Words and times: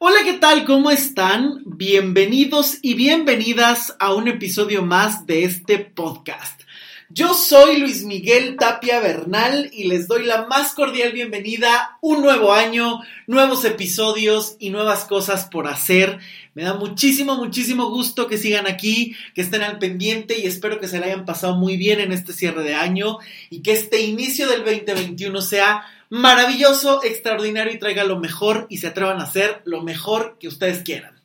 Hola, 0.00 0.18
¿qué 0.22 0.34
tal? 0.34 0.64
¿Cómo 0.64 0.92
están? 0.92 1.60
Bienvenidos 1.66 2.78
y 2.82 2.94
bienvenidas 2.94 3.96
a 3.98 4.14
un 4.14 4.28
episodio 4.28 4.84
más 4.84 5.26
de 5.26 5.42
este 5.42 5.80
podcast. 5.80 6.62
Yo 7.10 7.32
soy 7.32 7.78
Luis 7.78 8.04
Miguel 8.04 8.56
Tapia 8.56 9.00
Bernal 9.00 9.70
y 9.72 9.84
les 9.84 10.08
doy 10.08 10.26
la 10.26 10.44
más 10.44 10.74
cordial 10.74 11.12
bienvenida. 11.12 11.96
Un 12.02 12.20
nuevo 12.20 12.52
año, 12.52 13.00
nuevos 13.26 13.64
episodios 13.64 14.56
y 14.58 14.68
nuevas 14.68 15.06
cosas 15.06 15.46
por 15.46 15.68
hacer. 15.68 16.18
Me 16.52 16.64
da 16.64 16.74
muchísimo, 16.74 17.36
muchísimo 17.36 17.88
gusto 17.88 18.26
que 18.26 18.36
sigan 18.36 18.66
aquí, 18.66 19.16
que 19.34 19.40
estén 19.40 19.62
al 19.62 19.78
pendiente 19.78 20.38
y 20.38 20.46
espero 20.46 20.80
que 20.80 20.86
se 20.86 21.00
la 21.00 21.06
hayan 21.06 21.24
pasado 21.24 21.56
muy 21.56 21.78
bien 21.78 21.98
en 22.00 22.12
este 22.12 22.34
cierre 22.34 22.62
de 22.62 22.74
año 22.74 23.16
y 23.48 23.62
que 23.62 23.72
este 23.72 24.02
inicio 24.02 24.46
del 24.46 24.62
2021 24.62 25.40
sea 25.40 25.86
maravilloso, 26.10 27.02
extraordinario 27.02 27.72
y 27.72 27.78
traiga 27.78 28.04
lo 28.04 28.20
mejor 28.20 28.66
y 28.68 28.78
se 28.78 28.88
atrevan 28.88 29.20
a 29.20 29.24
hacer 29.24 29.62
lo 29.64 29.80
mejor 29.80 30.36
que 30.38 30.48
ustedes 30.48 30.82
quieran. 30.82 31.17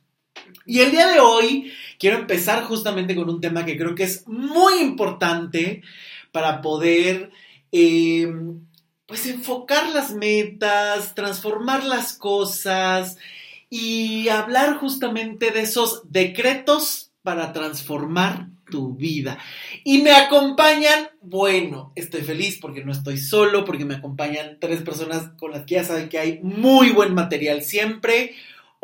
Y 0.65 0.79
el 0.79 0.91
día 0.91 1.07
de 1.07 1.19
hoy 1.19 1.71
quiero 1.99 2.17
empezar 2.17 2.63
justamente 2.63 3.15
con 3.15 3.29
un 3.29 3.41
tema 3.41 3.65
que 3.65 3.77
creo 3.77 3.95
que 3.95 4.03
es 4.03 4.27
muy 4.27 4.79
importante 4.79 5.81
para 6.31 6.61
poder 6.61 7.31
eh, 7.71 8.31
pues 9.05 9.25
enfocar 9.27 9.89
las 9.89 10.11
metas, 10.11 11.15
transformar 11.15 11.83
las 11.83 12.13
cosas 12.13 13.17
y 13.69 14.29
hablar 14.29 14.77
justamente 14.77 15.51
de 15.51 15.61
esos 15.61 16.01
decretos 16.09 17.11
para 17.23 17.53
transformar 17.53 18.47
tu 18.69 18.95
vida. 18.95 19.37
Y 19.83 20.01
me 20.01 20.11
acompañan, 20.11 21.09
bueno, 21.21 21.91
estoy 21.95 22.21
feliz 22.21 22.57
porque 22.61 22.83
no 22.83 22.91
estoy 22.91 23.17
solo, 23.17 23.65
porque 23.65 23.85
me 23.85 23.95
acompañan 23.95 24.57
tres 24.59 24.81
personas 24.81 25.31
con 25.37 25.51
las 25.51 25.65
que 25.65 25.75
ya 25.75 25.83
saben 25.83 26.09
que 26.09 26.19
hay 26.19 26.39
muy 26.41 26.89
buen 26.89 27.13
material 27.13 27.61
siempre. 27.61 28.35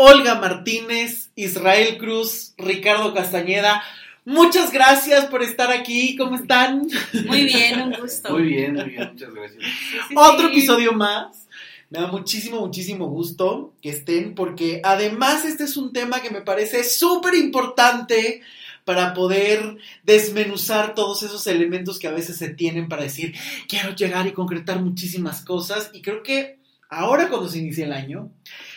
Olga 0.01 0.35
Martínez, 0.35 1.29
Israel 1.35 1.97
Cruz, 1.97 2.53
Ricardo 2.57 3.13
Castañeda. 3.13 3.83
Muchas 4.23 4.71
gracias 4.71 5.25
por 5.25 5.43
estar 5.43 5.73
aquí. 5.73 6.15
¿Cómo 6.15 6.37
están? 6.37 6.87
Muy 7.27 7.43
bien, 7.43 7.81
un 7.81 7.91
gusto. 7.99 8.31
Muy 8.31 8.43
bien, 8.43 8.75
muy 8.75 8.91
bien, 8.91 9.09
muchas 9.11 9.33
gracias. 9.33 9.61
Sí, 9.61 9.89
sí, 10.07 10.15
Otro 10.15 10.47
sí. 10.47 10.53
episodio 10.53 10.93
más. 10.93 11.49
Me 11.89 11.99
da 11.99 12.07
muchísimo, 12.07 12.61
muchísimo 12.61 13.07
gusto 13.07 13.73
que 13.81 13.89
estén 13.89 14.35
porque 14.35 14.79
además 14.85 15.43
este 15.43 15.65
es 15.65 15.75
un 15.75 15.91
tema 15.91 16.21
que 16.21 16.29
me 16.29 16.43
parece 16.43 16.85
súper 16.85 17.35
importante 17.35 18.41
para 18.85 19.13
poder 19.13 19.79
desmenuzar 20.03 20.95
todos 20.95 21.23
esos 21.23 21.45
elementos 21.45 21.99
que 21.99 22.07
a 22.07 22.11
veces 22.11 22.37
se 22.37 22.47
tienen 22.47 22.87
para 22.87 23.03
decir, 23.03 23.35
quiero 23.67 23.93
llegar 23.93 24.25
y 24.27 24.31
concretar 24.31 24.79
muchísimas 24.79 25.41
cosas. 25.41 25.91
Y 25.91 26.01
creo 26.01 26.23
que 26.23 26.57
ahora 26.87 27.27
cuando 27.27 27.49
se 27.49 27.59
inicia 27.59 27.83
el 27.83 27.91
año, 27.91 28.31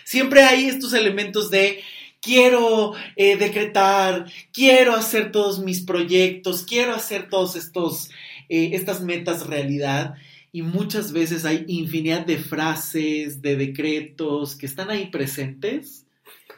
siempre 0.05 0.42
hay 0.42 0.67
estos 0.67 0.92
elementos 0.92 1.50
de 1.50 1.83
quiero 2.22 2.92
eh, 3.17 3.36
decretar, 3.36 4.27
quiero 4.53 4.95
hacer 4.95 5.33
todos 5.33 5.58
mis 5.58 5.81
proyectos, 5.83 6.62
quiero 6.62 6.95
hacer 6.95 7.28
todos 7.28 7.56
estos, 7.56 8.11
eh, 8.48 8.70
estas 8.73 9.03
metas 9.03 9.47
realidad. 9.47 10.14
Y 10.53 10.62
muchas 10.62 11.12
veces 11.12 11.45
hay 11.45 11.64
infinidad 11.67 12.25
de 12.27 12.39
frases, 12.39 13.42
de 13.42 13.56
decretos 13.56 14.55
que 14.55 14.67
están 14.67 14.91
ahí 14.91 15.06
presentes 15.06 16.06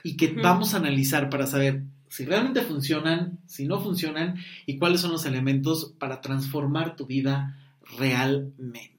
y 0.02 0.16
que 0.16 0.28
vamos 0.28 0.74
a 0.74 0.78
analizar 0.78 1.30
para 1.30 1.46
saber 1.46 1.82
si 2.08 2.24
realmente 2.24 2.62
funcionan, 2.62 3.38
si 3.46 3.66
no 3.66 3.80
funcionan 3.80 4.36
y 4.66 4.78
cuáles 4.78 5.00
son 5.00 5.12
los 5.12 5.26
elementos 5.26 5.94
para 5.98 6.20
transformar 6.20 6.96
tu 6.96 7.06
vida 7.06 7.58
realmente. 7.98 8.93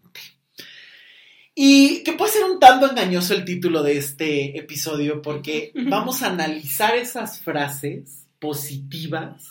Y 1.57 2.03
que 2.03 2.11
puede 2.13 2.33
ser 2.33 2.43
un 2.43 2.59
tanto 2.59 2.89
engañoso 2.89 3.33
el 3.33 3.45
título 3.45 3.81
de 3.81 3.97
este 3.97 4.57
episodio 4.59 5.21
porque 5.21 5.71
vamos 5.73 6.21
a 6.21 6.27
analizar 6.27 6.95
esas 6.97 7.39
frases 7.39 8.25
positivas 8.39 9.41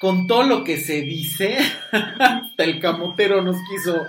con 0.00 0.26
todo 0.26 0.44
lo 0.44 0.64
que 0.64 0.78
se 0.80 1.02
dice. 1.02 1.58
Hasta 1.92 2.64
el 2.64 2.80
camotero 2.80 3.42
nos 3.42 3.56
quiso. 3.68 4.02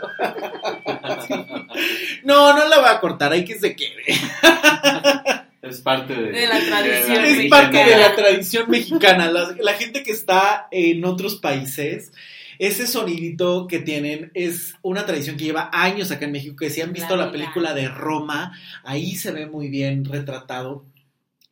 No, 2.23 2.53
no 2.53 2.67
la 2.67 2.79
voy 2.79 2.89
a 2.89 2.99
cortar, 2.99 3.31
hay 3.31 3.45
que 3.45 3.57
se 3.57 3.75
quede. 3.75 4.03
Es 5.61 5.81
parte 5.81 6.13
de, 6.15 6.31
De 6.31 6.47
la 6.47 6.59
tradición 6.59 7.25
Es 7.25 7.37
mexicana. 7.37 7.49
parte 7.49 7.77
de 7.77 7.97
la 7.97 8.15
tradición 8.15 8.69
mexicana. 8.69 9.31
La, 9.31 9.55
la 9.59 9.73
gente 9.73 10.03
que 10.03 10.11
está 10.11 10.67
en 10.71 11.03
otros 11.05 11.35
países, 11.35 12.11
ese 12.59 12.87
sonidito 12.87 13.67
que 13.67 13.79
tienen 13.79 14.31
es 14.33 14.75
una 14.81 15.05
tradición 15.05 15.37
que 15.37 15.45
lleva 15.45 15.69
años 15.71 16.11
acá 16.11 16.25
en 16.25 16.33
México. 16.33 16.57
Que 16.57 16.69
si 16.69 16.81
han 16.81 16.91
visto 16.91 17.15
La 17.15 17.31
película 17.31 17.73
de 17.73 17.87
Roma, 17.87 18.51
ahí 18.83 19.15
se 19.15 19.31
ve 19.31 19.47
muy 19.47 19.69
bien 19.69 20.03
retratado. 20.03 20.85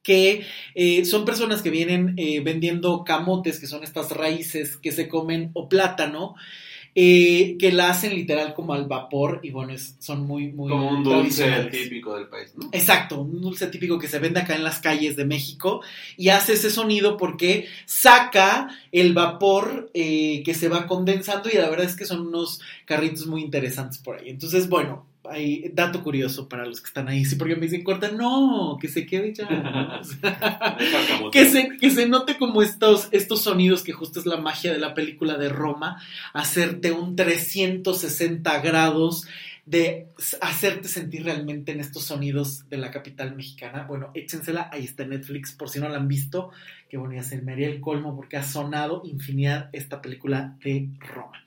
Que 0.04 0.46
eh, 0.76 1.06
son 1.06 1.26
personas 1.26 1.62
que 1.62 1.70
vienen 1.70 2.14
eh, 2.18 2.42
vendiendo 2.42 3.06
camotes, 3.06 3.60
que 3.60 3.68
son 3.68 3.84
estas 3.84 4.12
raíces 4.12 4.76
que 4.76 4.92
se 4.92 5.08
comen, 5.08 5.52
o 5.54 5.70
plátano, 5.70 6.36
eh, 7.00 7.58
que 7.60 7.72
la 7.72 7.92
hacen 7.92 8.16
literal 8.16 8.56
como 8.56 8.74
al 8.74 8.88
vapor. 8.88 9.40
Y 9.44 9.52
bueno, 9.52 9.72
es- 9.72 9.96
son 10.00 10.26
muy, 10.26 10.48
muy. 10.52 10.70
como 10.72 10.90
un 10.90 11.04
dulce 11.04 11.44
típico 11.70 12.16
del 12.16 12.26
país, 12.28 12.54
¿no? 12.56 12.70
Exacto, 12.72 13.22
un 13.22 13.40
dulce 13.40 13.68
típico 13.68 14.00
que 14.00 14.08
se 14.08 14.18
vende 14.18 14.40
acá 14.40 14.56
en 14.56 14.64
las 14.64 14.80
calles 14.80 15.16
de 15.16 15.24
México 15.24 15.82
y 16.18 16.30
hace 16.30 16.54
ese 16.54 16.72
sonido 16.72 17.16
porque 17.16 17.68
saca 17.86 18.70
el 18.92 19.14
vapor 19.14 19.92
eh, 19.94 20.42
que 20.44 20.56
se 20.56 20.70
va 20.70 20.88
condensando 20.88 21.50
y 21.52 21.58
la 21.58 21.70
verdad 21.70 21.86
es 21.86 21.96
que 21.96 22.06
son 22.06 22.26
unos 22.26 22.62
carritos 22.86 23.28
muy 23.28 23.42
interesantes 23.44 24.00
por 24.00 24.18
ahí. 24.20 24.30
Entonces, 24.30 24.68
bueno, 24.68 25.06
hay 25.30 25.70
dato 25.74 26.04
curioso 26.04 26.48
para 26.48 26.66
los 26.66 26.82
que 26.82 26.88
están 26.88 27.08
ahí. 27.08 27.26
Sí, 27.26 27.36
porque 27.36 27.56
me 27.56 27.64
dicen, 27.64 27.84
corta, 27.84 28.12
no, 28.12 28.78
que 28.80 28.88
se 28.88 29.06
quede 29.06 29.34
ya. 29.34 29.48
Que, 31.32 31.46
se, 31.46 31.78
que 31.80 31.90
se 31.90 32.08
note 32.08 32.38
como 32.38 32.62
estos, 32.62 33.10
estos 33.12 33.42
sonidos 33.42 33.84
que 33.84 33.92
justo 33.92 34.20
es 34.20 34.26
la 34.26 34.38
magia 34.38 34.72
de 34.72 34.80
la 34.80 34.94
película 34.94 35.38
de 35.38 35.50
Roma, 35.50 36.02
hacerte 36.34 36.92
un 36.92 37.16
360 37.16 38.60
grados 38.62 39.28
de 39.68 40.08
hacerte 40.40 40.88
sentir 40.88 41.26
realmente 41.26 41.74
en 41.74 41.82
estos 41.82 42.06
sonidos 42.06 42.70
de 42.70 42.78
la 42.78 42.90
capital 42.90 43.36
mexicana. 43.36 43.84
Bueno, 43.84 44.12
échensela, 44.14 44.70
ahí 44.72 44.86
está 44.86 45.06
Netflix, 45.06 45.52
por 45.52 45.70
si 45.70 45.80
no 45.80 45.90
la 45.90 45.98
han 45.98 46.08
visto, 46.08 46.52
que 46.90 46.96
bueno, 46.96 47.16
ya 47.16 47.24
se 47.24 47.42
me 47.42 47.52
haría 47.52 47.68
el 47.68 47.82
colmo 47.82 48.16
porque 48.16 48.38
ha 48.38 48.44
sonado 48.44 49.02
infinidad 49.04 49.70
esta 49.74 50.02
película 50.02 50.56
de 50.64 50.88
Roma. 51.00 51.44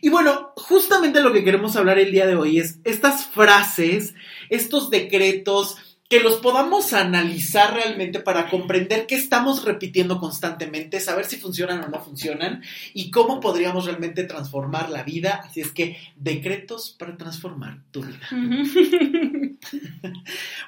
Y 0.00 0.08
bueno, 0.08 0.52
justamente 0.56 1.20
lo 1.20 1.32
que 1.32 1.44
queremos 1.44 1.76
hablar 1.76 1.98
el 1.98 2.12
día 2.12 2.26
de 2.26 2.36
hoy 2.36 2.58
es 2.58 2.78
estas 2.84 3.26
frases, 3.26 4.14
estos 4.50 4.90
decretos, 4.90 5.76
que 6.08 6.20
los 6.20 6.36
podamos 6.36 6.92
analizar 6.92 7.74
realmente 7.74 8.20
para 8.20 8.50
comprender 8.50 9.06
qué 9.06 9.14
estamos 9.14 9.64
repitiendo 9.64 10.20
constantemente, 10.20 11.00
saber 11.00 11.24
si 11.24 11.36
funcionan 11.36 11.82
o 11.82 11.88
no 11.88 12.00
funcionan 12.00 12.62
y 12.92 13.10
cómo 13.10 13.40
podríamos 13.40 13.86
realmente 13.86 14.24
transformar 14.24 14.90
la 14.90 15.02
vida. 15.02 15.40
Así 15.44 15.60
es 15.62 15.72
que, 15.72 15.96
decretos 16.16 16.94
para 16.98 17.16
transformar 17.16 17.78
tu 17.90 18.02
vida. 18.02 18.28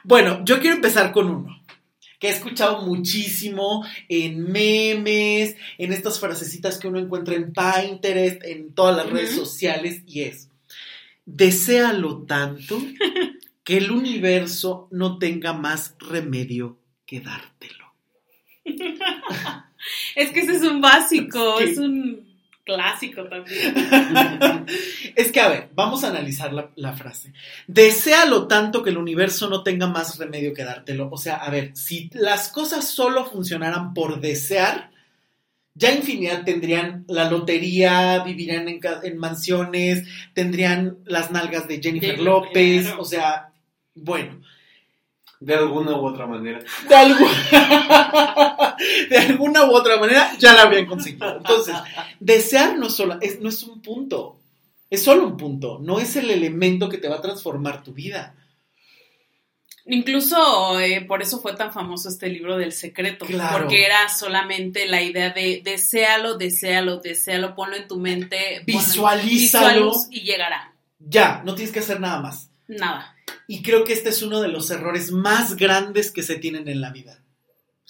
Bueno, 0.05 0.43
yo 0.45 0.59
quiero 0.61 0.77
empezar 0.77 1.13
con 1.13 1.29
uno 1.29 1.66
que 2.19 2.29
he 2.29 2.31
escuchado 2.31 2.83
muchísimo 2.83 3.85
en 4.09 4.51
memes, 4.51 5.57
en 5.79 5.93
estas 5.93 6.19
frasecitas 6.21 6.79
que 6.79 6.89
uno 6.89 6.99
encuentra 6.99 7.35
en 7.35 7.53
Pinterest, 7.53 8.45
en 8.45 8.75
todas 8.75 8.97
las 8.97 9.11
redes 9.11 9.35
sociales, 9.35 10.03
y 10.07 10.23
es, 10.23 10.49
deséalo 11.25 12.23
tanto 12.23 12.81
que 13.65 13.79
el 13.79 13.91
universo 13.91 14.89
no 14.91 15.19
tenga 15.19 15.53
más 15.53 15.95
remedio 15.99 16.79
que 17.05 17.21
dártelo. 17.21 17.93
Es 20.17 20.31
que 20.31 20.41
ese 20.41 20.57
es 20.57 20.63
un 20.63 20.81
básico, 20.81 21.61
es 21.61 21.79
un 21.79 22.36
clásico 22.67 23.25
también. 23.29 23.75
es 25.15 25.33
que, 25.33 25.41
a 25.41 25.49
ver, 25.49 25.71
vamos 25.75 26.05
a 26.05 26.09
analizar 26.09 26.53
la, 26.53 26.71
la 26.75 26.93
frase. 26.95 27.33
Deséalo 27.67 28.49
tanto 28.49 28.83
que 28.83 28.91
el 28.91 28.99
universo 28.99 29.49
no 29.49 29.63
tenga 29.63 29.87
más 29.87 30.19
remedio 30.19 30.53
que 30.53 30.65
dártelo. 30.65 31.09
O 31.11 31.17
sea, 31.17 31.37
a 31.37 31.49
ver, 31.49 31.71
si 31.75 32.11
las 32.13 32.49
cosas 32.49 32.89
solo 32.89 33.25
funcionaran 33.25 33.95
por 33.95 34.21
desear, 34.21 34.91
ya 35.75 35.95
infinidad 35.95 36.45
tendrían 36.45 37.05
la 37.07 37.31
lotería, 37.31 38.23
vivirían 38.25 38.67
en, 38.69 39.19
mansiones, 39.19 40.05
tendrían 40.35 40.99
las 41.05 41.31
nalgas 41.31 41.69
de 41.69 41.81
Jennifer 41.81 42.19
López, 42.19 42.87
claro. 42.87 43.03
o 43.03 43.05
sea, 43.05 43.53
bueno, 43.95 44.41
De 45.39 45.55
alguna 45.55 45.93
u 45.97 46.07
otra 46.07 46.27
manera. 46.27 46.61
de, 46.89 46.95
algu- 46.97 47.29
de 49.11 49.19
alguna 49.19 49.65
u 49.65 49.75
otra 49.75 49.99
manera 49.99 50.33
ya 50.39 50.55
la 50.55 50.63
habrían 50.63 50.87
conseguido. 50.87 51.37
Entonces, 51.37 51.75
desear 52.21 52.79
no, 52.79 52.89
solo, 52.91 53.19
es, 53.21 53.41
no 53.41 53.49
es 53.51 53.63
un 53.65 53.83
punto, 53.83 54.41
es 54.89 55.03
solo 55.03 55.27
un 55.27 55.37
punto, 55.37 55.79
no 55.83 55.99
es 56.01 56.17
el 56.17 56.31
elemento 56.31 56.89
que 56.89 56.99
te 56.99 57.09
va 57.09 57.17
a 57.17 57.21
transformar 57.23 57.83
tu 57.83 57.93
vida. 57.93 58.35
Incluso 59.89 60.81
eh, 60.81 61.03
por 61.07 61.23
eso 61.23 61.41
fue 61.41 61.55
tan 61.55 61.73
famoso 61.73 62.09
este 62.09 62.29
libro 62.29 62.57
del 62.57 62.73
secreto, 62.73 63.25
Claro. 63.25 63.59
porque 63.59 63.85
era 63.85 64.09
solamente 64.09 64.87
la 64.87 65.01
idea 65.01 65.31
de 65.31 65.61
deséalo, 65.63 66.37
deséalo, 66.37 66.97
deséalo, 66.99 67.55
ponlo 67.55 67.77
en 67.77 67.87
tu 67.87 67.97
mente, 67.99 68.63
Visualízalo. 68.67 69.93
y 70.11 70.23
llegará. 70.23 70.73
Ya, 70.99 71.43
no 71.45 71.55
tienes 71.55 71.73
que 71.73 71.79
hacer 71.81 72.01
nada 72.01 72.21
más. 72.21 72.51
Nada. 72.67 73.15
Y 73.49 73.63
creo 73.63 73.85
que 73.85 73.93
este 73.93 74.09
es 74.09 74.23
uno 74.23 74.41
de 74.41 74.49
los 74.49 74.71
errores 74.71 75.13
más 75.13 75.57
grandes 75.57 76.11
que 76.11 76.23
se 76.23 76.37
tienen 76.37 76.69
en 76.69 76.81
la 76.81 76.91
vida. 76.91 77.23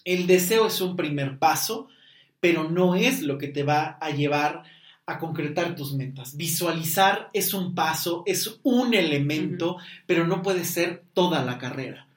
El 0.04 0.26
deseo 0.26 0.66
es 0.66 0.80
un 0.80 0.96
primer 0.96 1.38
paso, 1.38 1.88
pero 2.40 2.70
no 2.70 2.94
es 2.94 3.22
lo 3.22 3.38
que 3.38 3.48
te 3.48 3.62
va 3.62 3.98
a 4.00 4.10
llevar 4.10 4.64
a 5.06 5.18
concretar 5.18 5.74
tus 5.74 5.94
metas. 5.94 6.36
Visualizar 6.36 7.30
es 7.32 7.54
un 7.54 7.74
paso, 7.74 8.22
es 8.26 8.58
un 8.62 8.94
elemento, 8.94 9.76
pero 10.06 10.26
no 10.26 10.42
puede 10.42 10.64
ser 10.64 11.04
toda 11.14 11.44
la 11.44 11.58
carrera. 11.58 12.08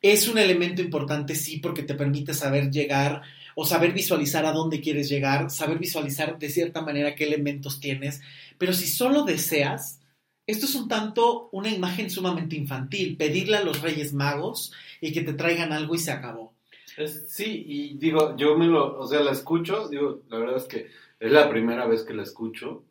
Es 0.00 0.26
un 0.26 0.36
elemento 0.36 0.82
importante, 0.82 1.36
sí, 1.36 1.58
porque 1.58 1.84
te 1.84 1.94
permite 1.94 2.34
saber 2.34 2.70
llegar 2.70 3.22
o 3.54 3.64
saber 3.64 3.92
visualizar 3.92 4.44
a 4.46 4.52
dónde 4.52 4.80
quieres 4.80 5.08
llegar, 5.08 5.50
saber 5.50 5.78
visualizar 5.78 6.38
de 6.38 6.48
cierta 6.48 6.82
manera 6.82 7.14
qué 7.14 7.24
elementos 7.24 7.80
tienes, 7.80 8.20
pero 8.58 8.72
si 8.72 8.88
solo 8.88 9.24
deseas, 9.24 10.00
esto 10.46 10.66
es 10.66 10.74
un 10.74 10.88
tanto 10.88 11.48
una 11.52 11.68
imagen 11.70 12.10
sumamente 12.10 12.56
infantil, 12.56 13.16
pedirle 13.16 13.56
a 13.58 13.64
los 13.64 13.80
Reyes 13.80 14.12
Magos 14.12 14.72
y 15.00 15.12
que 15.12 15.22
te 15.22 15.32
traigan 15.34 15.72
algo 15.72 15.94
y 15.94 15.98
se 15.98 16.10
acabó. 16.12 16.52
Es- 16.96 17.30
sí, 17.30 17.64
y 17.66 17.96
digo, 17.98 18.36
yo 18.36 18.56
me 18.58 18.66
lo, 18.66 18.98
o 18.98 19.06
sea, 19.06 19.20
la 19.20 19.32
escucho, 19.32 19.88
digo, 19.88 20.22
la 20.28 20.38
verdad 20.38 20.56
es 20.58 20.64
que 20.64 20.88
es 21.20 21.32
la 21.32 21.48
primera 21.48 21.86
vez 21.86 22.02
que 22.02 22.14
la 22.14 22.22
escucho. 22.24 22.84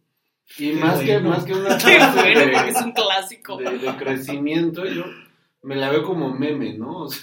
Y 0.57 0.71
más, 0.73 0.99
que, 0.99 1.19
más 1.19 1.43
que 1.45 1.53
una 1.53 1.77
Qué 1.77 1.97
frase 1.99 2.19
bueno, 2.21 2.63
de- 2.63 2.69
es 2.69 2.81
un 2.81 2.91
clásico. 2.91 3.57
de, 3.57 3.77
de 3.77 3.95
crecimiento, 3.97 4.85
yo 4.85 5.05
me 5.63 5.75
la 5.75 5.89
veo 5.91 6.03
como 6.03 6.29
meme, 6.33 6.73
¿no? 6.77 7.03
O 7.03 7.09
sea, 7.09 7.21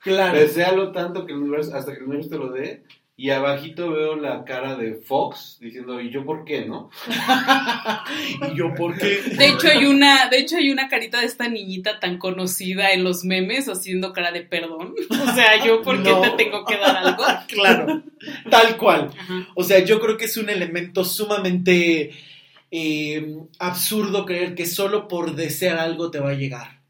Claro. 0.00 0.38
deséalo 0.38 0.92
tanto 0.92 1.26
que 1.26 1.32
el 1.32 1.38
universo, 1.38 1.74
hasta 1.76 1.92
que 1.92 1.98
el 1.98 2.04
universo 2.04 2.30
te 2.30 2.38
lo 2.38 2.50
dé. 2.52 2.84
Y 3.20 3.30
abajito 3.30 3.90
veo 3.90 4.14
la 4.14 4.44
cara 4.44 4.76
de 4.76 4.94
Fox 4.94 5.58
diciendo, 5.60 6.00
¿y 6.00 6.08
yo 6.08 6.24
por 6.24 6.44
qué, 6.44 6.64
no? 6.66 6.88
¿Y 8.52 8.56
yo 8.56 8.72
por 8.76 8.96
qué? 8.96 9.20
De 9.36 9.48
hecho 9.48 9.66
hay 9.66 9.86
una, 9.86 10.28
de 10.28 10.38
hecho 10.38 10.56
hay 10.56 10.70
una 10.70 10.88
carita 10.88 11.18
de 11.18 11.26
esta 11.26 11.48
niñita 11.48 11.98
tan 11.98 12.18
conocida 12.18 12.92
en 12.92 13.02
los 13.02 13.24
memes 13.24 13.66
haciendo 13.68 14.12
cara 14.12 14.30
de 14.30 14.42
perdón. 14.42 14.94
O 15.10 15.34
sea, 15.34 15.64
yo 15.64 15.82
por 15.82 16.00
qué 16.04 16.10
No. 16.10 16.20
te 16.20 16.30
tengo 16.44 16.64
que 16.64 16.76
dar 16.76 16.96
algo. 16.96 17.24
Claro, 17.48 18.04
tal 18.48 18.76
cual. 18.76 19.10
Ajá. 19.18 19.48
O 19.56 19.64
sea, 19.64 19.80
yo 19.84 19.98
creo 19.98 20.16
que 20.16 20.26
es 20.26 20.36
un 20.36 20.48
elemento 20.48 21.04
sumamente 21.04 22.12
eh, 22.70 23.36
absurdo 23.58 24.26
creer 24.26 24.54
que 24.54 24.64
solo 24.64 25.08
por 25.08 25.34
desear 25.34 25.78
algo 25.80 26.12
te 26.12 26.20
va 26.20 26.30
a 26.30 26.34
llegar. 26.34 26.82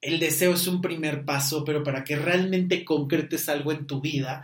El 0.00 0.18
deseo 0.18 0.54
es 0.54 0.66
un 0.66 0.80
primer 0.80 1.24
paso, 1.24 1.64
pero 1.64 1.84
para 1.84 2.02
que 2.02 2.16
realmente 2.16 2.84
concretes 2.84 3.48
algo 3.48 3.70
en 3.70 3.86
tu 3.86 4.00
vida, 4.00 4.42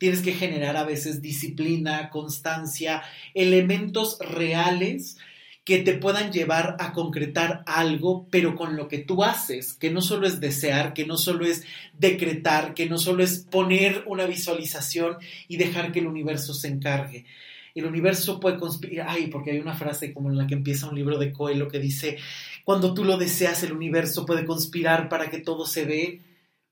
tienes 0.00 0.22
que 0.22 0.32
generar 0.32 0.78
a 0.78 0.84
veces 0.84 1.20
disciplina, 1.20 2.08
constancia, 2.08 3.02
elementos 3.34 4.18
reales 4.18 5.18
que 5.62 5.80
te 5.80 5.92
puedan 5.92 6.32
llevar 6.32 6.74
a 6.80 6.94
concretar 6.94 7.62
algo, 7.66 8.26
pero 8.30 8.56
con 8.56 8.76
lo 8.76 8.88
que 8.88 8.96
tú 8.96 9.22
haces, 9.22 9.74
que 9.74 9.90
no 9.90 10.00
solo 10.00 10.26
es 10.26 10.40
desear, 10.40 10.94
que 10.94 11.04
no 11.04 11.18
solo 11.18 11.44
es 11.44 11.64
decretar, 11.98 12.72
que 12.72 12.88
no 12.88 12.96
solo 12.96 13.22
es 13.22 13.40
poner 13.50 14.04
una 14.06 14.24
visualización 14.24 15.18
y 15.48 15.58
dejar 15.58 15.92
que 15.92 15.98
el 15.98 16.06
universo 16.06 16.54
se 16.54 16.68
encargue. 16.68 17.26
El 17.74 17.84
universo 17.84 18.40
puede 18.40 18.58
conspirar, 18.58 19.06
ay, 19.10 19.26
porque 19.26 19.50
hay 19.50 19.58
una 19.58 19.74
frase 19.74 20.14
como 20.14 20.30
en 20.30 20.38
la 20.38 20.46
que 20.46 20.54
empieza 20.54 20.88
un 20.88 20.96
libro 20.96 21.18
de 21.18 21.30
Coelho 21.30 21.68
que 21.68 21.78
dice, 21.78 22.16
cuando 22.64 22.94
tú 22.94 23.04
lo 23.04 23.18
deseas, 23.18 23.62
el 23.64 23.72
universo 23.72 24.24
puede 24.24 24.46
conspirar 24.46 25.10
para 25.10 25.28
que 25.28 25.40
todo 25.40 25.66
se 25.66 25.84
dé. 25.84 26.20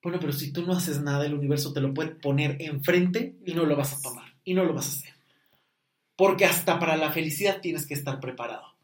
Bueno, 0.03 0.19
pero 0.21 0.33
si 0.33 0.53
tú 0.53 0.63
no 0.63 0.75
haces 0.75 1.01
nada, 1.01 1.27
el 1.27 1.35
universo 1.35 1.73
te 1.73 1.81
lo 1.81 1.93
puede 1.93 2.11
poner 2.11 2.57
enfrente 2.61 3.35
y 3.45 3.55
no 3.55 3.65
lo 3.65 3.77
vas 3.77 3.95
a 3.95 4.01
tomar, 4.01 4.33
y 4.45 4.55
no 4.55 4.65
lo 4.65 4.73
vas 4.73 4.87
a 4.87 4.93
hacer. 4.93 5.15
Porque 6.17 6.45
hasta 6.45 6.79
para 6.79 6.97
la 6.97 7.13
felicidad 7.13 7.61
tienes 7.61 7.87
que 7.87 7.95
estar 7.95 8.21
preparado. 8.21 8.75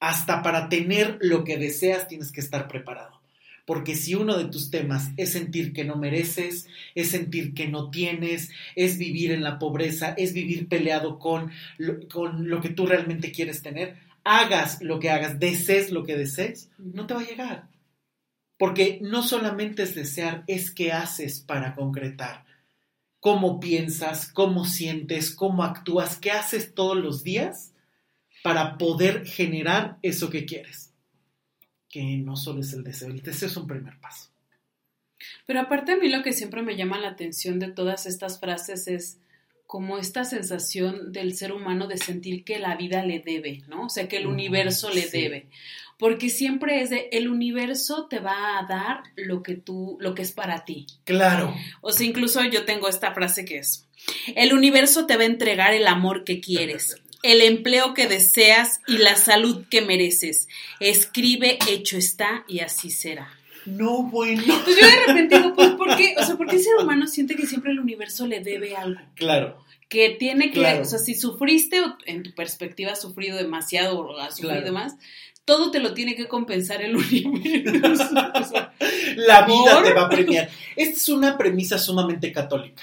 Hasta 0.00 0.42
para 0.42 0.68
tener 0.68 1.18
lo 1.20 1.44
que 1.44 1.56
deseas 1.56 2.08
tienes 2.08 2.32
que 2.32 2.40
estar 2.40 2.68
preparado. 2.68 3.20
Porque 3.64 3.94
si 3.94 4.14
uno 4.14 4.36
de 4.36 4.44
tus 4.46 4.70
temas 4.70 5.10
es 5.16 5.32
sentir 5.32 5.72
que 5.72 5.84
no 5.84 5.96
mereces, 5.96 6.68
es 6.94 7.10
sentir 7.10 7.54
que 7.54 7.66
no 7.66 7.90
tienes, 7.90 8.50
es 8.76 8.98
vivir 8.98 9.32
en 9.32 9.42
la 9.42 9.58
pobreza, 9.58 10.14
es 10.18 10.34
vivir 10.34 10.68
peleado 10.68 11.18
con 11.18 11.50
lo, 11.78 12.06
con 12.08 12.50
lo 12.50 12.60
que 12.60 12.68
tú 12.68 12.86
realmente 12.86 13.32
quieres 13.32 13.62
tener, 13.62 13.96
hagas 14.22 14.82
lo 14.82 14.98
que 15.00 15.10
hagas, 15.10 15.38
desees 15.38 15.90
lo 15.90 16.04
que 16.04 16.16
desees, 16.16 16.70
no 16.78 17.06
te 17.06 17.14
va 17.14 17.20
a 17.20 17.26
llegar. 17.26 17.73
Porque 18.58 18.98
no 19.02 19.22
solamente 19.22 19.82
es 19.82 19.94
desear, 19.94 20.44
es 20.46 20.70
qué 20.70 20.92
haces 20.92 21.40
para 21.40 21.74
concretar. 21.74 22.44
Cómo 23.20 23.58
piensas, 23.58 24.30
cómo 24.32 24.64
sientes, 24.64 25.34
cómo 25.34 25.64
actúas, 25.64 26.18
qué 26.18 26.30
haces 26.30 26.74
todos 26.74 26.96
los 26.96 27.24
días 27.24 27.72
para 28.42 28.76
poder 28.76 29.26
generar 29.26 29.98
eso 30.02 30.30
que 30.30 30.44
quieres. 30.44 30.92
Que 31.88 32.02
no 32.18 32.36
solo 32.36 32.60
es 32.60 32.72
el 32.74 32.84
deseo, 32.84 33.08
el 33.08 33.22
deseo 33.22 33.48
es 33.48 33.56
un 33.56 33.66
primer 33.66 33.98
paso. 33.98 34.28
Pero 35.46 35.60
aparte 35.60 35.92
a 35.92 35.96
mí 35.96 36.08
lo 36.08 36.22
que 36.22 36.32
siempre 36.32 36.62
me 36.62 36.76
llama 36.76 36.98
la 36.98 37.08
atención 37.08 37.58
de 37.58 37.68
todas 37.68 38.06
estas 38.06 38.40
frases 38.40 38.88
es 38.88 39.18
como 39.66 39.98
esta 39.98 40.24
sensación 40.24 41.12
del 41.12 41.34
ser 41.34 41.52
humano 41.52 41.86
de 41.86 41.96
sentir 41.96 42.44
que 42.44 42.58
la 42.58 42.76
vida 42.76 43.04
le 43.04 43.20
debe, 43.20 43.62
¿no? 43.66 43.86
O 43.86 43.88
sea, 43.88 44.08
que 44.08 44.18
el 44.18 44.26
universo 44.26 44.90
le 44.90 45.02
sí. 45.02 45.20
debe. 45.20 45.46
Porque 45.98 46.28
siempre 46.28 46.82
es 46.82 46.90
de 46.90 47.08
el 47.12 47.28
universo 47.28 48.06
te 48.08 48.18
va 48.18 48.58
a 48.58 48.66
dar 48.66 49.02
lo 49.16 49.42
que 49.42 49.54
tú 49.54 49.96
lo 50.00 50.14
que 50.14 50.22
es 50.22 50.32
para 50.32 50.64
ti. 50.64 50.86
Claro. 51.04 51.54
O 51.80 51.92
sea, 51.92 52.06
incluso 52.06 52.42
yo 52.44 52.64
tengo 52.64 52.88
esta 52.88 53.12
frase 53.14 53.44
que 53.44 53.58
es 53.58 53.86
el 54.34 54.52
universo 54.52 55.06
te 55.06 55.16
va 55.16 55.22
a 55.22 55.26
entregar 55.26 55.72
el 55.72 55.86
amor 55.86 56.24
que 56.24 56.40
quieres, 56.40 57.00
el 57.22 57.40
empleo 57.40 57.94
que 57.94 58.06
deseas 58.06 58.80
y 58.86 58.98
la 58.98 59.16
salud 59.16 59.64
que 59.70 59.80
mereces. 59.80 60.46
Escribe, 60.80 61.58
hecho 61.70 61.96
está 61.96 62.44
y 62.46 62.60
así 62.60 62.90
será. 62.90 63.28
No, 63.64 64.02
bueno. 64.02 64.42
Pues 64.64 64.76
yo 64.78 64.86
de 64.86 65.06
repente 65.06 65.38
digo, 65.38 65.54
pues, 65.54 65.70
¿por 65.70 65.96
qué? 65.96 66.14
O 66.18 66.22
sea, 66.22 66.36
¿por 66.36 66.48
qué 66.48 66.56
el 66.56 66.62
ser 66.62 66.74
humano 66.76 67.06
siente 67.06 67.34
que 67.34 67.46
siempre 67.46 67.72
el 67.72 67.80
universo 67.80 68.26
le 68.26 68.40
debe 68.40 68.76
algo? 68.76 69.00
Claro. 69.14 69.56
Que 69.88 70.10
tiene 70.10 70.50
que, 70.50 70.58
Claro. 70.60 70.82
o 70.82 70.84
sea, 70.84 70.98
si 70.98 71.14
sufriste 71.14 71.80
o 71.80 71.96
en 72.04 72.22
tu 72.24 72.34
perspectiva 72.34 72.92
has 72.92 73.00
sufrido 73.00 73.38
demasiado 73.38 73.98
o 74.00 74.18
has 74.18 74.36
sufrido 74.36 74.60
Claro. 74.60 74.72
más, 74.74 74.94
todo 75.44 75.70
te 75.70 75.80
lo 75.80 75.94
tiene 75.94 76.16
que 76.16 76.28
compensar 76.28 76.82
el 76.82 76.96
universo. 77.26 78.10
O 78.34 78.44
sea, 78.44 78.74
La 79.16 79.42
vida 79.46 79.74
¿Por? 79.74 79.84
te 79.84 79.92
va 79.92 80.02
a 80.06 80.08
premiar. 80.08 80.48
Esta 80.76 80.96
es 80.96 81.08
una 81.08 81.36
premisa 81.36 81.78
sumamente 81.78 82.32
católica. 82.32 82.82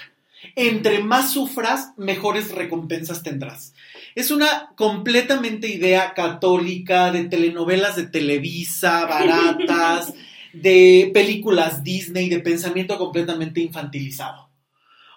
Entre 0.56 0.98
más 1.00 1.32
sufras, 1.32 1.92
mejores 1.96 2.50
recompensas 2.52 3.22
tendrás. 3.22 3.74
Es 4.14 4.30
una 4.30 4.72
completamente 4.76 5.68
idea 5.68 6.12
católica 6.14 7.10
de 7.10 7.24
telenovelas 7.24 7.96
de 7.96 8.06
Televisa, 8.06 9.06
baratas, 9.06 10.12
de 10.52 11.10
películas 11.14 11.82
Disney, 11.82 12.28
de 12.28 12.40
pensamiento 12.40 12.98
completamente 12.98 13.60
infantilizado. 13.60 14.50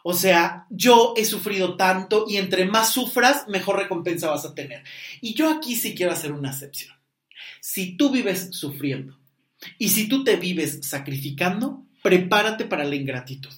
O 0.03 0.13
sea, 0.13 0.67
yo 0.69 1.15
he 1.17 1.25
sufrido 1.25 1.75
tanto 1.75 2.25
y 2.29 2.37
entre 2.37 2.65
más 2.65 2.93
sufras, 2.93 3.47
mejor 3.47 3.77
recompensa 3.77 4.29
vas 4.29 4.45
a 4.45 4.53
tener. 4.53 4.83
Y 5.19 5.33
yo 5.33 5.49
aquí 5.49 5.75
sí 5.75 5.95
quiero 5.95 6.11
hacer 6.11 6.31
una 6.31 6.51
excepción. 6.51 6.94
Si 7.67 7.97
tú 7.97 8.11
vives 8.11 8.49
sufriendo 8.51 9.17
y 9.79 9.89
si 9.89 10.07
tú 10.07 10.23
te 10.23 10.35
vives 10.35 10.81
sacrificando, 10.83 11.83
prepárate 12.03 12.65
para 12.65 12.83
la 12.83 12.93
ingratitud. 12.93 13.49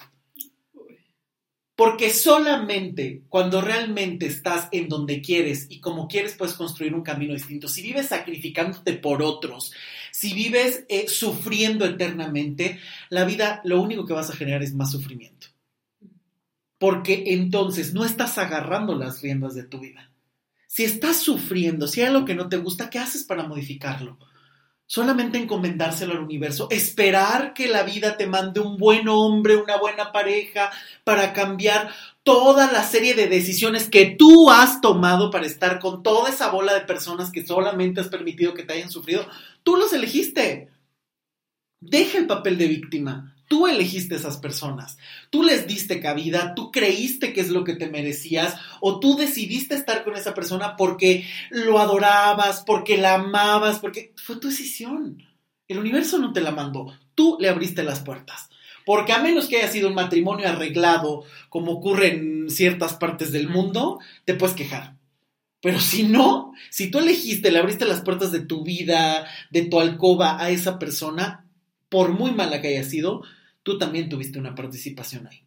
Porque 1.76 2.12
solamente 2.12 3.24
cuando 3.28 3.60
realmente 3.60 4.26
estás 4.26 4.70
en 4.72 4.88
donde 4.88 5.22
quieres 5.22 5.68
y 5.70 5.82
como 5.82 6.08
quieres 6.08 6.36
puedes 6.36 6.56
construir 6.56 6.96
un 6.96 7.04
camino 7.04 7.34
distinto. 7.34 7.68
Si 7.68 7.82
vives 7.82 8.08
sacrificándote 8.08 8.94
por 8.94 9.22
otros, 9.22 9.74
si 10.14 10.34
vives 10.34 10.86
eh, 10.88 11.10
sufriendo 11.10 11.86
eternamente, 11.86 12.80
la 13.10 13.26
vida 13.26 13.60
lo 13.66 13.82
único 13.82 14.06
que 14.06 14.14
vas 14.14 14.30
a 14.30 14.36
generar 14.38 14.64
es 14.64 14.74
más 14.74 14.90
sufrimiento. 14.90 15.48
Porque 16.78 17.26
entonces 17.34 17.94
no 17.94 18.06
estás 18.06 18.38
agarrando 18.38 18.96
las 18.96 19.22
riendas 19.22 19.54
de 19.54 19.64
tu 19.64 19.82
vida. 19.82 20.14
Si 20.68 20.84
estás 20.84 21.18
sufriendo, 21.22 21.88
si 21.88 22.02
hay 22.02 22.08
algo 22.08 22.26
que 22.26 22.36
no 22.36 22.50
te 22.50 22.58
gusta, 22.58 22.90
¿qué 22.90 23.00
haces 23.00 23.24
para 23.24 23.44
modificarlo? 23.44 24.20
Solamente 24.86 25.38
encomendárselo 25.38 26.14
al 26.14 26.24
universo, 26.24 26.68
esperar 26.70 27.54
que 27.54 27.68
la 27.68 27.84
vida 27.84 28.16
te 28.16 28.28
mande 28.28 28.60
un 28.60 28.78
buen 28.78 29.08
hombre, 29.08 29.58
una 29.58 29.78
buena 29.78 30.12
pareja, 30.12 30.72
para 31.04 31.34
cambiar 31.34 31.92
toda 32.24 32.72
la 32.72 32.84
serie 32.84 33.14
de 33.14 33.28
decisiones 33.28 33.90
que 33.90 34.16
tú 34.18 34.50
has 34.50 34.82
tomado 34.82 35.32
para 35.32 35.46
estar 35.46 35.80
con 35.80 36.04
toda 36.04 36.30
esa 36.30 36.50
bola 36.52 36.74
de 36.74 36.82
personas 36.82 37.32
que 37.32 37.46
solamente 37.46 38.02
has 38.02 38.10
permitido 38.10 38.54
que 38.54 38.64
te 38.64 38.74
hayan 38.74 38.92
sufrido. 38.92 39.26
Tú 39.64 39.78
los 39.78 39.94
elegiste. 39.94 40.70
Deja 41.80 42.18
el 42.18 42.28
papel 42.28 42.58
de 42.58 42.68
víctima. 42.68 43.37
Tú 43.48 43.68
elegiste 43.68 44.16
esas 44.16 44.38
personas, 44.38 44.98
tú 45.30 45.42
les 45.42 45.68
diste 45.68 46.02
cabida, 46.02 46.54
tú 46.54 46.72
creíste 46.72 47.32
que 47.32 47.40
es 47.40 47.50
lo 47.50 47.64
que 47.64 47.76
te 47.76 47.90
merecías 47.90 48.56
o 48.82 49.00
tú 49.00 49.16
decidiste 49.16 49.74
estar 49.74 50.04
con 50.04 50.16
esa 50.16 50.34
persona 50.34 50.76
porque 50.76 51.26
lo 51.50 51.80
adorabas, 51.80 52.64
porque 52.66 52.98
la 52.98 53.16
amabas, 53.16 53.80
porque 53.80 54.14
fue 54.18 54.36
tu 54.36 54.50
decisión. 54.50 55.24
El 55.68 55.80
universo 55.80 56.18
no 56.18 56.34
te 56.34 56.42
la 56.42 56.52
mandó, 56.52 56.94
tú 57.16 57.38
le 57.40 57.50
abriste 57.50 57.84
las 57.84 58.02
puertas. 58.02 58.50
Porque 58.86 59.12
a 59.12 59.20
menos 59.20 59.48
que 59.48 59.58
haya 59.58 59.68
sido 59.68 59.90
un 59.90 59.96
matrimonio 59.96 60.48
arreglado, 60.48 61.26
como 61.50 61.74
ocurre 61.74 62.14
en 62.14 62.50
ciertas 62.50 62.94
partes 62.94 63.34
del 63.34 63.50
mundo, 63.50 64.00
te 64.24 64.34
puedes 64.34 64.56
quejar. 64.56 64.96
Pero 65.62 65.82
si 65.82 66.04
no, 66.04 66.54
si 66.70 66.90
tú 66.90 67.00
elegiste, 67.00 67.52
le 67.52 67.60
abriste 67.60 67.86
las 67.86 68.02
puertas 68.02 68.32
de 68.32 68.40
tu 68.40 68.64
vida, 68.64 69.28
de 69.50 69.64
tu 69.64 69.82
alcoba 69.82 70.42
a 70.42 70.52
esa 70.52 70.80
persona, 70.80 71.46
por 71.90 72.12
muy 72.12 72.32
mala 72.32 72.62
que 72.62 72.70
haya 72.70 72.84
sido, 72.84 73.24
tú 73.68 73.78
también 73.78 74.08
tuviste 74.08 74.40
una 74.40 74.56
participación 74.56 75.28
ahí. 75.28 75.44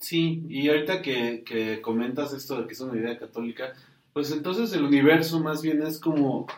Sí, 0.00 0.44
y 0.48 0.68
ahorita 0.68 1.00
que, 1.00 1.44
que 1.46 1.80
comentas 1.80 2.32
esto 2.32 2.60
de 2.60 2.66
que 2.66 2.72
es 2.72 2.80
una 2.80 2.98
idea 2.98 3.20
católica, 3.20 3.72
pues 4.12 4.32
entonces 4.32 4.72
el 4.72 4.82
universo 4.82 5.38
más 5.38 5.62
bien 5.62 5.80
es 5.80 6.00
como 6.00 6.48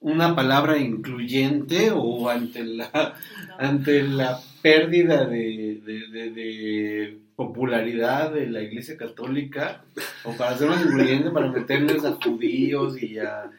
una 0.00 0.34
palabra 0.34 0.78
incluyente 0.78 1.92
o 1.94 2.28
ante 2.28 2.64
la, 2.64 3.14
ante 3.60 4.02
la 4.02 4.40
pérdida 4.62 5.26
de, 5.26 5.80
de, 5.84 6.08
de, 6.08 6.30
de 6.30 7.18
popularidad 7.36 8.32
de 8.32 8.50
la 8.50 8.62
Iglesia 8.62 8.96
Católica 8.96 9.84
o 10.24 10.32
para 10.32 10.58
ser 10.58 10.68
más 10.68 10.84
incluyente, 10.84 11.30
para 11.30 11.52
meterles 11.52 12.04
a 12.04 12.14
judíos 12.14 13.00
y 13.00 13.20
a 13.20 13.52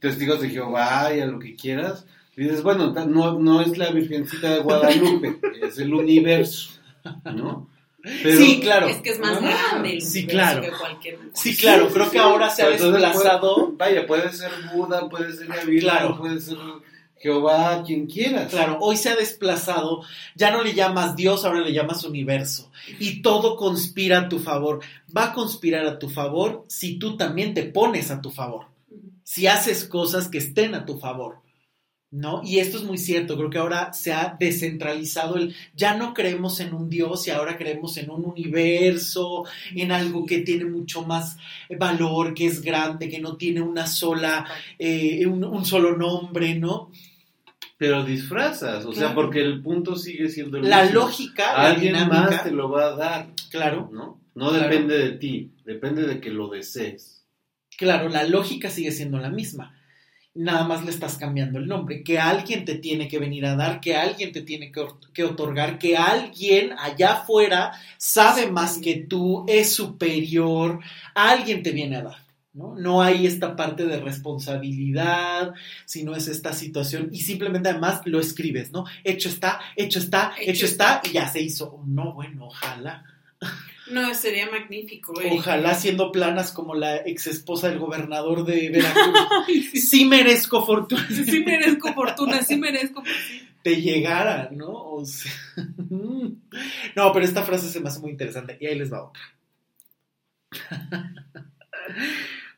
testigos 0.00 0.42
de 0.42 0.50
Jehová 0.50 1.14
y 1.16 1.20
a 1.20 1.26
lo 1.26 1.38
que 1.38 1.56
quieras. 1.56 2.06
Y 2.40 2.44
dices, 2.44 2.62
bueno, 2.62 2.90
no, 3.06 3.38
no 3.38 3.60
es 3.60 3.76
la 3.76 3.90
Virgencita 3.90 4.48
de 4.54 4.60
Guadalupe, 4.60 5.38
es 5.62 5.78
el 5.78 5.92
universo, 5.92 6.70
¿no? 7.24 7.68
Pero- 8.02 8.38
sí, 8.40 8.60
claro. 8.60 8.88
Es 8.88 8.96
que 9.02 9.10
es 9.10 9.18
más 9.18 9.36
Ah, 9.42 9.72
grande 9.72 9.92
el 9.96 10.00
sí, 10.00 10.26
claro. 10.26 10.62
que 10.62 10.70
cualquier 10.70 11.18
Sí, 11.34 11.54
claro, 11.54 11.88
Sí, 11.88 11.92
creo 11.92 12.04
sí, 12.06 12.10
que 12.12 12.16
sí. 12.16 12.22
ahora 12.24 12.48
se 12.48 12.62
ha 12.62 12.70
desplazado. 12.70 13.76
puede- 13.76 13.76
vaya, 13.76 14.06
puede 14.06 14.32
ser 14.32 14.50
Buda, 14.74 15.06
puede 15.10 15.32
ser 15.34 15.48
Virgen, 15.66 15.80
Claro. 15.80 16.16
puede 16.18 16.40
ser 16.40 16.56
Jehová, 17.18 17.82
quien 17.86 18.06
quieras. 18.06 18.48
Claro, 18.50 18.78
hoy 18.80 18.96
se 18.96 19.10
ha 19.10 19.16
desplazado, 19.16 20.00
ya 20.34 20.50
no 20.50 20.62
le 20.62 20.72
llamas 20.72 21.16
Dios, 21.16 21.44
ahora 21.44 21.60
le 21.60 21.74
llamas 21.74 22.02
universo. 22.04 22.70
Y 22.98 23.20
todo 23.20 23.56
conspira 23.56 24.20
a 24.20 24.28
tu 24.30 24.38
favor. 24.38 24.80
Va 25.14 25.24
a 25.24 25.32
conspirar 25.34 25.84
a 25.84 25.98
tu 25.98 26.08
favor 26.08 26.64
si 26.68 26.98
tú 26.98 27.18
también 27.18 27.52
te 27.52 27.64
pones 27.64 28.10
a 28.10 28.22
tu 28.22 28.30
favor. 28.30 28.64
Si 29.24 29.46
haces 29.46 29.84
cosas 29.84 30.28
que 30.28 30.38
estén 30.38 30.74
a 30.74 30.86
tu 30.86 30.98
favor. 30.98 31.36
¿No? 32.12 32.40
Y 32.44 32.58
esto 32.58 32.76
es 32.78 32.82
muy 32.82 32.98
cierto, 32.98 33.36
creo 33.36 33.50
que 33.50 33.58
ahora 33.58 33.92
se 33.92 34.12
ha 34.12 34.36
descentralizado 34.38 35.36
el, 35.36 35.54
ya 35.76 35.96
no 35.96 36.12
creemos 36.12 36.58
en 36.58 36.74
un 36.74 36.90
Dios 36.90 37.28
y 37.28 37.30
ahora 37.30 37.56
creemos 37.56 37.96
en 37.98 38.10
un 38.10 38.24
universo, 38.24 39.44
en 39.76 39.92
algo 39.92 40.26
que 40.26 40.40
tiene 40.40 40.64
mucho 40.64 41.02
más 41.02 41.36
valor, 41.78 42.34
que 42.34 42.46
es 42.46 42.62
grande, 42.62 43.08
que 43.08 43.20
no 43.20 43.36
tiene 43.36 43.60
una 43.60 43.86
sola, 43.86 44.44
eh, 44.76 45.24
un, 45.26 45.44
un 45.44 45.64
solo 45.64 45.96
nombre, 45.96 46.56
¿no? 46.56 46.90
Pero 47.78 48.04
disfrazas, 48.04 48.84
o 48.84 48.92
sea, 48.92 49.14
porque 49.14 49.40
el 49.40 49.62
punto 49.62 49.94
sigue 49.94 50.28
siendo 50.28 50.58
el 50.58 50.68
La 50.68 50.82
mismo. 50.82 51.00
lógica, 51.02 51.52
la 51.52 51.68
Alguien 51.70 51.94
dinámica, 51.94 52.20
más 52.22 52.42
te 52.44 52.50
lo 52.50 52.68
va 52.70 52.86
a 52.86 52.96
dar, 52.96 53.28
claro, 53.50 53.88
¿no? 53.92 54.20
No 54.34 54.50
Claro. 54.50 54.64
depende 54.68 54.98
de 54.98 55.12
ti, 55.12 55.52
depende 55.64 56.06
de 56.06 56.20
que 56.20 56.30
lo 56.30 56.48
desees. 56.48 57.24
claro, 57.78 58.08
la 58.08 58.24
lógica 58.24 58.68
sigue 58.68 58.90
siendo 58.90 59.18
la 59.18 59.30
misma. 59.30 59.76
Nada 60.34 60.64
más 60.64 60.84
le 60.84 60.90
estás 60.90 61.16
cambiando 61.16 61.58
el 61.58 61.66
nombre, 61.66 62.04
que 62.04 62.18
alguien 62.18 62.64
te 62.64 62.76
tiene 62.76 63.08
que 63.08 63.18
venir 63.18 63.44
a 63.46 63.56
dar, 63.56 63.80
que 63.80 63.96
alguien 63.96 64.30
te 64.30 64.42
tiene 64.42 64.70
que, 64.70 64.86
que 65.12 65.24
otorgar, 65.24 65.78
que 65.78 65.96
alguien 65.96 66.72
allá 66.78 67.14
afuera 67.14 67.72
sabe 67.98 68.50
más 68.50 68.78
que 68.78 68.94
tú, 69.08 69.44
es 69.48 69.72
superior, 69.72 70.80
alguien 71.14 71.62
te 71.62 71.72
viene 71.72 71.96
a 71.96 72.02
dar. 72.02 72.30
¿no? 72.52 72.74
no 72.74 73.02
hay 73.02 73.26
esta 73.26 73.54
parte 73.54 73.86
de 73.86 74.00
responsabilidad, 74.00 75.54
sino 75.84 76.14
es 76.14 76.28
esta 76.28 76.52
situación 76.52 77.08
y 77.12 77.20
simplemente 77.20 77.68
además 77.68 78.00
lo 78.04 78.20
escribes, 78.20 78.72
¿no? 78.72 78.84
Hecho 79.04 79.28
está, 79.28 79.60
hecho 79.76 79.98
está, 79.98 80.32
hecho, 80.38 80.50
Hecho 80.50 80.66
está 80.66 81.00
y 81.04 81.12
ya 81.12 81.28
se 81.28 81.40
hizo. 81.40 81.82
No, 81.86 82.12
bueno, 82.14 82.46
ojalá. 82.46 83.04
No, 83.90 84.14
sería 84.14 84.50
magnífico. 84.50 85.20
eh. 85.20 85.28
Ojalá 85.32 85.74
siendo 85.74 86.12
planas 86.12 86.52
como 86.52 86.74
la 86.74 86.96
ex 86.98 87.26
esposa 87.26 87.68
del 87.68 87.78
gobernador 87.78 88.44
de 88.44 88.70
Veracruz. 88.70 89.14
Sí, 89.46 89.80
sí 89.80 90.04
merezco 90.04 90.64
fortuna. 90.64 91.06
sí, 91.08 91.24
sí 91.24 91.40
merezco 91.44 91.92
fortuna, 91.92 92.42
sí 92.42 92.56
merezco. 92.56 93.02
Te 93.62 93.80
llegara, 93.80 94.48
¿no? 94.52 94.70
O 94.72 95.04
sea, 95.04 95.32
no, 96.96 97.12
pero 97.12 97.24
esta 97.24 97.42
frase 97.42 97.68
se 97.68 97.80
me 97.80 97.88
hace 97.88 98.00
muy 98.00 98.10
interesante. 98.10 98.56
Y 98.60 98.66
ahí 98.66 98.78
les 98.78 98.92
va 98.92 99.04
otra. 99.04 99.22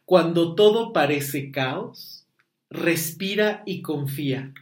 Cuando 0.05 0.55
todo 0.55 0.93
parece 0.93 1.51
caos, 1.51 2.27
respira 2.71 3.63
y 3.67 3.83
confía. 3.83 4.53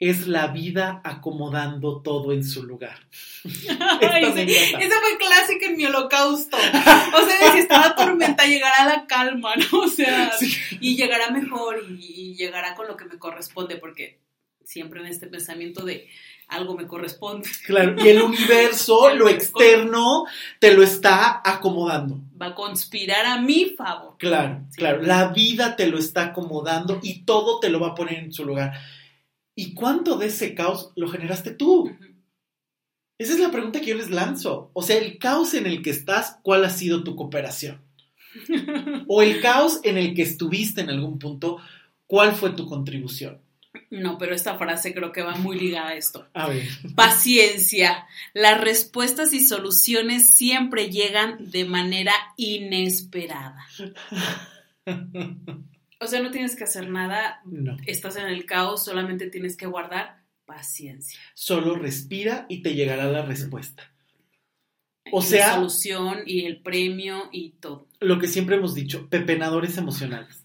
Es 0.00 0.26
la 0.26 0.48
vida 0.48 1.00
acomodando 1.04 2.02
todo 2.02 2.32
en 2.32 2.44
su 2.44 2.64
lugar. 2.64 2.98
Ay, 3.44 4.24
sí. 4.34 4.54
Esa 4.54 5.00
fue 5.00 5.16
clásica 5.18 5.66
en 5.66 5.76
mi 5.76 5.86
holocausto. 5.86 6.56
O 6.56 6.60
sea, 7.26 7.52
si 7.52 7.58
estaba 7.58 7.94
tormenta, 7.94 8.44
llegará 8.46 8.84
la 8.86 9.06
calma, 9.06 9.54
¿no? 9.56 9.80
O 9.80 9.88
sea, 9.88 10.32
Sí. 10.32 10.52
y 10.80 10.96
llegará 10.96 11.30
mejor 11.30 11.84
y, 11.88 12.04
y 12.32 12.34
llegará 12.34 12.74
con 12.74 12.88
lo 12.88 12.96
que 12.96 13.04
me 13.04 13.18
corresponde, 13.18 13.76
porque 13.76 14.20
siempre 14.64 15.00
en 15.00 15.06
este 15.06 15.26
pensamiento 15.28 15.84
de 15.84 16.08
algo 16.48 16.74
me 16.76 16.86
corresponde, 16.86 17.48
Claro, 17.64 17.94
y 18.04 18.08
el 18.08 18.20
universo, 18.20 19.08
lo 19.14 19.28
externo, 19.28 20.24
te 20.58 20.74
lo 20.74 20.82
está 20.82 21.40
acomodando. 21.44 22.18
va 22.40 22.46
a 22.48 22.54
conspirar 22.54 23.24
a 23.26 23.40
mi 23.40 23.66
favor. 23.76 24.16
Claro, 24.18 24.60
Sí. 24.70 24.76
claro. 24.76 25.02
La 25.02 25.28
vida 25.28 25.76
te 25.76 25.86
lo 25.86 25.98
está 25.98 26.24
acomodando 26.26 26.98
y 27.02 27.20
todo 27.24 27.60
te 27.60 27.70
lo 27.70 27.78
va 27.80 27.88
a 27.88 27.94
poner 27.94 28.18
en 28.18 28.32
su 28.32 28.44
lugar. 28.44 28.72
¿Y 29.54 29.74
cuánto 29.74 30.16
de 30.16 30.26
ese 30.26 30.54
caos 30.54 30.92
lo 30.96 31.08
generaste 31.08 31.52
tú? 31.52 31.90
Esa 33.18 33.32
es 33.34 33.38
la 33.38 33.52
pregunta 33.52 33.80
que 33.80 33.86
yo 33.86 33.96
les 33.96 34.10
lanzo. 34.10 34.70
O 34.72 34.82
sea, 34.82 34.98
el 34.98 35.18
caos 35.18 35.54
en 35.54 35.66
el 35.66 35.82
que 35.82 35.90
estás, 35.90 36.38
¿cuál 36.42 36.64
ha 36.64 36.70
sido 36.70 37.04
tu 37.04 37.14
cooperación? 37.16 37.80
O 39.06 39.22
el 39.22 39.40
caos 39.40 39.80
en 39.84 39.96
el 39.96 40.14
que 40.14 40.22
estuviste 40.22 40.80
en 40.80 40.90
algún 40.90 41.18
punto, 41.20 41.58
¿cuál 42.06 42.34
fue 42.34 42.50
tu 42.50 42.66
contribución? 42.66 43.40
No, 43.90 44.18
pero 44.18 44.34
esta 44.34 44.56
frase 44.56 44.94
creo 44.94 45.12
que 45.12 45.22
va 45.22 45.36
muy 45.36 45.58
ligada 45.58 45.90
a 45.90 45.94
esto. 45.94 46.26
A 46.34 46.48
ver. 46.48 46.66
Paciencia. 46.96 48.06
Las 48.32 48.60
respuestas 48.60 49.32
y 49.32 49.46
soluciones 49.46 50.34
siempre 50.34 50.90
llegan 50.90 51.50
de 51.50 51.64
manera 51.64 52.12
inesperada. 52.36 53.64
O 56.00 56.06
sea, 56.06 56.20
no 56.20 56.30
tienes 56.30 56.56
que 56.56 56.64
hacer 56.64 56.90
nada, 56.90 57.40
No. 57.44 57.76
estás 57.86 58.16
en 58.16 58.26
el 58.26 58.44
caos, 58.46 58.84
solamente 58.84 59.30
tienes 59.30 59.56
que 59.56 59.66
guardar 59.66 60.22
paciencia. 60.44 61.18
Solo 61.34 61.74
respira 61.76 62.46
y 62.48 62.62
te 62.62 62.74
llegará 62.74 63.04
la 63.06 63.22
respuesta. 63.24 63.90
O 65.12 65.20
Y 65.20 65.22
sea- 65.24 65.48
La 65.48 65.54
solución 65.56 66.22
y 66.26 66.44
el 66.46 66.60
premio 66.62 67.28
y 67.32 67.50
todo. 67.60 67.88
lo 68.00 68.18
que 68.18 68.26
siempre 68.28 68.56
hemos 68.56 68.74
dicho, 68.74 69.08
pepenadores 69.08 69.76
emocionales. 69.78 70.42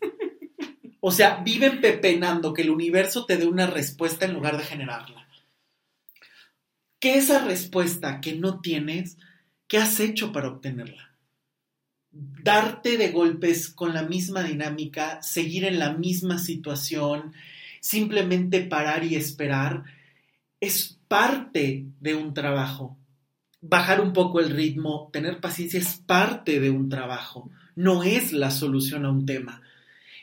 O 1.01 1.12
sea, 1.12 1.41
viven 1.44 1.79
pepenando 1.79 2.53
que 2.53 2.62
el 2.62 2.70
universo 2.70 3.25
te 3.25 3.38
dé 3.38 3.46
una 3.48 3.68
respuesta 3.68 4.25
en 4.25 4.34
lugar 4.34 4.58
de 4.58 4.63
generarla. 4.65 5.27
Que 7.00 7.15
esa 7.15 7.46
respuesta 7.46 8.20
que 8.20 8.34
no 8.36 8.60
tienes, 8.60 9.18
¿qué 9.70 9.77
has 9.77 10.00
hecho 10.01 10.34
para 10.34 10.50
obtenerla? 10.50 11.09
Darte 12.12 12.98
de 12.98 13.12
golpes 13.12 13.70
con 13.70 13.94
la 13.94 14.04
misma 14.04 14.44
dinámica, 14.44 15.22
seguir 15.22 15.66
en 15.66 15.78
la 15.78 15.94
misma 15.94 16.39
situación, 16.39 17.34
simplemente 17.82 18.62
parar 18.62 19.04
y 19.04 19.16
esperar, 19.16 19.84
es 20.60 20.98
parte 21.08 21.86
de 22.00 22.16
un 22.16 22.34
trabajo. 22.34 22.98
Bajar 23.62 24.01
un 24.01 24.13
poco 24.13 24.39
el 24.39 24.50
ritmo, 24.50 25.10
tener 25.12 25.39
paciencia 25.39 25.80
es 25.80 25.98
parte 26.06 26.60
de 26.60 26.70
un 26.70 26.89
trabajo, 26.89 27.50
no 27.75 28.04
es 28.04 28.32
la 28.32 28.51
solución 28.51 29.06
a 29.06 29.12
un 29.12 29.25
tema. 29.25 29.62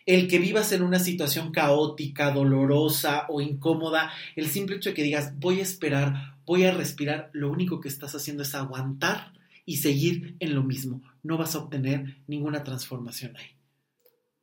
El 0.06 0.28
que 0.28 0.38
vivas 0.38 0.72
en 0.72 0.82
una 0.82 0.98
situación 0.98 1.52
caótica, 1.52 2.30
dolorosa 2.30 3.26
o 3.28 3.40
incómoda, 3.40 4.10
el 4.36 4.46
simple 4.46 4.76
hecho 4.76 4.90
de 4.90 4.94
que 4.94 5.02
digas 5.02 5.38
voy 5.38 5.60
a 5.60 5.64
esperar, 5.64 6.36
voy 6.46 6.64
a 6.64 6.72
respirar, 6.72 7.30
lo 7.32 7.50
único 7.50 7.80
que 7.80 7.88
estás 7.88 8.14
haciendo 8.14 8.42
es 8.42 8.54
aguantar 8.54 9.32
y 9.66 9.76
seguir 9.76 10.36
en 10.40 10.54
lo 10.54 10.62
mismo. 10.62 11.02
No 11.22 11.36
vas 11.36 11.54
a 11.54 11.58
obtener 11.58 12.16
ninguna 12.26 12.64
transformación 12.64 13.36
ahí. 13.36 13.50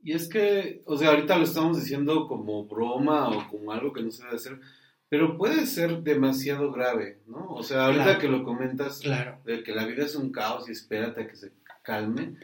Y 0.04 0.12
es 0.12 0.28
que, 0.30 0.82
o 0.86 0.98
sea, 0.98 1.10
ahorita 1.12 1.38
lo 1.38 1.46
estamos 1.46 1.80
diciendo 1.80 2.28
como 2.28 2.66
broma 2.68 3.30
o 3.30 3.48
como 3.50 3.72
algo 3.72 3.94
que 3.94 4.04
no 4.04 4.12
se 4.12 4.24
debe 4.24 4.36
hacer, 4.36 4.60
pero 5.08 5.38
puede 5.38 5.66
ser 5.66 6.04
demasiado 6.04 6.72
grave, 6.74 7.20
¿no? 7.26 7.48
O 7.54 7.64
sea, 7.64 7.86
ahorita 7.86 8.04
Claro. 8.04 8.20
que 8.20 8.28
lo 8.28 8.44
comentas 8.44 9.00
Claro. 9.00 9.40
de 9.46 9.64
que 9.64 9.74
la 9.74 9.86
vida 9.86 10.04
es 10.06 10.16
un 10.16 10.32
caos 10.32 10.68
y 10.68 10.74
espérate 10.74 11.22
a 11.22 11.28
que 11.28 11.36
se 11.38 11.54
calme, 11.84 12.36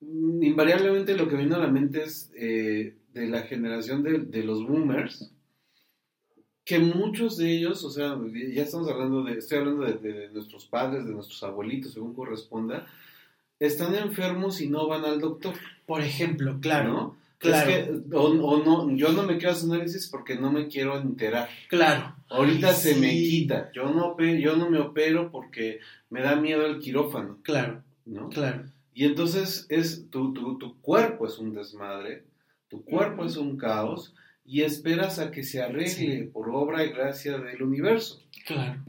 mm, 0.00 0.42
invariablemente 0.42 1.16
lo 1.16 1.28
que 1.28 1.36
viene 1.36 1.54
a 1.54 1.58
la 1.58 1.68
mente 1.68 2.02
es 2.02 2.30
eh, 2.36 2.94
de 3.14 3.26
la 3.28 3.42
generación 3.42 4.02
de, 4.02 4.18
de 4.18 4.44
los 4.44 4.66
boomers, 4.66 5.32
que 6.68 6.78
muchos 6.78 7.38
de 7.38 7.50
ellos, 7.50 7.82
o 7.82 7.88
sea, 7.88 8.14
ya 8.52 8.62
estamos 8.62 8.90
hablando 8.90 9.22
de, 9.22 9.38
estoy 9.38 9.56
hablando 9.56 9.86
de, 9.86 9.94
de 9.94 10.28
nuestros 10.28 10.66
padres, 10.66 11.06
de 11.06 11.12
nuestros 11.12 11.42
abuelitos, 11.42 11.94
según 11.94 12.12
corresponda, 12.12 12.86
están 13.58 13.94
enfermos 13.94 14.60
y 14.60 14.68
no 14.68 14.86
van 14.86 15.06
al 15.06 15.18
doctor. 15.18 15.54
Por 15.86 16.02
ejemplo, 16.02 16.58
claro, 16.60 16.92
¿no? 16.92 17.16
claro. 17.38 17.70
Es 17.70 17.86
que, 17.86 18.14
o, 18.14 18.24
o 18.24 18.62
no, 18.62 18.94
yo 18.94 19.14
no 19.14 19.22
me 19.22 19.38
quiero 19.38 19.52
hacer 19.52 19.70
análisis 19.72 20.08
porque 20.08 20.36
no 20.36 20.52
me 20.52 20.68
quiero 20.68 20.98
enterar. 20.98 21.48
claro. 21.68 22.14
Ahorita 22.28 22.68
Ay, 22.68 22.74
se 22.74 22.96
me 22.96 23.12
quita. 23.12 23.72
Yo 23.72 23.88
no, 23.88 24.14
yo 24.20 24.56
no 24.56 24.68
me 24.68 24.78
opero 24.78 25.30
porque 25.30 25.80
me 26.10 26.20
da 26.20 26.36
miedo 26.36 26.66
el 26.66 26.80
quirófano, 26.80 27.38
Claro, 27.40 27.82
¿no? 28.04 28.28
claro. 28.28 28.64
Y 28.92 29.06
entonces 29.06 29.64
es 29.70 30.10
tu, 30.10 30.34
tu, 30.34 30.58
tu 30.58 30.78
cuerpo 30.82 31.26
es 31.26 31.38
un 31.38 31.54
desmadre, 31.54 32.24
Tu 32.68 32.84
cuerpo 32.84 33.24
es 33.24 33.38
un 33.38 33.56
caos 33.56 34.12
y 34.48 34.62
esperas 34.62 35.18
a 35.18 35.30
que 35.30 35.42
se 35.44 35.62
arregle 35.62 35.88
Sí. 35.90 36.22
por 36.32 36.48
obra 36.50 36.84
y 36.84 36.88
gracia 36.90 37.38
del 37.38 37.62
universo, 37.62 38.18
Claro, 38.46 38.82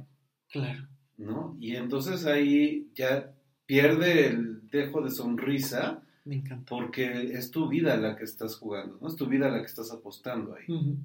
claro. 0.50 0.88
¿no? 1.18 1.58
Y 1.60 1.76
entonces 1.76 2.26
ahí 2.26 2.90
ya 2.96 3.34
pierde 3.66 4.28
el 4.28 4.68
dejo 4.70 5.02
de 5.02 5.12
sonrisa 5.12 6.02
Me 6.26 6.36
encanta. 6.38 6.66
porque 6.70 7.34
es 7.34 7.52
tu 7.52 7.68
vida 7.68 7.98
la 7.98 8.16
que 8.16 8.24
estás 8.24 8.56
jugando, 8.56 8.98
¿no? 9.02 9.08
Es 9.10 9.16
tu 9.16 9.28
vida 9.28 9.50
la 9.50 9.60
que 9.60 9.66
estás 9.66 9.92
apostando 9.92 10.56
ahí. 10.56 10.98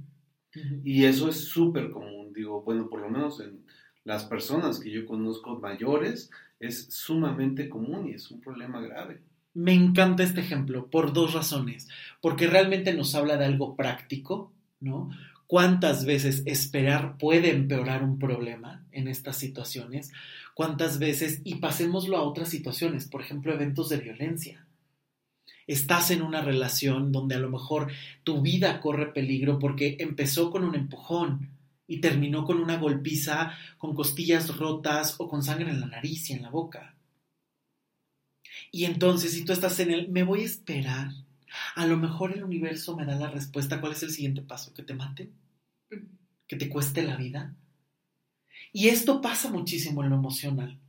Y 0.84 1.04
eso 1.04 1.28
es 1.28 1.36
súper 1.48 1.90
común, 1.90 2.32
digo, 2.32 2.62
bueno, 2.62 2.88
por 2.88 3.00
lo 3.00 3.10
menos 3.10 3.40
en 3.40 3.64
las 4.04 4.24
personas 4.24 4.78
que 4.78 4.90
yo 4.92 5.04
conozco 5.04 5.58
mayores, 5.58 6.30
es 6.60 6.86
sumamente 6.94 7.68
común 7.68 8.06
y 8.08 8.12
es 8.12 8.30
un 8.30 8.40
problema 8.40 8.80
grave. 8.80 9.20
Me 9.54 9.72
encanta 9.72 10.24
este 10.24 10.40
ejemplo 10.40 10.90
por 10.90 11.12
dos 11.12 11.32
razones. 11.32 11.88
Porque 12.20 12.48
realmente 12.48 12.92
nos 12.92 13.14
habla 13.14 13.36
de 13.36 13.44
algo 13.44 13.76
práctico, 13.76 14.52
¿no? 14.80 15.10
¿Cuántas 15.46 16.04
veces 16.04 16.42
esperar 16.46 17.16
puede 17.18 17.50
empeorar 17.50 18.02
un 18.02 18.18
problema 18.18 18.84
en 18.90 19.08
estas 19.08 19.36
situaciones? 19.36 20.10
¿Cuántas 20.54 20.98
veces? 20.98 21.40
Y 21.44 21.56
pasémoslo 21.56 22.16
a 22.16 22.22
otras 22.22 22.48
situaciones, 22.48 23.06
por 23.06 23.20
ejemplo, 23.20 23.52
eventos 23.52 23.88
de 23.90 23.98
violencia. 23.98 24.66
Estás 25.66 26.10
en 26.10 26.22
una 26.22 26.42
relación 26.42 27.12
donde 27.12 27.36
a 27.36 27.38
lo 27.38 27.50
mejor 27.50 27.92
tu 28.22 28.42
vida 28.42 28.80
corre 28.80 29.12
peligro 29.12 29.58
porque 29.58 29.96
empezó 30.00 30.50
con 30.50 30.64
un 30.64 30.74
empujón 30.74 31.50
y 31.86 32.00
terminó 32.00 32.44
con 32.44 32.58
una 32.58 32.78
golpiza 32.78 33.52
con 33.78 33.94
costillas 33.94 34.56
rotas 34.56 35.16
o 35.18 35.28
con 35.28 35.42
sangre 35.42 35.70
en 35.70 35.80
la 35.80 35.86
nariz 35.86 36.30
y 36.30 36.32
en 36.34 36.42
la 36.42 36.50
boca. 36.50 36.94
Y 38.74 38.86
entonces, 38.86 39.30
si 39.30 39.44
tú 39.44 39.52
estás 39.52 39.78
en 39.78 39.92
el, 39.92 40.08
me 40.08 40.24
voy 40.24 40.40
a 40.40 40.46
esperar, 40.46 41.12
a 41.76 41.86
lo 41.86 41.96
mejor 41.96 42.32
el 42.32 42.42
universo 42.42 42.96
me 42.96 43.06
da 43.06 43.14
la 43.14 43.30
respuesta, 43.30 43.80
¿cuál 43.80 43.92
es 43.92 44.02
el 44.02 44.10
siguiente 44.10 44.42
paso? 44.42 44.74
¿Que 44.74 44.82
te 44.82 44.94
maten? 44.94 45.32
¿Que 46.48 46.56
te 46.56 46.68
cueste 46.68 47.04
la 47.04 47.14
vida? 47.14 47.54
Y 48.72 48.88
esto 48.88 49.20
pasa 49.20 49.48
muchísimo 49.48 50.02
en 50.02 50.10
lo 50.10 50.16
emocional. 50.16 50.80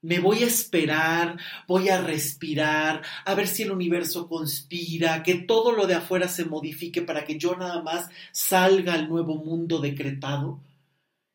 Me 0.00 0.18
voy 0.18 0.44
a 0.44 0.46
esperar, 0.46 1.38
voy 1.68 1.90
a 1.90 2.00
respirar, 2.00 3.02
a 3.26 3.34
ver 3.34 3.48
si 3.48 3.64
el 3.64 3.70
universo 3.70 4.28
conspira, 4.28 5.22
que 5.22 5.34
todo 5.34 5.72
lo 5.72 5.86
de 5.86 5.96
afuera 5.96 6.28
se 6.28 6.46
modifique 6.46 7.02
para 7.02 7.26
que 7.26 7.36
yo 7.36 7.54
nada 7.54 7.82
más 7.82 8.08
salga 8.32 8.94
al 8.94 9.10
nuevo 9.10 9.36
mundo 9.36 9.78
decretado. 9.78 10.62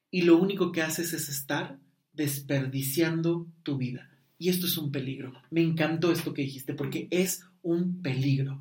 Y 0.10 0.24
lo 0.24 0.38
único 0.38 0.72
que 0.72 0.81
haces 0.81 1.13
es 1.13 1.29
estar 1.29 1.77
desperdiciando 2.12 3.46
tu 3.62 3.77
vida. 3.77 4.10
Y 4.41 4.50
esto 4.50 4.65
es 4.65 4.75
un 4.79 4.91
peligro. 4.91 5.33
Me 5.51 5.62
encantó 5.62 6.12
esto 6.12 6.33
que 6.33 6.41
dijiste 6.41 6.74
porque 6.74 7.07
es 7.12 7.43
un 7.62 8.01
peligro. 8.01 8.60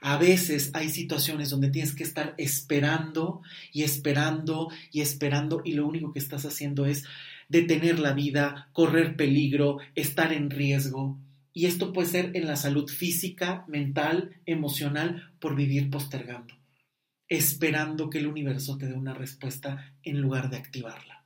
A 0.00 0.18
veces 0.18 0.72
hay 0.74 0.88
situaciones 0.88 1.50
donde 1.50 1.70
tienes 1.70 1.94
que 1.94 2.02
estar 2.02 2.34
esperando 2.36 3.40
y 3.72 3.84
esperando 3.84 4.70
y 4.90 5.02
esperando 5.02 5.62
y 5.64 5.74
lo 5.74 5.86
único 5.86 6.12
que 6.12 6.18
estás 6.18 6.44
haciendo 6.44 6.84
es 6.84 7.04
detener 7.48 8.00
la 8.00 8.12
vida, 8.12 8.70
correr 8.72 9.14
peligro, 9.14 9.78
estar 9.94 10.32
en 10.32 10.50
riesgo. 10.50 11.16
Y 11.52 11.66
esto 11.66 11.92
puede 11.92 12.08
ser 12.08 12.32
en 12.34 12.48
la 12.48 12.56
salud 12.56 12.90
física, 12.90 13.64
mental, 13.68 14.40
emocional, 14.46 15.30
por 15.38 15.54
vivir 15.54 15.90
postergando, 15.90 16.54
esperando 17.28 18.10
que 18.10 18.18
el 18.18 18.26
universo 18.26 18.76
te 18.78 18.88
dé 18.88 18.94
una 18.94 19.14
respuesta 19.14 19.94
en 20.02 20.20
lugar 20.20 20.50
de 20.50 20.56
activarla. 20.56 21.17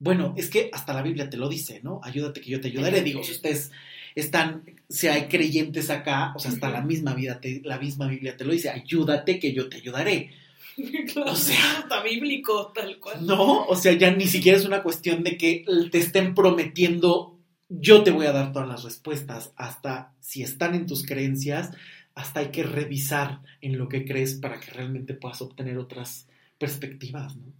Bueno, 0.00 0.34
es 0.36 0.48
que 0.50 0.70
hasta 0.72 0.92
la 0.94 1.02
Biblia 1.02 1.28
te 1.28 1.36
lo 1.36 1.48
dice, 1.48 1.80
¿no? 1.82 2.00
Ayúdate 2.04 2.40
que 2.40 2.50
yo 2.50 2.60
te 2.60 2.68
ayudaré. 2.68 3.02
Digo, 3.02 3.22
si 3.24 3.32
ustedes 3.32 3.72
están, 4.14 4.62
si 4.88 5.08
hay 5.08 5.26
creyentes 5.28 5.90
acá, 5.90 6.32
o 6.36 6.38
sea, 6.38 6.52
hasta 6.52 6.70
la 6.70 6.82
misma 6.82 7.14
vida, 7.14 7.40
te- 7.40 7.60
la 7.64 7.78
misma 7.78 8.06
Biblia 8.06 8.36
te 8.36 8.44
lo 8.44 8.52
dice, 8.52 8.70
ayúdate 8.70 9.38
que 9.40 9.52
yo 9.52 9.68
te 9.68 9.76
ayudaré. 9.78 10.30
Claro, 11.12 11.32
O 11.32 11.34
sea- 11.34 11.80
está 11.80 12.02
bíblico, 12.04 12.70
tal 12.72 13.00
cual. 13.00 13.26
No, 13.26 13.64
o 13.64 13.74
sea, 13.74 13.92
ya 13.94 14.12
ni 14.14 14.28
siquiera 14.28 14.56
es 14.56 14.64
una 14.64 14.84
cuestión 14.84 15.24
de 15.24 15.36
que 15.36 15.64
te 15.90 15.98
estén 15.98 16.36
prometiendo, 16.36 17.36
yo 17.68 18.04
te 18.04 18.12
voy 18.12 18.26
a 18.26 18.32
dar 18.32 18.52
todas 18.52 18.68
las 18.68 18.84
respuestas, 18.84 19.52
hasta 19.56 20.14
si 20.20 20.42
están 20.44 20.76
en 20.76 20.86
tus 20.86 21.04
creencias, 21.04 21.72
hasta 22.14 22.38
hay 22.40 22.48
que 22.52 22.62
revisar 22.62 23.40
en 23.60 23.76
lo 23.76 23.88
que 23.88 24.04
crees 24.04 24.34
para 24.34 24.60
que 24.60 24.70
realmente 24.70 25.14
puedas 25.14 25.42
obtener 25.42 25.78
otras 25.78 26.28
perspectivas, 26.58 27.34
¿no? 27.36 27.52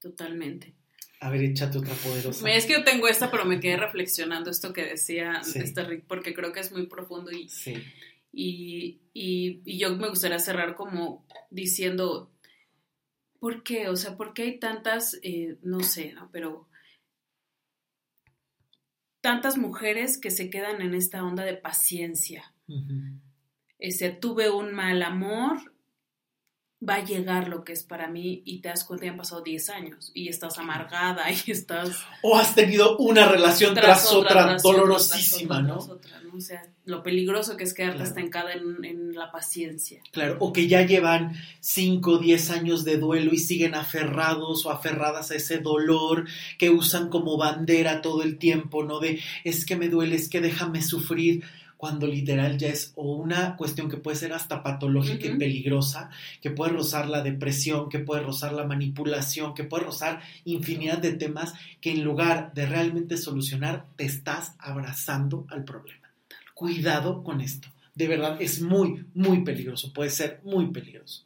Totalmente. 0.00 0.74
A 1.20 1.28
ver, 1.30 1.42
échate 1.42 1.76
otra 1.78 1.94
poderosa. 1.94 2.50
Es 2.50 2.64
que 2.66 2.72
yo 2.72 2.82
tengo 2.84 3.06
esta, 3.06 3.30
pero 3.30 3.44
me 3.44 3.60
quedé 3.60 3.76
reflexionando 3.76 4.50
esto 4.50 4.72
que 4.72 4.84
decía 4.84 5.42
Sí. 5.44 5.58
este 5.58 5.84
Rick, 5.84 6.04
porque 6.06 6.32
creo 6.34 6.52
que 6.52 6.60
es 6.60 6.72
muy 6.72 6.86
profundo 6.86 7.30
y, 7.30 7.48
Sí. 7.48 7.74
y, 8.32 9.00
y, 9.12 9.60
y 9.64 9.78
yo 9.78 9.94
me 9.96 10.08
gustaría 10.08 10.38
cerrar 10.38 10.74
como 10.76 11.26
diciendo, 11.50 12.32
¿por 13.38 13.62
qué? 13.62 13.88
O 13.88 13.96
sea, 13.96 14.16
¿por 14.16 14.32
qué 14.32 14.42
hay 14.44 14.58
tantas, 14.58 15.18
eh, 15.22 15.58
no 15.62 15.80
sé, 15.82 16.12
¿no? 16.14 16.30
Pero 16.32 16.68
tantas 19.20 19.58
mujeres 19.58 20.18
que 20.18 20.30
se 20.30 20.48
quedan 20.48 20.80
en 20.80 20.94
esta 20.94 21.22
onda 21.22 21.44
de 21.44 21.54
paciencia? 21.56 22.54
Este, 23.78 24.10
tuve 24.10 24.50
un 24.50 24.72
mal 24.72 25.02
amor, 25.02 25.69
va 26.86 26.94
a 26.94 27.04
llegar 27.04 27.48
lo 27.48 27.62
que 27.62 27.74
es 27.74 27.82
para 27.82 28.08
mí 28.08 28.42
y 28.46 28.60
te 28.60 28.68
das 28.70 28.84
cuenta, 28.84 29.04
ya 29.04 29.10
han 29.12 29.18
pasado 29.18 29.42
10 29.42 29.68
años 29.70 30.10
y 30.14 30.28
estás 30.28 30.58
amargada 30.58 31.26
y 31.46 31.50
estás 31.50 31.90
O 32.22 32.36
has 32.36 32.54
tenido 32.54 32.96
una 32.96 33.28
relación 33.28 33.74
tras, 33.74 34.10
otra, 34.12 34.30
tras 34.30 34.64
otra, 34.64 34.78
dolorosísima, 34.78 35.56
tras 35.56 35.66
¿no? 35.68 35.74
otra, 35.74 35.86
tras 36.00 36.12
otra, 36.14 36.20
¿no? 36.22 36.38
O 36.38 36.40
sea, 36.40 36.62
lo 36.86 37.02
peligroso 37.02 37.56
que 37.58 37.64
es 37.64 37.74
quedarte 37.74 37.96
Claro. 37.98 38.08
estancada 38.08 38.52
en, 38.54 38.84
en 38.84 39.14
la 39.14 39.30
paciencia. 39.30 40.00
Claro, 40.10 40.36
o 40.40 40.52
que 40.54 40.68
ya 40.68 40.86
llevan 40.86 41.34
5 41.60 42.10
o 42.12 42.18
10 42.18 42.50
años 42.50 42.84
de 42.84 42.96
duelo 42.96 43.32
y 43.34 43.38
siguen 43.38 43.74
aferrados 43.74 44.64
o 44.64 44.70
aferradas 44.70 45.30
a 45.30 45.34
ese 45.34 45.58
dolor 45.58 46.26
que 46.58 46.70
usan 46.70 47.10
como 47.10 47.36
bandera 47.36 48.00
todo 48.00 48.22
el 48.22 48.38
tiempo, 48.38 48.84
¿no? 48.84 49.00
De 49.00 49.20
es 49.44 49.66
que 49.66 49.76
me 49.76 49.88
duele, 49.88 50.16
es 50.16 50.28
que 50.30 50.40
déjame 50.40 50.82
sufrir, 50.82 51.44
cuando 51.80 52.06
literal 52.06 52.58
ya 52.58 52.68
es 52.68 52.92
o 52.94 53.14
una 53.14 53.56
cuestión 53.56 53.88
que 53.88 53.96
puede 53.96 54.14
ser 54.14 54.34
hasta 54.34 54.62
patológica 54.62 55.28
y 55.28 55.38
peligrosa, 55.38 56.10
que 56.42 56.50
puede 56.50 56.72
rozar 56.72 57.08
la 57.08 57.22
depresión, 57.22 57.88
que 57.88 58.00
puede 58.00 58.20
rozar 58.20 58.52
la 58.52 58.66
manipulación, 58.66 59.54
que 59.54 59.64
puede 59.64 59.84
rozar 59.84 60.20
infinidad 60.44 60.98
de 60.98 61.14
temas 61.14 61.54
que 61.80 61.92
en 61.92 62.04
lugar 62.04 62.52
de 62.52 62.66
realmente 62.66 63.16
solucionar, 63.16 63.86
te 63.96 64.04
estás 64.04 64.56
abrazando 64.58 65.46
al 65.48 65.64
problema. 65.64 66.10
Cuidado 66.52 67.24
con 67.24 67.40
esto. 67.40 67.68
De 67.94 68.08
verdad, 68.08 68.36
es 68.42 68.60
muy, 68.60 69.06
muy 69.14 69.42
peligroso. 69.42 69.90
Puede 69.94 70.10
ser 70.10 70.42
muy 70.44 70.66
peligroso. 70.66 71.24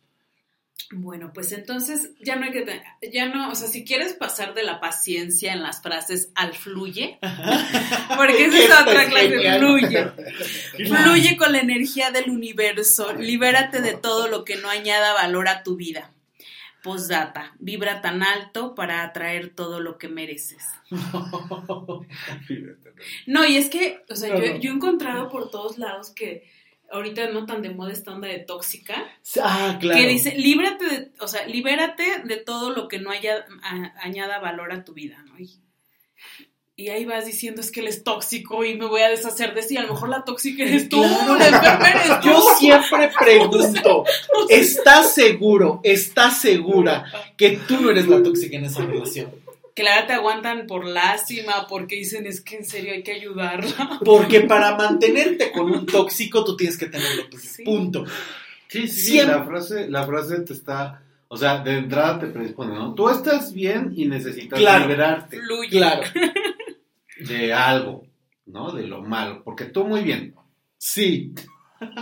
Bueno, 0.91 1.33
pues 1.33 1.53
entonces 1.53 2.11
ya 2.21 2.37
no 2.37 2.45
hay 2.45 2.53
que 2.53 2.83
ya 3.13 3.27
no, 3.27 3.51
o 3.51 3.55
sea, 3.55 3.69
si 3.69 3.85
quieres 3.85 4.13
pasar 4.13 4.55
de 4.55 4.63
la 4.63 4.81
paciencia 4.81 5.53
en 5.53 5.63
las 5.63 5.83
frases 5.83 6.31
al 6.35 6.55
fluye, 6.55 7.19
porque 8.17 8.45
esa 8.47 8.59
es 8.83 8.83
otra 8.83 9.09
clase, 9.09 9.29
genial. 9.31 9.59
fluye. 9.61 10.05
Fluye 10.87 11.37
con 11.37 11.53
la 11.53 11.61
energía 11.61 12.11
del 12.11 12.31
universo, 12.31 13.13
libérate 13.15 13.81
de 13.81 13.95
todo 13.95 14.29
lo 14.29 14.45
que 14.45 14.57
no 14.57 14.69
añada 14.69 15.15
valor 15.15 15.49
a 15.49 15.63
tu 15.63 15.77
vida. 15.77 16.11
Postdata, 16.83 17.55
vibra 17.59 18.03
tan 18.03 18.23
alto 18.23 18.75
para 18.75 19.03
atraer 19.05 19.55
todo 19.55 19.81
lo 19.81 19.99
que 19.99 20.09
mereces. 20.09 20.65
No, 23.27 23.45
y 23.45 23.57
es 23.57 23.69
que, 23.69 24.03
o 24.09 24.15
sea, 24.15 24.29
yo 24.59 24.71
he 24.71 24.75
encontrado 24.75 25.29
por 25.29 25.51
todos 25.51 25.79
lados 25.79 26.11
que 26.11 26.45
ahorita 26.95 27.29
no 27.31 27.45
tan 27.47 27.61
de 27.63 27.71
moda 27.71 27.93
esta 27.93 28.13
onda 28.13 28.29
de 28.29 28.39
tóxica, 28.39 29.05
ah, 29.43 29.77
claro. 29.81 29.99
que 30.01 30.07
dice, 30.09 30.35
líbrate 30.37 30.85
de, 30.87 31.13
o 31.21 31.29
sea, 31.29 31.47
libérate 31.47 32.21
de 32.25 32.37
todo 32.37 32.71
lo 32.71 32.89
que 32.89 32.99
no 32.99 33.11
haya, 33.11 33.45
a- 33.63 33.93
añada 34.03 34.39
valor 34.39 34.73
a 34.73 34.85
tu 34.85 34.93
vida, 34.95 35.23
¿no? 35.27 35.39
Y, 35.39 35.51
y 36.77 36.89
ahí 36.89 37.05
vas 37.05 37.25
diciendo, 37.25 37.61
es 37.61 37.71
que 37.71 37.81
él 37.81 37.87
es 37.87 38.03
tóxico 38.03 38.65
y 38.65 38.77
me 38.77 38.87
voy 38.87 39.01
a 39.03 39.09
deshacer 39.09 39.55
de 39.55 39.63
sí, 39.63 39.77
a 39.77 39.83
lo 39.83 39.93
mejor 39.93 40.09
la 40.09 40.25
tóxica 40.25 40.65
eres 40.65 40.89
tú, 40.89 41.01
Claro. 41.03 41.37
la 41.37 41.47
enferma 41.49 41.89
eres 41.91 42.21
tú. 42.21 42.27
Yo 42.29 42.41
siempre 42.59 43.11
pregunto, 43.19 44.05
¿estás 44.49 45.15
seguro, 45.15 45.81
estás 45.85 46.41
segura 46.41 47.05
que 47.37 47.59
tú 47.69 47.81
no 47.81 47.91
eres 47.91 48.09
la 48.09 48.23
tóxica 48.23 48.57
en 48.57 48.65
esa 48.65 48.85
relación? 48.85 49.33
Que 49.75 49.83
la 49.83 49.91
verdad 49.97 50.07
te 50.07 50.13
aguantan 50.15 50.67
por 50.69 50.85
lástima, 50.87 51.67
porque 51.69 51.97
dicen, 51.97 52.27
es 52.27 52.41
que 52.41 52.57
en 52.59 52.65
serio 52.65 52.93
hay 52.93 53.03
que 53.03 53.13
ayudarla. 53.13 53.99
Porque 54.05 54.43
para 54.43 54.77
mantenerte 54.77 55.51
con 55.51 55.71
un 55.71 55.85
tóxico 55.85 56.45
tú 56.45 56.57
tienes 56.57 56.79
que 56.79 56.87
tener 56.87 57.17
lo 57.17 57.29
tuyo. 57.29 57.43
Sí. 57.43 57.65
Punto. 57.65 58.05
Sí, 58.69 58.87
sí, 58.87 58.89
sí, 58.89 59.11
Siempre- 59.13 59.37
la 59.37 59.45
frase, 59.45 59.89
la 59.91 60.07
frase 60.07 60.41
te 60.41 60.53
está, 60.53 61.03
o 61.29 61.37
sea, 61.37 61.59
de 61.63 61.79
entrada 61.79 62.21
te 62.21 62.27
predispone, 62.29 62.73
¿no? 62.75 62.95
Tú 62.95 63.09
estás 63.09 63.53
bien 63.53 63.93
y 63.97 64.05
necesitas 64.07 64.59
Claro. 64.61 64.85
liberarte 64.85 65.39
Fluye. 65.41 65.69
Claro. 65.71 66.03
de 67.29 67.53
algo, 67.53 68.07
¿no? 68.47 68.73
De 68.73 68.87
lo 68.87 69.03
malo, 69.03 69.43
porque 69.45 69.65
tú 69.65 69.85
muy 69.85 70.03
bien. 70.03 70.35
Sí. 70.79 71.33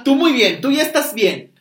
Tú 0.05 0.15
muy 0.15 0.33
bien, 0.33 0.61
tú 0.61 0.71
ya 0.71 0.83
estás 0.83 1.15
bien. 1.15 1.53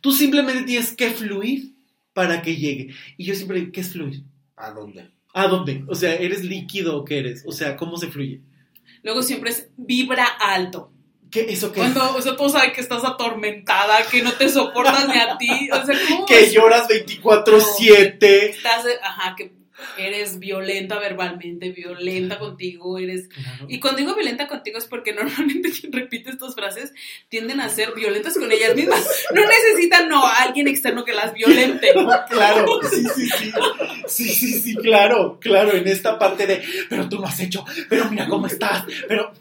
Tú 0.00 0.12
simplemente 0.12 0.62
tienes 0.62 0.94
que 0.94 1.10
fluir 1.10 1.74
para 2.12 2.42
que 2.42 2.54
llegue. 2.56 2.94
Y 3.16 3.24
yo 3.24 3.34
siempre 3.34 3.58
digo, 3.60 3.72
¿qué 3.72 3.80
es 3.80 3.92
fluir? 3.92 4.22
¿A 4.56 4.70
dónde? 4.70 5.10
¿A 5.34 5.46
dónde? 5.46 5.84
O 5.88 5.94
sea, 5.94 6.14
¿eres 6.14 6.44
líquido 6.44 6.96
o 6.96 7.04
qué 7.04 7.18
eres? 7.18 7.44
O 7.46 7.52
sea, 7.52 7.76
¿cómo 7.76 7.96
se 7.96 8.08
fluye? 8.08 8.40
Luego 9.02 9.22
siempre 9.22 9.50
es 9.50 9.68
vibra 9.76 10.24
alto. 10.24 10.90
¿Qué? 11.30 11.46
¿Eso 11.50 11.70
qué? 11.72 11.80
Cuando, 11.80 12.16
o 12.16 12.22
sea, 12.22 12.34
tú 12.36 12.48
sabes 12.48 12.72
que 12.72 12.80
estás 12.80 13.04
atormentada, 13.04 14.02
que 14.10 14.22
no 14.22 14.32
te 14.32 14.48
soportas 14.48 15.06
ni 15.08 15.18
a 15.18 15.36
ti. 15.36 15.70
O 15.70 15.84
sea, 15.84 15.94
¿cómo 16.08 16.26
que 16.26 16.40
es? 16.40 16.52
lloras 16.52 16.88
24-7. 16.88 18.16
Estás, 18.22 18.86
ajá, 19.02 19.36
que 19.36 19.52
eres 19.96 20.38
violenta 20.38 20.98
verbalmente, 20.98 21.70
violenta 21.70 22.38
contigo, 22.38 22.98
eres... 22.98 23.28
Y 23.68 23.80
cuando 23.80 23.98
digo 23.98 24.14
violenta 24.14 24.48
contigo 24.48 24.78
es 24.78 24.86
porque 24.86 25.12
normalmente 25.12 25.70
quien 25.80 25.92
repite 25.92 26.30
estas 26.30 26.54
frases 26.54 26.92
tienden 27.28 27.60
a 27.60 27.68
ser 27.68 27.94
violentas 27.94 28.34
con 28.34 28.50
ellas 28.50 28.74
mismas. 28.74 29.06
No 29.34 29.42
necesitan, 29.46 30.08
no, 30.08 30.26
a 30.26 30.42
alguien 30.42 30.68
externo 30.68 31.04
que 31.04 31.12
las 31.12 31.32
violente. 31.32 31.88
Claro, 32.28 32.80
sí, 32.90 33.04
sí, 33.14 33.28
sí. 33.28 33.52
Sí, 34.06 34.28
sí, 34.28 34.60
sí, 34.60 34.74
claro, 34.76 35.38
claro, 35.40 35.72
en 35.72 35.86
esta 35.88 36.18
parte 36.18 36.46
de, 36.46 36.62
pero 36.88 37.08
tú 37.08 37.18
no 37.18 37.26
has 37.26 37.40
hecho, 37.40 37.64
pero 37.88 38.08
mira 38.10 38.28
cómo 38.28 38.46
estás, 38.46 38.84
pero 39.06 39.32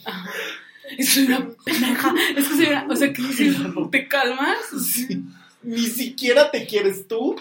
Es 0.91 0.97
que 0.97 1.04
soy 1.04 1.23
una 1.26 1.50
pendeja. 1.63 2.13
Es 2.36 2.47
que 2.47 2.56
soy 2.56 2.65
una... 2.67 2.88
O 2.89 2.95
sea, 2.95 3.12
que 3.12 3.21
dices, 3.21 3.56
¿te 3.91 4.08
calmas? 4.08 4.58
sí, 4.86 5.21
ni 5.63 5.88
siquiera 5.88 6.50
te 6.52 6.65
quieres 6.65 7.08
tú 7.08 7.36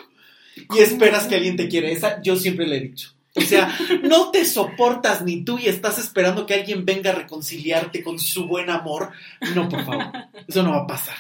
y 0.75 0.79
esperas 0.81 1.27
que 1.27 1.37
alguien 1.37 1.57
te 1.57 1.69
quiera. 1.69 1.89
Esa 1.89 2.23
yo 2.23 2.37
siempre 2.37 2.67
le 2.67 2.77
he 2.77 2.81
dicho. 2.81 3.13
O 3.35 3.43
sea, 3.43 3.77
no 4.03 4.31
te 4.31 4.45
soportas 4.45 5.23
ni 5.23 5.45
tú 5.45 5.59
y 5.59 5.67
estás 5.67 5.99
esperando 5.99 6.47
que 6.47 6.55
alguien 6.55 6.87
venga 6.87 7.11
a 7.11 7.15
reconciliarte 7.15 8.03
con 8.03 8.19
su 8.19 8.47
buen 8.47 8.71
amor. 8.71 9.11
No, 9.55 9.69
por 9.69 9.85
favor, 9.85 10.07
eso 10.49 10.63
no 10.63 10.71
va 10.71 10.83
a 10.83 10.87
pasar. 10.87 11.17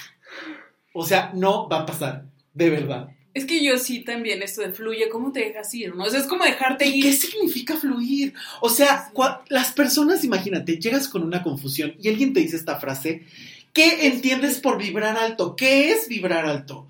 O 0.94 1.04
sea, 1.04 1.30
no 1.34 1.68
va 1.68 1.80
a 1.80 1.86
pasar, 1.86 2.24
de 2.54 2.70
verdad. 2.70 3.10
Es 3.34 3.44
que 3.44 3.62
yo 3.62 3.76
sí 3.76 4.00
también, 4.02 4.42
esto 4.42 4.62
de 4.62 4.72
fluye, 4.72 5.10
¿cómo 5.10 5.30
te 5.30 5.40
dejas 5.40 5.74
ir? 5.74 5.94
¿no? 5.94 6.04
O 6.04 6.08
sea, 6.08 6.20
es 6.20 6.26
como 6.26 6.44
dejarte 6.44 6.86
¿Y 6.86 7.00
ir. 7.00 7.04
qué 7.04 7.12
significa 7.12 7.76
fluir? 7.76 8.32
O 8.62 8.70
sea, 8.70 9.12
las 9.50 9.72
personas, 9.72 10.24
imagínate, 10.24 10.78
llegas 10.78 11.06
con 11.06 11.22
una 11.22 11.42
confusión 11.42 11.94
y 12.00 12.08
alguien 12.08 12.32
te 12.32 12.40
dice 12.40 12.56
esta 12.56 12.80
frase, 12.80 13.26
¿qué 13.74 14.06
entiendes 14.06 14.58
por 14.58 14.78
vibrar 14.78 15.18
alto? 15.18 15.54
¿Qué 15.54 15.90
es 15.90 16.08
vibrar 16.08 16.46
alto? 16.46 16.88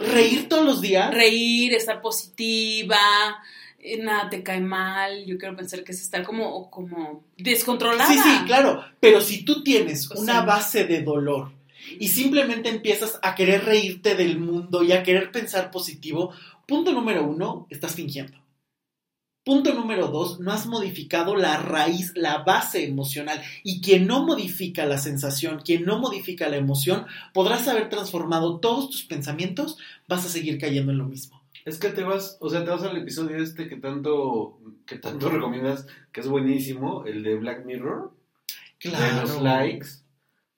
¿Reír 0.00 0.48
todos 0.48 0.64
los 0.64 0.80
días? 0.80 1.12
reír, 1.12 1.74
estar 1.74 2.00
positiva, 2.00 2.98
eh, 3.80 3.98
nada 4.02 4.28
te 4.30 4.42
cae 4.42 4.60
mal. 4.60 5.24
Yo 5.26 5.38
quiero 5.38 5.56
pensar 5.56 5.84
que 5.84 5.92
es 5.92 6.00
estar 6.00 6.24
como, 6.24 6.70
como 6.70 7.24
descontrolada. 7.36 8.12
Sí, 8.12 8.18
sí, 8.18 8.44
claro, 8.46 8.84
pero 9.00 9.20
si 9.20 9.44
tú 9.44 9.62
tienes 9.62 10.10
O 10.10 10.20
una 10.20 10.32
sea- 10.34 10.42
base 10.42 10.84
de 10.84 11.02
dolor 11.02 11.52
y 11.98 12.08
simplemente 12.08 12.68
empiezas 12.68 13.18
a 13.22 13.34
querer 13.34 13.64
reírte 13.64 14.14
del 14.14 14.38
mundo 14.38 14.82
y 14.82 14.92
a 14.92 15.02
querer 15.02 15.30
pensar 15.32 15.70
positivo, 15.70 16.32
punto 16.66 16.92
número 16.92 17.24
uno, 17.24 17.66
estás 17.70 17.94
fingiendo. 17.94 18.36
Punto 19.48 19.72
número 19.72 20.08
dos, 20.08 20.40
no 20.40 20.52
has 20.52 20.66
modificado 20.66 21.34
la 21.34 21.56
raíz, 21.56 22.12
la 22.14 22.42
base 22.42 22.84
emocional. 22.84 23.40
Y 23.64 23.80
quien 23.80 24.06
no 24.06 24.22
modifica 24.22 24.84
la 24.84 24.98
sensación, 24.98 25.62
quien 25.64 25.86
no 25.86 25.98
modifica 25.98 26.50
la 26.50 26.58
emoción, 26.58 27.06
podrás 27.32 27.66
haber 27.66 27.88
transformado 27.88 28.60
todos 28.60 28.90
tus 28.90 29.04
pensamientos, 29.04 29.78
vas 30.06 30.26
a 30.26 30.28
seguir 30.28 30.58
cayendo 30.58 30.92
en 30.92 30.98
lo 30.98 31.06
mismo. 31.06 31.42
Es 31.64 31.78
que 31.78 31.88
te 31.88 32.02
vas, 32.02 32.36
o 32.40 32.50
sea, 32.50 32.62
te 32.62 32.68
vas 32.68 32.82
al 32.82 32.98
episodio 32.98 33.42
este 33.42 33.68
que 33.68 33.76
tanto, 33.76 34.58
que 34.84 34.98
tanto 34.98 35.30
recomiendas, 35.30 35.86
que 36.12 36.20
es 36.20 36.28
buenísimo, 36.28 37.06
el 37.06 37.22
de 37.22 37.36
Black 37.36 37.64
Mirror, 37.64 38.12
de 38.84 38.90
los 39.22 39.40
likes. 39.40 39.88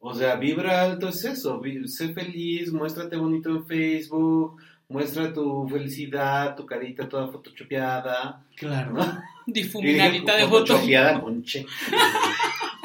O 0.00 0.14
sea, 0.14 0.34
vibra 0.34 0.82
alto 0.82 1.10
es 1.10 1.24
eso, 1.24 1.62
sé 1.84 2.12
feliz, 2.12 2.72
muéstrate 2.72 3.16
bonito 3.16 3.50
en 3.50 3.64
Facebook, 3.66 4.60
muestra 4.90 5.32
tu 5.32 5.66
felicidad, 5.68 6.54
tu 6.56 6.66
carita 6.66 7.08
toda 7.08 7.28
photoshopeada. 7.28 8.44
Claro. 8.56 8.92
¿no? 8.92 9.22
Difuminadita 9.46 10.36
de 10.36 10.42
fotos. 10.46 10.68
photoshopeada 10.68 11.20
con 11.20 11.42
che. 11.42 11.64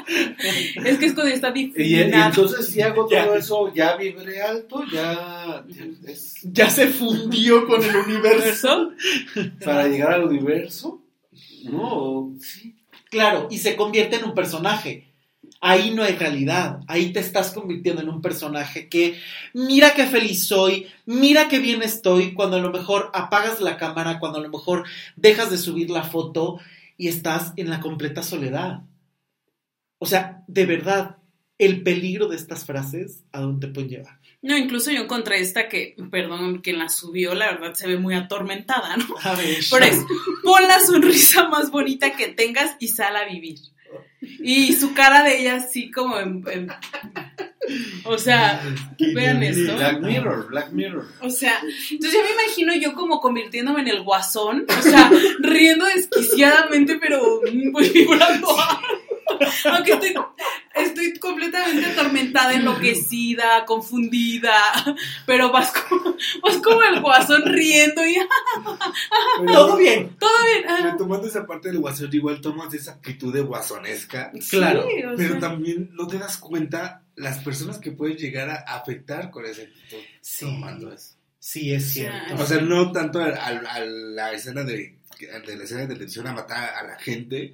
Es 0.08 0.98
que 0.98 1.06
es 1.06 1.14
cuando 1.14 1.34
está 1.34 1.52
Y, 1.56 1.72
y 1.76 1.94
entonces 2.00 2.68
si 2.68 2.80
hago 2.80 3.10
Ya. 3.10 3.24
todo 3.24 3.34
eso, 3.34 3.74
ya 3.74 3.96
vibré 3.96 4.40
alto, 4.40 4.84
ya 4.92 5.64
es 6.06 6.36
Ya 6.44 6.70
se 6.70 6.86
fundió 6.86 7.66
con 7.66 7.82
el 7.82 7.96
universo. 7.96 8.92
Para 9.64 9.88
llegar 9.88 10.12
al 10.12 10.24
universo. 10.26 11.02
No, 11.64 12.32
sí. 12.40 12.76
Claro, 13.10 13.48
y 13.50 13.58
se 13.58 13.74
convierte 13.74 14.16
en 14.16 14.26
un 14.26 14.34
personaje. 14.34 15.12
Ahí 15.60 15.90
no 15.90 16.02
hay 16.02 16.14
realidad, 16.14 16.80
ahí 16.86 17.12
te 17.12 17.20
estás 17.20 17.52
convirtiendo 17.52 18.02
en 18.02 18.08
un 18.08 18.20
personaje 18.20 18.88
que 18.88 19.18
mira 19.54 19.94
qué 19.94 20.06
feliz 20.06 20.46
soy, 20.46 20.86
mira 21.06 21.48
qué 21.48 21.58
bien 21.58 21.82
estoy, 21.82 22.34
cuando 22.34 22.56
a 22.56 22.60
lo 22.60 22.70
mejor 22.70 23.10
apagas 23.14 23.60
la 23.60 23.78
cámara, 23.78 24.18
cuando 24.18 24.38
a 24.38 24.42
lo 24.42 24.50
mejor 24.50 24.84
dejas 25.16 25.50
de 25.50 25.58
subir 25.58 25.90
la 25.90 26.02
foto 26.02 26.58
y 26.96 27.08
estás 27.08 27.52
en 27.56 27.70
la 27.70 27.80
completa 27.80 28.22
soledad. 28.22 28.82
O 29.98 30.06
sea, 30.06 30.44
de 30.46 30.66
verdad, 30.66 31.16
el 31.58 31.82
peligro 31.82 32.28
de 32.28 32.36
estas 32.36 32.64
frases, 32.64 33.24
¿a 33.32 33.40
dónde 33.40 33.66
te 33.66 33.72
pueden 33.72 33.90
llevar? 33.90 34.20
No, 34.42 34.56
incluso 34.56 34.90
yo 34.90 35.02
encontré 35.02 35.40
esta 35.40 35.68
que, 35.68 35.96
perdón, 36.10 36.58
quien 36.58 36.78
la 36.78 36.88
subió, 36.88 37.34
la 37.34 37.52
verdad 37.52 37.74
se 37.74 37.88
ve 37.88 37.98
muy 37.98 38.14
atormentada, 38.14 38.96
¿no? 38.96 39.06
A 39.22 39.34
ver, 39.34 39.58
Por 39.70 39.82
eso, 39.82 40.06
pon 40.44 40.62
la 40.62 40.78
sonrisa 40.80 41.48
más 41.48 41.70
bonita 41.70 42.14
que 42.14 42.28
tengas 42.28 42.76
y 42.78 42.88
sal 42.88 43.16
a 43.16 43.24
vivir. 43.24 43.58
Y 44.20 44.72
su 44.72 44.94
cara 44.94 45.22
de 45.22 45.40
ella 45.40 45.56
así 45.56 45.90
como 45.90 46.18
en... 46.18 46.42
en- 46.50 46.68
o 48.04 48.16
sea, 48.16 48.62
vean 49.14 49.42
esto. 49.42 49.74
Black 49.76 50.00
Mirror, 50.00 50.46
Black 50.48 50.72
Mirror. 50.72 51.06
O 51.20 51.30
sea, 51.30 51.60
entonces 51.90 52.12
yo 52.12 52.24
me 52.24 52.42
imagino 52.42 52.74
yo 52.76 52.94
como 52.94 53.20
convirtiéndome 53.20 53.80
en 53.80 53.88
el 53.88 54.02
guasón, 54.02 54.64
o 54.68 54.82
sea, 54.82 55.10
riendo 55.40 55.84
desquiciadamente, 55.86 56.98
pero 57.00 57.40
muy 57.72 57.88
vibrando. 57.90 58.48
Aunque 59.72 59.92
estoy, 59.92 60.14
estoy 60.74 61.18
completamente 61.18 61.86
atormentada, 61.86 62.54
enloquecida, 62.54 63.64
confundida, 63.64 64.54
pero 65.26 65.50
vas 65.50 65.72
como, 65.72 66.16
vas 66.42 66.56
como 66.58 66.82
el 66.82 67.00
guasón 67.00 67.42
riendo 67.46 68.06
y 68.06 68.16
Todo 69.46 69.76
bien, 69.76 70.16
todo 70.18 70.30
bien. 70.44 70.84
Retomando 70.92 71.26
esa 71.28 71.46
parte 71.46 71.68
del 71.68 71.78
guasón, 71.78 72.08
igual 72.12 72.40
tomas 72.40 72.72
esa 72.74 72.92
actitud 72.92 73.32
de 73.32 73.40
guasonesca, 73.42 74.30
Claro, 74.50 74.86
pero 75.16 75.16
sea, 75.16 75.38
también 75.38 75.90
no 75.94 76.06
te 76.06 76.18
das 76.18 76.36
cuenta 76.38 77.02
las 77.16 77.38
personas 77.38 77.78
que 77.78 77.92
pueden 77.92 78.16
llegar 78.16 78.48
a 78.50 78.56
afectar 78.76 79.30
con 79.30 79.44
esa 79.46 79.62
actitud 79.62 79.98
Sí. 80.20 80.44
tomando 80.46 80.92
eso. 80.92 81.14
sí 81.38 81.72
es 81.72 81.92
cierto. 81.92 82.34
O 82.42 82.46
sea, 82.46 82.60
no 82.60 82.92
tanto 82.92 83.20
a, 83.20 83.26
a- 83.28 83.48
a 83.74 83.80
la 83.80 84.32
escena 84.32 84.64
de, 84.64 84.95
de 85.18 85.56
la 85.56 85.64
escena 85.64 85.82
de 85.82 85.88
televisión 85.88 86.26
a 86.26 86.32
matar 86.32 86.74
a 86.74 86.82
la 86.86 86.98
gente, 86.98 87.52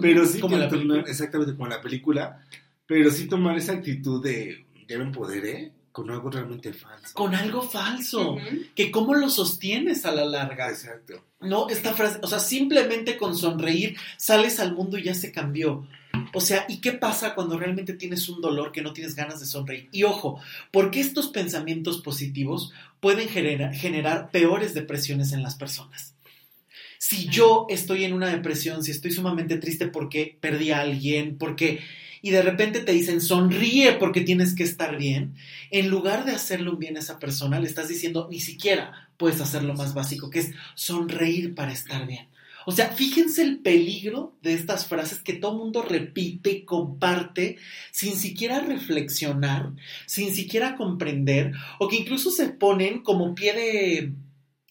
pero 0.00 0.26
sí 0.26 0.40
Como 0.40 0.56
que 0.56 0.62
la 0.62 0.68
película. 0.68 1.00
exactamente 1.06 1.54
como 1.54 1.68
la 1.68 1.80
película, 1.80 2.44
pero 2.86 3.10
sí 3.10 3.26
tomar 3.28 3.56
esa 3.56 3.72
actitud 3.72 4.22
de 4.22 4.66
ya 4.88 4.98
me 4.98 5.04
empoderé 5.04 5.72
con 5.92 6.10
algo 6.10 6.30
realmente 6.30 6.72
falso. 6.72 7.12
Con 7.14 7.34
algo 7.34 7.60
falso. 7.62 8.36
Que 8.74 8.90
cómo 8.90 9.14
lo 9.14 9.28
sostienes 9.30 10.06
a 10.06 10.12
la 10.12 10.24
larga. 10.24 10.68
Exacto. 10.68 11.24
No, 11.40 11.68
esta 11.68 11.92
frase, 11.92 12.18
o 12.22 12.26
sea, 12.28 12.38
simplemente 12.38 13.16
con 13.16 13.36
sonreír 13.36 13.96
sales 14.16 14.60
al 14.60 14.74
mundo 14.74 14.96
y 14.96 15.02
ya 15.04 15.14
se 15.14 15.32
cambió. 15.32 15.86
O 16.34 16.40
sea, 16.40 16.66
¿y 16.68 16.80
qué 16.80 16.92
pasa 16.92 17.34
cuando 17.34 17.58
realmente 17.58 17.94
tienes 17.94 18.28
un 18.28 18.40
dolor 18.40 18.70
que 18.70 18.82
no 18.82 18.92
tienes 18.92 19.14
ganas 19.16 19.40
de 19.40 19.46
sonreír? 19.46 19.88
Y 19.92 20.04
ojo, 20.04 20.40
porque 20.70 21.00
estos 21.00 21.28
pensamientos 21.28 22.00
positivos 22.00 22.72
pueden 23.00 23.28
genera- 23.28 23.72
generar 23.72 24.30
peores 24.30 24.74
depresiones 24.74 25.32
en 25.32 25.42
las 25.42 25.54
personas. 25.56 26.14
Si 26.98 27.28
yo 27.28 27.66
estoy 27.68 28.04
en 28.04 28.12
una 28.12 28.28
depresión, 28.28 28.82
si 28.82 28.90
estoy 28.90 29.12
sumamente 29.12 29.56
triste 29.56 29.86
porque 29.86 30.36
perdí 30.40 30.70
a 30.70 30.80
alguien, 30.80 31.38
porque... 31.38 31.80
Y 32.20 32.30
de 32.30 32.42
repente 32.42 32.80
te 32.80 32.90
dicen, 32.90 33.20
sonríe 33.20 33.92
porque 33.92 34.22
tienes 34.22 34.54
que 34.56 34.64
estar 34.64 34.98
bien. 34.98 35.34
En 35.70 35.88
lugar 35.88 36.24
de 36.24 36.32
hacerle 36.32 36.70
un 36.70 36.78
bien 36.80 36.96
a 36.96 37.00
esa 37.00 37.20
persona, 37.20 37.60
le 37.60 37.68
estás 37.68 37.86
diciendo, 37.86 38.26
ni 38.28 38.40
siquiera 38.40 39.08
puedes 39.16 39.40
hacer 39.40 39.62
lo 39.62 39.74
más 39.74 39.94
básico, 39.94 40.28
que 40.28 40.40
es 40.40 40.50
sonreír 40.74 41.54
para 41.54 41.72
estar 41.72 42.08
bien. 42.08 42.26
O 42.66 42.72
sea, 42.72 42.88
fíjense 42.88 43.42
el 43.42 43.60
peligro 43.60 44.36
de 44.42 44.52
estas 44.52 44.86
frases 44.86 45.20
que 45.20 45.32
todo 45.32 45.56
mundo 45.56 45.80
repite 45.80 46.50
y 46.50 46.64
comparte 46.64 47.56
sin 47.92 48.14
siquiera 48.16 48.60
reflexionar, 48.60 49.72
sin 50.04 50.34
siquiera 50.34 50.76
comprender, 50.76 51.52
o 51.78 51.88
que 51.88 51.96
incluso 51.96 52.30
se 52.30 52.48
ponen 52.48 53.00
como 53.00 53.34
pie 53.34 53.54
de, 53.54 54.12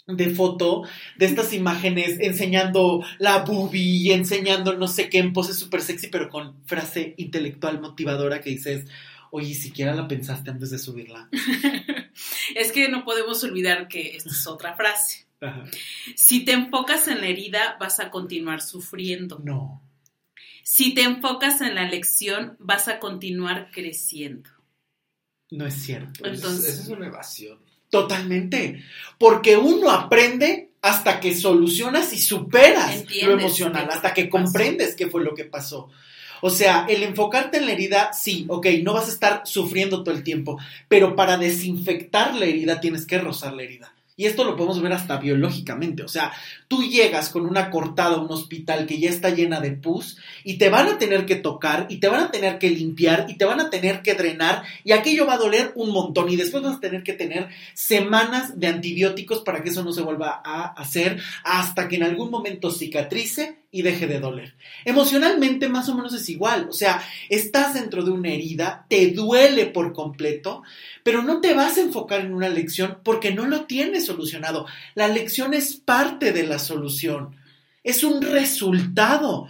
de 0.08 0.30
foto 0.30 0.84
de 1.18 1.26
estas 1.26 1.52
imágenes 1.54 2.18
enseñando 2.22 3.04
la 3.20 3.40
boobie, 3.44 4.14
enseñando 4.14 4.74
no 4.78 4.88
sé 4.88 5.10
qué 5.10 5.20
en 5.20 5.34
pose 5.34 5.54
súper 5.54 5.82
sexy, 5.82 6.08
pero 6.08 6.30
con 6.30 6.64
frase 6.66 7.14
intelectual 7.18 7.82
motivadora 7.82 8.40
que 8.42 8.52
dices, 8.52 8.86
oye, 9.32 9.54
siquiera 9.54 9.94
la 9.94 10.08
pensaste 10.08 10.50
antes 10.50 10.70
de 10.72 10.80
subirla. 10.80 11.30
Es 12.56 12.72
que 12.72 12.90
no 12.90 13.04
podemos 13.06 13.44
olvidar 13.44 13.88
que 13.88 14.16
esta 14.16 14.32
es 14.32 14.48
otra 14.48 14.76
frase. 14.76 15.28
Ajá. 15.40 15.66
Si 16.16 16.44
te 16.46 16.54
enfocas 16.54 17.08
en 17.08 17.22
la 17.22 17.28
herida, 17.28 17.78
vas 17.80 18.00
a 18.00 18.10
continuar 18.10 18.62
sufriendo. 18.62 19.40
No. 19.44 19.84
Si 20.64 20.96
te 20.96 21.04
enfocas 21.04 21.62
en 21.62 21.76
la 21.76 21.88
lección, 21.88 22.56
vas 22.60 22.88
a 22.88 22.98
continuar 23.00 23.70
creciendo. 23.72 24.50
No 25.52 25.68
es 25.68 25.76
cierto. 25.76 26.26
Entonces- 26.26 26.74
Esa 26.74 26.84
es 26.84 26.88
una 26.90 27.06
evasión. 27.08 27.60
Totalmente. 27.90 28.84
Porque 29.18 29.58
uno 29.58 29.92
aprende 29.92 30.70
hasta 30.82 31.20
que 31.20 31.36
solucionas 31.36 32.14
y 32.14 32.20
superas 32.20 32.96
Entiendes 32.96 33.28
lo 33.28 33.40
emocional, 33.40 33.90
hasta 33.92 34.14
que 34.14 34.30
comprendes 34.30 34.96
qué 34.96 35.08
fue 35.08 35.24
lo 35.24 35.34
que 35.34 35.46
pasó. 35.46 35.90
O 36.42 36.50
sea, 36.50 36.86
el 36.88 37.04
enfocarte 37.04 37.58
en 37.58 37.66
la 37.66 37.72
herida, 37.72 38.14
sí, 38.14 38.46
ok, 38.48 38.68
no 38.84 38.94
vas 38.94 39.08
a 39.08 39.12
estar 39.12 39.42
sufriendo 39.46 40.04
todo 40.04 40.14
el 40.14 40.24
tiempo, 40.24 40.60
pero 40.88 41.16
para 41.16 41.38
desinfectar 41.38 42.36
la 42.36 42.46
herida 42.46 42.80
tienes 42.80 43.08
que 43.08 43.18
rozar 43.18 43.54
la 43.54 43.64
herida. 43.64 43.94
Y 44.20 44.26
esto 44.26 44.44
lo 44.44 44.56
podemos 44.56 44.82
ver 44.82 44.94
hasta 44.94 45.18
biológicamente. 45.18 46.02
O 46.02 46.08
sea, 46.08 46.34
tú 46.68 46.82
llegas 46.82 47.30
con 47.30 47.46
una 47.46 47.70
cortada 47.70 48.16
a 48.16 48.20
un 48.20 48.32
hospital 48.32 48.88
que 48.88 49.00
ya 49.00 49.12
está 49.12 49.30
llena 49.30 49.60
de 49.60 49.72
pus 49.72 50.18
y 50.44 50.58
te 50.58 50.70
van 50.70 50.88
a 50.88 50.98
tener 50.98 51.28
que 51.28 51.36
tocar 51.36 51.86
y 51.88 51.98
te 51.98 52.08
van 52.08 52.22
a 52.22 52.32
tener 52.32 52.58
que 52.58 52.72
limpiar 52.72 53.28
y 53.30 53.38
te 53.38 53.46
van 53.46 53.60
a 53.60 53.70
tener 53.70 54.02
que 54.02 54.16
drenar 54.16 54.64
y 54.84 54.92
aquello 54.92 55.28
va 55.28 55.36
a 55.36 55.38
doler 55.38 55.72
un 55.76 55.92
montón 55.92 56.30
y 56.30 56.36
después 56.36 56.64
vas 56.64 56.78
a 56.78 56.80
tener 56.80 57.04
que 57.04 57.14
tener 57.14 57.50
semanas 57.76 58.60
de 58.60 58.66
antibióticos 58.66 59.42
para 59.42 59.62
que 59.62 59.70
eso 59.70 59.84
no 59.84 59.94
se 59.94 60.02
vuelva 60.02 60.42
a 60.44 60.66
hacer 60.74 61.22
hasta 61.44 61.88
que 61.88 61.98
en 61.98 62.04
algún 62.04 62.32
momento 62.32 62.72
cicatrice 62.72 63.60
y 63.78 63.84
deje 63.84 64.08
de 64.08 64.20
doler. 64.20 64.56
Emocionalmente 64.86 65.70
más 65.70 65.88
o 65.88 65.94
menos 65.94 66.12
es 66.16 66.28
igual, 66.30 66.68
o 66.68 66.74
sea, 66.74 67.00
estás 67.30 67.76
dentro 67.76 68.04
de 68.04 68.10
una 68.10 68.30
herida, 68.30 68.88
te 68.90 69.12
duele 69.12 69.68
por 69.68 69.94
completo, 69.94 70.64
pero 71.04 71.22
no 71.22 71.42
te 71.42 71.54
vas 71.54 71.78
a 71.78 71.82
enfocar 71.82 72.22
en 72.22 72.34
una 72.34 72.50
lección 72.50 72.98
porque 73.04 73.32
no 73.32 73.46
lo 73.46 73.66
tienes 73.66 74.08
solucionado. 74.08 74.66
La 74.96 75.08
lección 75.08 75.54
es 75.54 75.76
parte 75.76 76.32
de 76.32 76.48
la 76.48 76.58
solución, 76.58 77.36
es 77.84 78.04
un 78.04 78.20
resultado. 78.24 79.48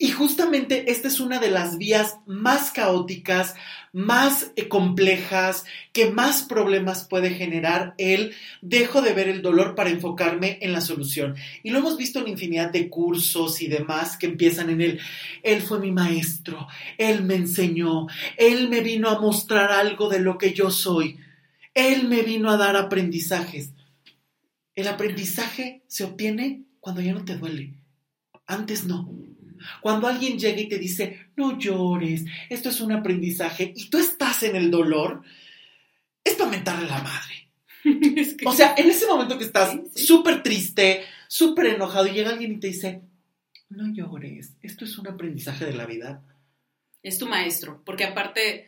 Y 0.00 0.10
justamente 0.10 0.92
esta 0.92 1.08
es 1.08 1.18
una 1.18 1.40
de 1.40 1.50
las 1.50 1.76
vías 1.76 2.18
más 2.24 2.70
caóticas, 2.70 3.56
más 3.92 4.52
eh, 4.54 4.68
complejas, 4.68 5.64
que 5.92 6.08
más 6.08 6.42
problemas 6.42 7.04
puede 7.04 7.30
generar 7.30 7.94
el 7.98 8.32
dejo 8.62 9.02
de 9.02 9.12
ver 9.12 9.28
el 9.28 9.42
dolor 9.42 9.74
para 9.74 9.90
enfocarme 9.90 10.58
en 10.62 10.72
la 10.72 10.82
solución. 10.82 11.34
Y 11.64 11.70
lo 11.70 11.80
hemos 11.80 11.96
visto 11.96 12.20
en 12.20 12.28
infinidad 12.28 12.70
de 12.70 12.88
cursos 12.88 13.60
y 13.60 13.66
demás 13.66 14.16
que 14.16 14.26
empiezan 14.26 14.70
en 14.70 14.82
el, 14.82 15.00
él 15.42 15.62
fue 15.62 15.80
mi 15.80 15.90
maestro, 15.90 16.68
él 16.96 17.24
me 17.24 17.34
enseñó, 17.34 18.06
él 18.36 18.68
me 18.68 18.82
vino 18.82 19.08
a 19.08 19.20
mostrar 19.20 19.72
algo 19.72 20.08
de 20.08 20.20
lo 20.20 20.38
que 20.38 20.52
yo 20.52 20.70
soy, 20.70 21.18
él 21.74 22.06
me 22.06 22.22
vino 22.22 22.50
a 22.50 22.56
dar 22.56 22.76
aprendizajes. 22.76 23.72
El 24.76 24.86
aprendizaje 24.86 25.82
se 25.88 26.04
obtiene 26.04 26.62
cuando 26.78 27.00
ya 27.00 27.12
no 27.14 27.24
te 27.24 27.36
duele, 27.36 27.74
antes 28.46 28.84
no. 28.84 29.10
Cuando 29.80 30.06
alguien 30.06 30.38
llega 30.38 30.60
y 30.60 30.68
te 30.68 30.78
dice, 30.78 31.28
no 31.36 31.58
llores, 31.58 32.24
esto 32.48 32.68
es 32.68 32.80
un 32.80 32.92
aprendizaje, 32.92 33.72
y 33.76 33.88
tú 33.90 33.98
estás 33.98 34.42
en 34.42 34.56
el 34.56 34.70
dolor, 34.70 35.22
es 36.24 36.34
para 36.34 36.50
mentarle 36.50 36.86
a 36.86 36.98
la 36.98 37.02
madre. 37.02 37.34
Es 38.20 38.34
que- 38.34 38.46
O 38.46 38.52
sea, 38.52 38.74
en 38.76 38.90
ese 38.90 39.06
momento 39.06 39.38
que 39.38 39.44
estás 39.44 39.72
Sí, 39.72 39.82
sí. 39.94 40.06
súper 40.06 40.42
triste, 40.42 41.04
súper 41.28 41.66
enojado, 41.66 42.06
y 42.06 42.12
llega 42.12 42.30
alguien 42.30 42.52
y 42.52 42.60
te 42.60 42.66
dice, 42.68 43.02
no 43.70 43.92
llores, 43.94 44.54
esto 44.62 44.84
es 44.84 44.98
un 44.98 45.08
aprendizaje 45.08 45.64
de 45.66 45.74
la 45.74 45.86
vida. 45.86 46.22
es 47.02 47.18
tu 47.18 47.26
maestro, 47.26 47.82
porque 47.84 48.04
aparte, 48.04 48.66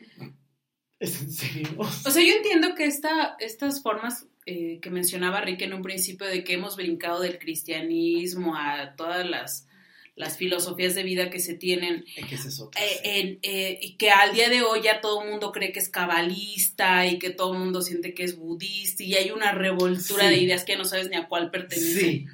Es 0.99 1.21
en 1.21 1.31
serio. 1.31 1.69
o 1.77 1.85
sea, 2.11 2.23
yo 2.23 2.33
entiendo 2.33 2.73
que 2.75 2.85
esta, 2.85 3.35
estas 3.39 3.81
formas 3.83 4.27
eh, 4.45 4.79
que 4.81 4.89
mencionaba 4.89 5.41
Rick 5.41 5.61
en 5.63 5.73
un 5.73 5.81
principio 5.83 6.25
de 6.27 6.43
que 6.43 6.53
hemos 6.53 6.75
brincado 6.75 7.19
del 7.19 7.37
cristianismo 7.39 8.55
a 8.55 8.95
todas 8.95 9.27
las, 9.29 9.67
las 10.15 10.37
filosofías 10.37 10.93
de 10.93 11.03
vida 11.03 11.29
que 11.29 11.39
se 11.39 11.53
tienen, 11.55 12.03
que 12.27 12.35
es 12.35 12.59
otro, 12.59 12.79
eh, 13.03 13.39
eh, 13.41 13.79
y 13.81 13.95
que 13.95 14.11
al 14.11 14.33
día 14.33 14.49
de 14.49 14.61
hoy 14.61 14.81
ya 14.83 14.99
todo 15.01 15.23
el 15.23 15.29
mundo 15.29 15.51
cree 15.51 15.71
que 15.71 15.79
es 15.79 15.89
cabalista 15.89 17.05
y 17.07 17.17
que 17.17 17.29
todo 17.29 17.53
el 17.53 17.59
mundo 17.59 17.81
siente 17.81 18.13
que 18.13 18.23
es 18.23 18.35
budista 18.37 19.03
y 19.03 19.15
hay 19.15 19.31
una 19.31 19.51
revoltura 19.53 20.25
Sí. 20.27 20.29
de 20.35 20.37
ideas 20.41 20.65
que 20.65 20.75
no 20.77 20.85
sabes 20.85 21.09
ni 21.09 21.15
a 21.15 21.27
cuál 21.27 21.49
pertenece. 21.49 21.99
Sí, 22.01 22.25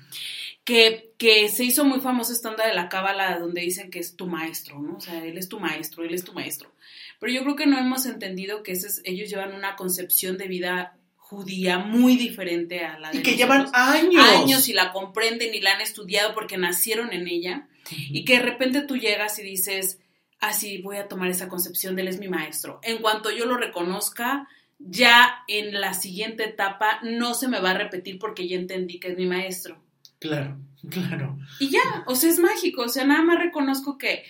que, 0.64 1.12
que 1.18 1.48
se 1.50 1.64
hizo 1.64 1.86
muy 1.86 2.02
famosa 2.02 2.34
esta 2.34 2.50
onda 2.50 2.68
de 2.68 2.74
la 2.74 2.90
cábala 2.90 3.40
donde 3.40 3.62
dicen 3.62 3.90
que 3.90 4.00
es 4.00 4.16
tu 4.18 4.28
maestro, 4.28 4.82
¿no? 4.82 4.98
O 4.98 5.00
sea, 5.02 5.24
él 5.24 5.38
es 5.38 5.48
tu 5.48 5.60
maestro, 5.62 6.04
él 6.04 6.14
es 6.14 6.26
tu 6.26 6.34
maestro. 6.34 6.74
Pero 7.20 7.32
yo 7.32 7.44
creo 7.44 7.56
que 7.56 7.68
no 7.68 7.78
hemos 7.80 8.06
entendido 8.06 8.64
que 8.64 8.74
ese 8.74 8.88
es- 8.88 9.02
ellos 9.06 9.30
llevan 9.30 9.54
una 9.54 9.76
concepción 9.78 10.38
de 10.38 10.48
vida 10.50 10.98
judía 11.30 11.78
muy 11.78 12.16
diferente 12.16 12.86
a 12.86 12.98
la 13.00 13.12
de 13.12 13.18
y 13.20 13.22
que 13.22 13.36
llevan 13.36 13.68
años. 13.74 14.24
años 14.24 14.70
y 14.70 14.74
la 14.74 14.94
comprenden 14.94 15.54
y 15.54 15.60
la 15.60 15.74
han 15.74 15.82
estudiado 15.82 16.34
porque 16.34 16.58
nacieron 16.58 17.12
en 17.12 17.28
ella 17.28 17.68
y 17.90 18.24
que 18.24 18.38
de 18.38 18.44
repente 18.44 18.82
tú 18.84 18.96
llegas 18.96 19.38
y 19.40 19.44
dices, 19.44 20.00
así 20.40 20.82
voy 20.82 20.98
a 20.98 21.08
tomar 21.10 21.30
esa 21.30 21.50
concepción 21.50 21.96
de 21.96 22.04
él 22.04 22.08
es 22.08 22.20
mi 22.20 22.30
maestro. 22.30 22.80
En 22.82 23.00
cuanto 23.00 23.30
yo 23.32 23.46
lo 23.46 23.58
reconozca, 23.58 24.48
ya 24.80 25.44
en 25.50 25.80
la 25.82 25.94
siguiente 25.94 26.46
etapa 26.46 27.00
no 27.04 27.34
se 27.34 27.48
me 27.50 27.60
va 27.60 27.72
a 27.72 27.78
repetir 27.78 28.20
porque 28.20 28.48
ya 28.48 28.56
entendí 28.56 29.00
que 29.00 29.10
es 29.10 29.18
mi 29.18 29.26
maestro. 29.26 29.84
Claro, 30.20 30.58
claro. 30.90 31.38
Y 31.60 31.70
ya, 31.70 32.04
o 32.06 32.16
sea, 32.16 32.30
es 32.30 32.40
mágico, 32.40 32.84
o 32.84 32.90
sea, 32.90 33.04
nada 33.04 33.22
más 33.22 33.38
reconozco 33.40 33.98
que 33.98 34.24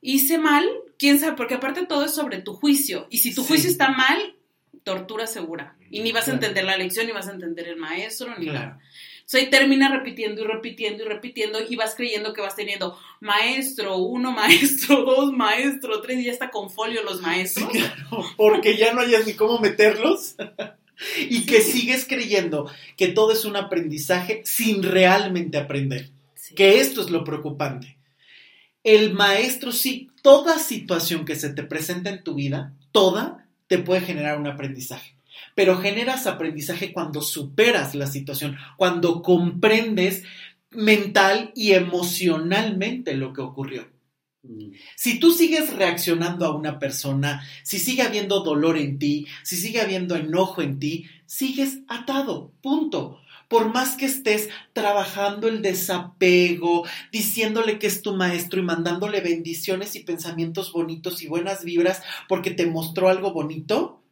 hice 0.00 0.38
mal, 0.38 0.68
quién 0.98 1.18
sabe, 1.18 1.36
porque 1.36 1.54
aparte 1.54 1.84
todo 1.86 2.04
es 2.04 2.14
sobre 2.14 2.38
tu 2.42 2.52
juicio, 2.54 3.06
y 3.10 3.18
si 3.18 3.34
tu 3.34 3.42
Sí. 3.42 3.48
juicio 3.48 3.70
está 3.70 3.90
mal, 3.90 4.36
tortura 4.84 5.26
segura, 5.26 5.76
y 5.90 6.00
ni 6.00 6.12
vas 6.12 6.28
a 6.28 6.32
entender 6.32 6.64
la 6.64 6.76
lección, 6.76 7.06
ni 7.06 7.12
vas 7.12 7.28
a 7.28 7.32
entender 7.32 7.66
el 7.68 7.76
maestro, 7.76 8.34
ni 8.38 8.46
Claro. 8.46 8.58
nada. 8.58 8.80
Sea, 9.26 9.40
y 9.40 9.48
termina 9.48 9.88
repitiendo 9.90 10.42
y 10.42 10.44
repitiendo 10.44 11.02
y 11.02 11.06
repitiendo, 11.08 11.58
y 11.66 11.76
vas 11.76 11.94
creyendo 11.94 12.34
que 12.34 12.42
vas 12.42 12.54
teniendo 12.56 12.98
maestro, 13.20 13.96
uno 13.96 14.32
maestro, 14.32 15.02
dos 15.04 15.32
maestro, 15.32 16.02
tres, 16.02 16.18
y 16.20 16.24
ya 16.24 16.32
está 16.32 16.50
con 16.50 16.70
folio 16.70 17.02
los 17.02 17.20
maestros. 17.22 17.68
Claro, 17.72 18.24
porque 18.36 18.76
ya 18.76 18.92
no 18.92 19.00
hayas 19.00 19.26
ni 19.26 19.32
cómo 19.34 19.58
meterlos. 19.58 20.36
Y 21.28 21.44
que 21.44 21.60
sigues 21.60 22.06
creyendo 22.08 22.70
que 22.96 23.08
todo 23.08 23.32
es 23.32 23.44
un 23.44 23.56
aprendizaje 23.56 24.42
sin 24.44 24.84
realmente 24.84 25.58
aprender. 25.58 26.10
Sí. 26.36 26.54
Que 26.54 26.78
esto 26.80 27.00
es 27.02 27.10
lo 27.10 27.24
preocupante. 27.24 27.98
El 28.84 29.12
maestro, 29.12 29.72
sí, 29.72 30.10
toda 30.22 30.60
situación 30.60 31.24
que 31.24 31.34
se 31.34 31.52
te 31.52 31.64
presenta 31.64 32.10
en 32.10 32.22
tu 32.22 32.34
vida, 32.36 32.74
toda, 32.92 33.43
te 33.66 33.78
puede 33.78 34.00
generar 34.00 34.38
un 34.38 34.46
aprendizaje. 34.46 35.16
Pero 35.54 35.78
generas 35.78 36.26
aprendizaje 36.26 36.92
cuando 36.92 37.20
superas 37.20 37.94
la 37.94 38.06
situación, 38.06 38.56
cuando 38.76 39.22
comprendes 39.22 40.24
mental 40.70 41.52
y 41.54 41.72
emocionalmente 41.72 43.14
lo 43.14 43.32
que 43.32 43.40
ocurrió. 43.40 43.88
Mm. 44.42 44.72
Si 44.96 45.18
tú 45.18 45.30
sigues 45.30 45.72
reaccionando 45.74 46.46
a 46.46 46.54
una 46.54 46.78
persona, 46.78 47.42
si 47.62 47.78
sigue 47.78 48.02
habiendo 48.02 48.40
dolor 48.40 48.76
en 48.76 48.98
ti, 48.98 49.26
si 49.42 49.56
sigue 49.56 49.80
habiendo 49.80 50.16
enojo 50.16 50.62
en 50.62 50.78
ti, 50.78 51.06
sigues 51.26 51.80
atado, 51.88 52.52
punto. 52.60 53.20
Por 53.54 53.72
más 53.72 53.94
que 53.96 54.06
estés 54.06 54.48
trabajando 54.72 55.46
el 55.46 55.62
desapego, 55.62 56.84
diciéndole 57.12 57.78
que 57.78 57.86
es 57.86 58.02
tu 58.02 58.16
maestro 58.16 58.58
y 58.58 58.64
mandándole 58.64 59.20
bendiciones 59.20 59.94
y 59.94 60.00
pensamientos 60.00 60.72
bonitos 60.72 61.22
y 61.22 61.28
buenas 61.28 61.62
vibras 61.62 62.02
porque 62.28 62.50
te 62.50 62.66
mostró 62.66 63.08
algo 63.08 63.32
bonito, 63.32 64.02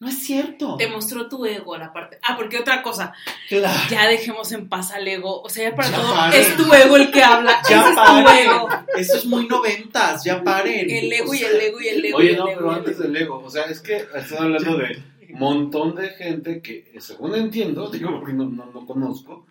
no 0.00 0.08
es 0.08 0.18
cierto. 0.18 0.74
Te 0.78 0.88
mostró 0.88 1.28
tu 1.28 1.46
ego, 1.46 1.76
la 1.76 1.92
parte. 1.92 2.18
Ah, 2.22 2.36
porque 2.36 2.58
otra 2.58 2.82
cosa, 2.82 3.12
Claro. 3.48 3.78
ya 3.88 4.08
dejemos 4.08 4.50
en 4.50 4.68
paz 4.68 4.90
al 4.90 5.06
ego. 5.06 5.42
O 5.42 5.48
sea, 5.48 5.70
ya 5.70 5.76
para 5.76 5.90
Ya 5.90 5.96
todo, 5.96 6.14
paren. 6.14 6.40
es 6.40 6.56
tu 6.56 6.74
ego 6.74 6.96
el 6.96 7.10
que 7.12 7.22
habla. 7.22 7.62
Ya 7.70 7.80
es 7.80 7.88
tu 7.90 7.94
paren. 7.94 8.46
ego. 8.50 8.68
Eso 8.96 9.16
es 9.16 9.24
muy 9.26 9.46
noventas, 9.46 10.24
ya 10.24 10.42
paren. 10.42 10.90
El 10.90 11.12
ego 11.12 11.30
O 11.30 11.34
y 11.34 11.42
el 11.44 11.60
ego 11.60 11.80
y 11.80 11.86
el 11.88 12.04
ego. 12.04 12.20
y 12.20 12.24
Oye, 12.24 12.30
el 12.32 12.36
no, 12.38 12.48
ego 12.48 12.56
pero 12.58 12.70
antes 12.72 12.98
del 12.98 13.16
ego, 13.16 13.42
o 13.44 13.48
sea, 13.48 13.62
es 13.66 13.80
que 13.80 13.96
están 13.96 14.42
hablando 14.42 14.76
de 14.76 15.02
montón 15.34 15.94
de 15.96 16.08
gente 16.10 16.62
que, 16.62 16.94
según 17.00 17.34
entiendo, 17.34 17.90
digo 17.92 18.10
porque 18.18 18.32
no, 18.32 18.44
no, 18.48 18.66
no 18.66 18.86
conozco, 18.86 19.46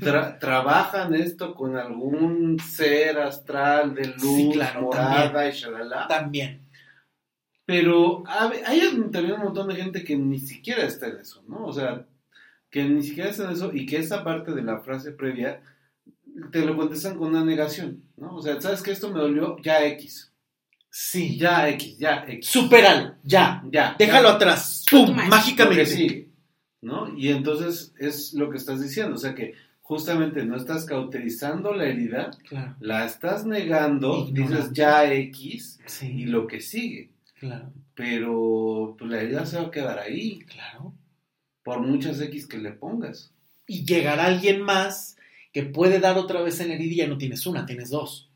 tra- 0.00 0.38
trabajan 0.38 1.14
esto 1.14 1.54
con 1.54 1.76
algún 1.76 2.58
ser 2.58 3.18
astral 3.18 3.94
de 3.94 4.06
luz, 4.08 4.20
Sí, 4.36 4.50
claro, 4.52 4.82
morada 4.82 5.48
y 5.48 5.52
shalala. 5.52 6.06
También. 6.08 6.60
Pero 7.66 8.24
hay 8.66 8.80
también 9.12 9.34
un 9.34 9.44
montón 9.44 9.68
de 9.68 9.76
gente 9.76 10.02
que 10.02 10.16
ni 10.16 10.38
siquiera 10.40 10.82
está 10.84 11.06
en 11.06 11.18
eso, 11.18 11.42
¿no? 11.46 11.66
O 11.66 11.72
sea, 11.72 12.04
que 12.68 12.82
ni 12.84 13.02
siquiera 13.02 13.30
está 13.30 13.44
en 13.44 13.50
eso 13.52 13.70
y 13.72 13.86
que 13.86 13.98
esa 13.98 14.24
parte 14.24 14.52
de 14.52 14.62
la 14.62 14.80
frase 14.80 15.12
previa 15.12 15.62
te 16.50 16.64
lo 16.64 16.76
contestan 16.76 17.16
con 17.16 17.28
una 17.28 17.44
negación, 17.44 18.02
¿no? 18.16 18.34
O 18.36 18.42
sea, 18.42 18.60
¿sabes 18.60 18.82
que 18.82 18.90
esto 18.90 19.12
me 19.12 19.20
dolió? 19.20 19.56
Ya 19.62 19.84
X. 19.86 20.29
Sí. 20.90 21.38
Ya 21.38 21.68
X, 21.70 21.98
ya 21.98 22.24
X. 22.28 22.46
Superalo, 22.48 23.14
ya. 23.22 23.62
Ya. 23.70 23.94
Déjalo 23.98 24.28
ya. 24.28 24.34
atrás. 24.34 24.84
¡Pum! 24.90 25.14
Mágicamente. 25.14 25.86
Sigue, 25.86 26.28
¿no? 26.82 27.16
Y 27.16 27.28
entonces 27.28 27.94
es 27.98 28.32
lo 28.34 28.50
que 28.50 28.56
estás 28.56 28.80
diciendo, 28.82 29.14
o 29.14 29.18
sea 29.18 29.34
que 29.34 29.54
justamente 29.82 30.44
no 30.44 30.56
estás 30.56 30.84
cauterizando 30.84 31.72
la 31.74 31.84
herida, 31.86 32.30
Claro. 32.48 32.76
la 32.80 33.04
estás 33.04 33.44
negando, 33.46 34.26
dices 34.32 34.70
ya 34.72 35.12
X 35.12 35.78
y 35.84 35.88
Sí. 35.88 36.24
lo 36.26 36.46
que 36.46 36.60
sigue, 36.60 37.10
Claro. 37.38 37.72
pero 37.94 38.94
pues, 38.98 39.10
la 39.10 39.20
herida 39.20 39.46
se 39.46 39.58
va 39.58 39.64
a 39.68 39.70
quedar 39.70 39.98
ahí 39.98 40.40
Claro. 40.40 40.94
por 41.64 41.80
muchas 41.80 42.20
X 42.20 42.46
que 42.46 42.58
le 42.58 42.72
pongas. 42.72 43.32
Y 43.66 43.84
llegará 43.84 44.26
alguien 44.26 44.62
más 44.62 45.16
que 45.52 45.64
puede 45.64 45.98
dar 46.00 46.18
otra 46.18 46.40
vez 46.42 46.60
en 46.60 46.68
la 46.68 46.74
herida 46.74 46.92
y 46.92 46.96
ya 46.96 47.06
no 47.08 47.18
tienes 47.18 47.44
una, 47.46 47.66
tienes 47.66 47.90
dos. 47.90 48.29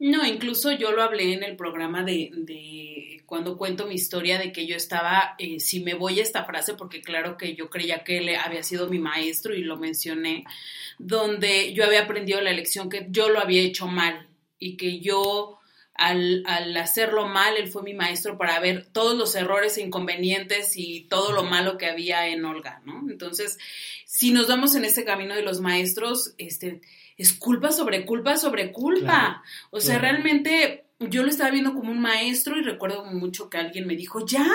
No, 0.00 0.24
incluso 0.24 0.70
yo 0.70 0.92
lo 0.92 1.02
hablé 1.02 1.32
en 1.32 1.42
el 1.42 1.56
programa 1.56 2.04
de, 2.04 3.20
cuando 3.26 3.56
cuento 3.56 3.86
mi 3.86 3.96
historia 3.96 4.38
de 4.38 4.52
que 4.52 4.64
yo 4.64 4.76
estaba, 4.76 5.34
eh, 5.38 5.58
si 5.58 5.80
me 5.80 5.94
voy 5.94 6.20
a 6.20 6.22
esta 6.22 6.44
frase, 6.44 6.74
porque 6.74 7.02
claro 7.02 7.36
que 7.36 7.56
yo 7.56 7.68
creía 7.68 8.04
que 8.04 8.18
él 8.18 8.36
había 8.36 8.62
sido 8.62 8.88
mi 8.88 9.00
maestro 9.00 9.54
y 9.54 9.62
lo 9.62 9.76
mencioné, 9.76 10.44
donde 10.98 11.72
yo 11.72 11.84
había 11.84 12.02
aprendido 12.02 12.40
la 12.40 12.52
lección 12.52 12.88
que 12.88 13.08
yo 13.10 13.28
lo 13.28 13.40
había 13.40 13.62
hecho 13.62 13.88
mal 13.88 14.28
y 14.60 14.76
que 14.76 15.00
yo 15.00 15.58
al, 15.94 16.44
al, 16.46 16.76
hacerlo 16.76 17.26
mal, 17.26 17.56
él 17.56 17.66
fue 17.66 17.82
mi 17.82 17.92
maestro 17.92 18.38
para 18.38 18.60
ver 18.60 18.86
todos 18.92 19.18
los 19.18 19.34
errores 19.34 19.78
e 19.78 19.82
inconvenientes 19.82 20.76
y 20.76 21.08
todo 21.10 21.32
lo 21.32 21.42
malo 21.42 21.76
que 21.76 21.86
había 21.86 22.28
en 22.28 22.44
Olga, 22.44 22.82
¿no? 22.84 23.04
Entonces, 23.10 23.58
si 24.06 24.30
nos 24.30 24.46
vamos 24.46 24.76
en 24.76 24.84
ese 24.84 25.04
camino 25.04 25.34
de 25.34 25.42
los 25.42 25.60
maestros, 25.60 26.34
este, 26.38 26.80
es 27.18 27.32
culpa 27.32 27.72
sobre 27.72 28.06
culpa 28.06 28.36
sobre 28.36 28.72
culpa. 28.72 29.00
Claro, 29.00 29.42
o 29.70 29.80
sea, 29.80 29.98
claro. 29.98 30.12
realmente 30.12 30.84
yo 31.00 31.22
lo 31.22 31.28
estaba 31.28 31.50
viendo 31.50 31.74
como 31.74 31.90
un 31.90 32.00
maestro 32.00 32.56
y 32.58 32.62
recuerdo 32.62 33.04
mucho 33.04 33.50
que 33.50 33.58
alguien 33.58 33.86
me 33.86 33.96
dijo, 33.96 34.24
ya, 34.24 34.48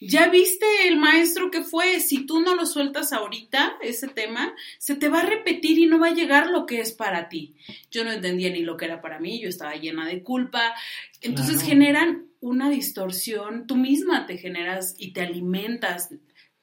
ya 0.00 0.28
viste 0.28 0.66
el 0.88 0.96
maestro 0.96 1.50
que 1.50 1.62
fue, 1.62 2.00
si 2.00 2.24
tú 2.24 2.40
no 2.40 2.54
lo 2.54 2.64
sueltas 2.64 3.12
ahorita, 3.12 3.76
ese 3.82 4.08
tema, 4.08 4.54
se 4.78 4.96
te 4.96 5.10
va 5.10 5.20
a 5.20 5.26
repetir 5.26 5.78
y 5.78 5.86
no 5.86 5.98
va 5.98 6.08
a 6.08 6.14
llegar 6.14 6.48
lo 6.48 6.64
que 6.64 6.80
es 6.80 6.92
para 6.92 7.28
ti. 7.28 7.54
Yo 7.90 8.04
no 8.04 8.10
entendía 8.10 8.50
ni 8.50 8.62
lo 8.62 8.78
que 8.78 8.86
era 8.86 9.02
para 9.02 9.20
mí, 9.20 9.40
yo 9.40 9.48
estaba 9.48 9.74
llena 9.74 10.06
de 10.06 10.22
culpa. 10.22 10.74
Entonces 11.20 11.56
claro. 11.56 11.68
generan 11.68 12.26
una 12.40 12.70
distorsión, 12.70 13.66
tú 13.66 13.76
misma 13.76 14.26
te 14.26 14.38
generas 14.38 14.94
y 14.96 15.12
te 15.12 15.20
alimentas 15.20 16.08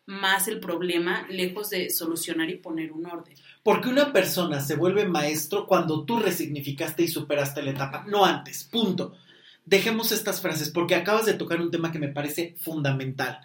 más 0.08 0.48
el 0.48 0.60
problema 0.60 1.28
lejos 1.30 1.70
de 1.70 1.92
solucionar 1.92 2.50
y 2.50 2.58
poner 2.58 2.92
un 2.92 3.06
orden. 3.06 3.36
Porque 3.68 3.90
una 3.90 4.14
persona 4.14 4.62
se 4.62 4.78
vuelve 4.78 5.06
maestro 5.10 5.68
cuando 5.68 6.06
tú 6.06 6.20
resignificaste 6.20 7.04
y 7.04 7.10
superaste 7.10 7.62
la 7.62 7.72
etapa, 7.72 8.06
no 8.08 8.24
antes, 8.24 8.64
punto. 8.64 9.18
Dejemos 9.66 10.14
estas 10.14 10.40
frases 10.40 10.70
porque 10.70 10.96
acabas 10.96 11.26
de 11.26 11.34
tocar 11.34 11.60
un 11.60 11.70
tema 11.70 11.92
que 11.92 12.00
me 12.00 12.08
parece 12.08 12.56
fundamental. 12.62 13.42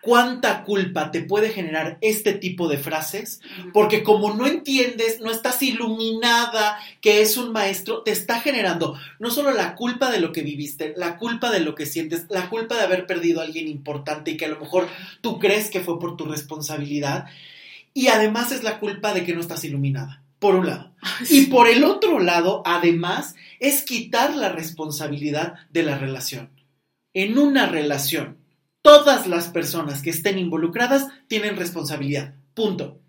¿Cuánta 0.00 0.62
culpa 0.62 1.10
te 1.10 1.22
puede 1.22 1.50
generar 1.50 1.98
este 2.00 2.32
tipo 2.34 2.68
de 2.68 2.78
frases? 2.78 3.40
Porque 3.72 4.04
como 4.04 4.34
no 4.34 4.46
entiendes, 4.46 5.20
no 5.20 5.32
estás 5.32 5.60
iluminada 5.64 6.78
que 7.00 7.20
es 7.20 7.36
un 7.36 7.50
maestro, 7.50 8.02
te 8.04 8.12
está 8.12 8.38
generando 8.38 8.96
no 9.18 9.32
solo 9.32 9.50
la 9.50 9.74
culpa 9.74 10.12
de 10.12 10.20
lo 10.20 10.30
que 10.30 10.42
viviste, 10.42 10.94
la 10.96 11.16
culpa 11.16 11.50
de 11.50 11.58
lo 11.58 11.74
que 11.74 11.86
sientes, 11.86 12.26
la 12.28 12.48
culpa 12.48 12.76
de 12.76 12.82
haber 12.82 13.04
perdido 13.04 13.40
a 13.40 13.44
alguien 13.46 13.66
importante 13.66 14.30
y 14.30 14.36
que 14.36 14.44
a 14.44 14.50
lo 14.50 14.60
mejor 14.60 14.86
tú 15.22 15.40
crees 15.40 15.70
que 15.70 15.80
fue 15.80 15.98
por 15.98 16.16
tu 16.16 16.26
responsabilidad, 16.26 17.26
y 17.98 18.06
además 18.06 18.52
es 18.52 18.62
la 18.62 18.78
culpa 18.78 19.12
de 19.12 19.24
que 19.24 19.34
no 19.34 19.40
estás 19.40 19.64
iluminada, 19.64 20.22
por 20.38 20.54
un 20.54 20.68
lado. 20.68 20.94
Y 21.28 21.46
por 21.46 21.66
el 21.66 21.82
otro 21.82 22.20
lado, 22.20 22.62
además, 22.64 23.34
es 23.58 23.82
quitar 23.82 24.36
la 24.36 24.50
responsabilidad 24.50 25.54
de 25.70 25.82
la 25.82 25.98
relación. 25.98 26.48
En 27.12 27.38
una 27.38 27.66
relación, 27.66 28.38
todas 28.82 29.26
las 29.26 29.48
personas 29.48 30.00
que 30.00 30.10
estén 30.10 30.38
involucradas 30.38 31.08
tienen 31.26 31.56
responsabilidad. 31.56 32.36
Punto. 32.54 33.00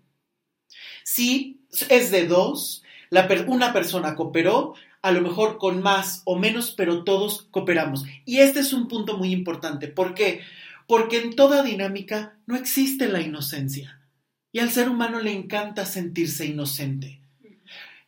Si 1.04 1.64
es 1.88 2.10
de 2.10 2.26
dos, 2.26 2.82
la 3.10 3.28
per 3.28 3.44
una 3.46 3.72
persona 3.72 4.16
cooperó, 4.16 4.74
a 5.02 5.12
lo 5.12 5.20
mejor 5.20 5.58
con 5.58 5.82
más 5.82 6.22
o 6.24 6.36
menos, 6.36 6.74
pero 6.76 7.04
todos 7.04 7.46
cooperamos. 7.52 8.06
Y 8.24 8.38
este 8.38 8.58
es 8.58 8.72
un 8.72 8.88
punto 8.88 9.16
muy 9.16 9.30
importante. 9.30 9.86
¿Por 9.86 10.14
qué? 10.14 10.40
Porque 10.88 11.18
en 11.18 11.36
toda 11.36 11.62
dinámica 11.62 12.40
no 12.46 12.56
existe 12.56 13.06
la 13.06 13.20
inocencia. 13.20 13.99
Y 14.52 14.58
al 14.58 14.70
ser 14.70 14.88
humano 14.88 15.20
le 15.20 15.32
encanta 15.32 15.86
sentirse 15.86 16.46
inocente. 16.46 17.20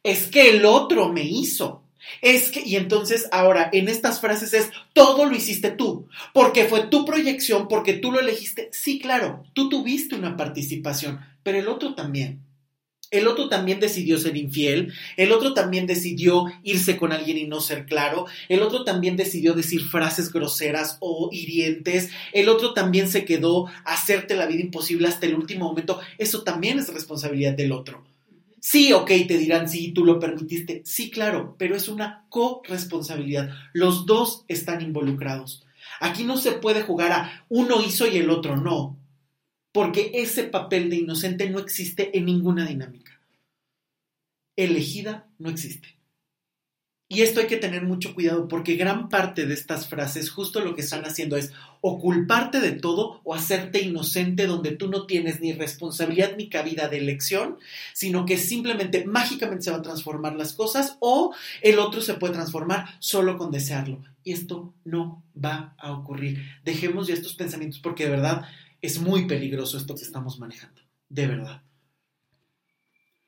Es 0.03 0.27
que 0.27 0.51
el 0.51 0.65
otro 0.65 1.13
me 1.13 1.23
hizo. 1.23 1.83
Es 2.21 2.51
que, 2.51 2.61
y 2.61 2.77
entonces 2.77 3.29
ahora 3.31 3.71
en 3.73 3.89
estas 3.89 4.21
frases 4.21 4.53
es, 4.55 4.71
todo 4.93 5.27
lo 5.27 5.37
hiciste 5.37 5.71
tú, 5.71 6.09
porque 6.33 6.65
fue 6.65 6.89
tu 6.89 7.05
proyección, 7.05 7.69
porque 7.69 7.95
tú 7.95 8.11
lo 8.11 8.21
elegiste. 8.21 8.69
Sí, 8.73 8.99
claro, 8.99 9.45
tú 9.53 9.69
tuviste 9.69 10.17
una 10.17 10.37
participación, 10.37 11.21
pero 11.43 11.59
el 11.59 11.69
otro 11.69 11.95
también. 11.95 12.41
El 13.13 13.29
otro 13.29 13.49
también 13.49 13.79
decidió 13.79 14.19
ser 14.19 14.37
infiel, 14.37 14.93
el 15.17 15.31
otro 15.31 15.55
también 15.55 15.87
decidió 15.87 16.47
irse 16.65 16.97
con 16.97 17.13
alguien 17.13 17.39
y 17.39 17.47
no 17.47 17.61
ser 17.61 17.87
claro, 17.87 18.27
el 18.49 18.63
otro 18.63 18.83
también 18.83 19.17
decidió 19.17 19.53
decir 19.53 19.83
frases 19.83 20.33
groseras 20.33 20.97
o 21.01 21.29
hirientes, 21.31 22.11
el 22.33 22.49
otro 22.49 22.73
también 22.73 23.09
se 23.09 23.25
quedó 23.25 23.67
a 23.85 23.93
hacerte 23.93 24.35
la 24.35 24.47
vida 24.47 24.63
imposible 24.63 25.09
hasta 25.09 25.27
el 25.27 25.35
último 25.35 25.67
momento. 25.67 26.01
Eso 26.17 26.43
también 26.43 26.79
es 26.79 26.93
responsabilidad 26.93 27.53
del 27.53 27.73
otro. 27.73 28.03
Sí, 28.61 28.93
ok, 28.93 29.09
te 29.29 29.39
dirán, 29.39 29.69
sí, 29.69 29.93
tú 29.93 30.05
lo 30.05 30.19
permitiste. 30.19 30.83
Sí, 30.87 31.11
claro, 31.11 31.57
pero 31.59 31.77
es 31.77 31.89
una 31.89 32.25
corresponsabilidad. 32.29 33.51
Los 33.73 34.07
dos 34.07 34.45
están 34.47 34.81
involucrados. 34.81 35.67
Aquí 36.01 36.25
no 36.25 36.37
se 36.37 36.53
puede 36.53 36.83
jugar 36.83 37.13
a 37.13 37.45
uno 37.49 37.83
hizo 37.83 38.07
y 38.07 38.17
el 38.17 38.31
otro 38.31 38.57
no, 38.57 38.97
porque 39.73 40.13
ese 40.15 40.45
papel 40.45 40.91
de 40.91 40.97
inocente 40.97 41.51
no 41.51 41.59
existe 41.59 42.17
en 42.17 42.27
ninguna 42.27 42.65
dinámica. 42.65 43.02
Elegida 44.57 45.29
no 45.39 45.51
existe. 45.51 46.03
Y 47.13 47.21
esto 47.21 47.41
hay 47.41 47.47
que 47.47 47.59
tener 47.59 47.83
mucho 47.83 48.15
cuidado 48.15 48.49
porque 48.49 48.77
gran 48.77 49.11
parte 49.11 49.45
de 49.45 49.53
estas 49.53 49.87
frases 49.87 50.31
justo 50.31 50.61
lo 50.61 50.75
que 50.75 50.81
están 50.81 51.05
haciendo 51.05 51.37
es 51.37 51.53
o 51.83 52.01
culparte 52.01 52.59
de 52.59 52.73
todo 52.73 53.21
o 53.25 53.35
hacerte 53.35 53.83
inocente 53.83 54.47
donde 54.47 54.71
tú 54.71 54.89
no 54.89 55.05
tienes 55.05 55.39
ni 55.39 55.53
responsabilidad 55.53 56.39
ni 56.39 56.49
cabida 56.49 56.89
de 56.89 56.97
elección, 56.97 57.59
sino 57.93 58.25
que 58.25 58.39
simplemente 58.39 59.05
mágicamente 59.05 59.65
se 59.65 59.73
van 59.73 59.81
a 59.81 59.83
transformar 59.83 60.37
las 60.37 60.55
cosas 60.55 60.97
o 61.01 61.35
el 61.61 61.81
otro 61.81 62.01
se 62.01 62.15
puede 62.15 62.33
transformar 62.33 62.97
solo 62.99 63.37
con 63.37 63.51
desearlo. 63.51 64.03
Y 64.25 64.33
esto 64.33 64.73
no 64.87 65.23
va 65.37 65.75
a 65.77 65.93
ocurrir. 65.93 66.43
Dejemos 66.65 67.09
ya 67.09 67.13
estos 67.13 67.35
pensamientos 67.35 67.79
porque 67.79 68.05
de 68.05 68.11
verdad 68.13 68.49
es 68.81 68.99
muy 68.99 69.27
peligroso 69.27 69.77
esto 69.77 69.95
que 69.95 70.03
estamos 70.05 70.39
manejando. 70.39 70.81
De 71.11 71.27
verdad. 71.27 71.61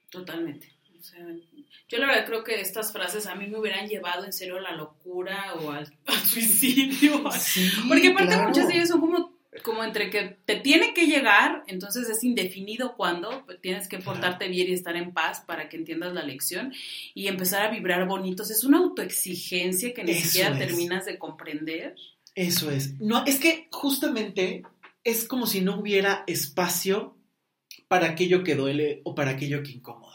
Totalmente. 0.08 0.73
Sea, 1.04 1.20
yo 1.88 1.98
la 1.98 2.06
verdad 2.06 2.26
creo 2.26 2.44
que 2.44 2.60
estas 2.60 2.92
frases 2.92 3.26
a 3.26 3.34
mí 3.34 3.46
me 3.46 3.58
hubieran 3.58 3.86
llevado 3.88 4.24
en 4.24 4.32
serio 4.32 4.56
a 4.56 4.60
la 4.60 4.72
locura 4.72 5.54
o 5.60 5.70
al, 5.70 5.92
al 6.06 6.18
suicidio. 6.20 7.22
Sí, 7.38 7.70
Porque 7.88 8.08
aparte 8.08 8.32
claro. 8.34 8.48
muchas 8.48 8.68
de 8.68 8.74
ellas 8.74 8.88
son 8.88 9.00
como, 9.00 9.38
como 9.62 9.84
entre 9.84 10.08
que 10.10 10.38
te 10.46 10.56
tiene 10.56 10.94
que 10.94 11.06
llegar, 11.06 11.62
entonces 11.66 12.08
es 12.08 12.24
indefinido 12.24 12.96
cuándo, 12.96 13.44
pues 13.44 13.60
tienes 13.60 13.86
que 13.86 13.98
portarte 13.98 14.48
bien 14.48 14.68
y 14.68 14.72
estar 14.72 14.96
en 14.96 15.12
paz 15.12 15.42
para 15.46 15.68
que 15.68 15.76
entiendas 15.76 16.14
la 16.14 16.22
lección 16.22 16.72
y 17.14 17.28
empezar 17.28 17.62
a 17.66 17.70
vibrar 17.70 18.08
bonitos. 18.08 18.50
Es 18.50 18.64
una 18.64 18.78
autoexigencia 18.78 19.92
que 19.92 20.04
ni 20.04 20.12
Eso 20.12 20.28
siquiera 20.28 20.52
es. 20.52 20.58
terminas 20.58 21.04
de 21.04 21.18
comprender. 21.18 21.96
Eso 22.34 22.70
es. 22.70 22.98
No, 23.00 23.24
es 23.26 23.38
que 23.38 23.68
justamente 23.70 24.62
es 25.04 25.26
como 25.28 25.46
si 25.46 25.60
no 25.60 25.78
hubiera 25.78 26.24
espacio 26.26 27.16
para 27.88 28.06
aquello 28.08 28.42
que 28.42 28.54
duele 28.54 29.02
o 29.04 29.14
para 29.14 29.32
aquello 29.32 29.62
que 29.62 29.72
incomoda. 29.72 30.13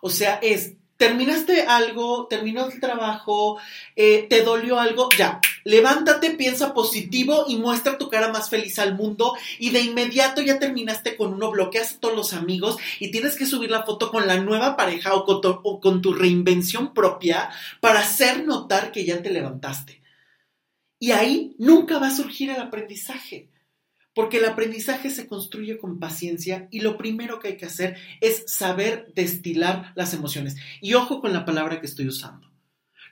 O 0.00 0.10
sea, 0.10 0.38
es, 0.42 0.74
terminaste 0.98 1.62
algo, 1.62 2.26
terminó 2.26 2.66
el 2.66 2.80
trabajo, 2.80 3.58
eh, 3.96 4.26
te 4.28 4.42
dolió 4.42 4.78
algo, 4.78 5.08
ya, 5.16 5.40
levántate, 5.64 6.30
piensa 6.30 6.74
positivo 6.74 7.44
y 7.48 7.56
muestra 7.56 7.98
tu 7.98 8.10
cara 8.10 8.32
más 8.32 8.50
feliz 8.50 8.78
al 8.78 8.96
mundo 8.96 9.34
y 9.58 9.70
de 9.70 9.80
inmediato 9.80 10.42
ya 10.42 10.58
terminaste 10.58 11.16
con 11.16 11.32
uno, 11.32 11.50
bloqueas 11.50 11.98
todos 12.00 12.16
los 12.16 12.32
amigos 12.32 12.76
y 12.98 13.10
tienes 13.10 13.36
que 13.36 13.46
subir 13.46 13.70
la 13.70 13.84
foto 13.84 14.10
con 14.10 14.26
la 14.26 14.38
nueva 14.38 14.76
pareja 14.76 15.14
o 15.14 15.80
con 15.80 16.02
tu 16.02 16.12
reinvención 16.12 16.92
propia 16.92 17.48
para 17.80 18.00
hacer 18.00 18.44
notar 18.44 18.90
que 18.90 19.04
ya 19.04 19.22
te 19.22 19.30
levantaste. 19.30 20.02
Y 20.98 21.12
ahí 21.12 21.54
nunca 21.58 21.98
va 21.98 22.08
a 22.08 22.16
surgir 22.16 22.50
el 22.50 22.60
aprendizaje 22.60 23.48
porque 24.18 24.38
el 24.38 24.46
aprendizaje 24.46 25.10
se 25.10 25.28
construye 25.28 25.78
con 25.78 26.00
paciencia 26.00 26.66
y 26.72 26.80
lo 26.80 26.98
primero 26.98 27.38
que 27.38 27.46
hay 27.46 27.56
que 27.56 27.66
hacer 27.66 27.96
es 28.20 28.42
saber 28.48 29.12
destilar 29.14 29.92
las 29.94 30.12
emociones. 30.12 30.56
Y 30.80 30.94
ojo 30.94 31.20
con 31.20 31.32
la 31.32 31.44
palabra 31.44 31.78
que 31.80 31.86
estoy 31.86 32.08
usando. 32.08 32.50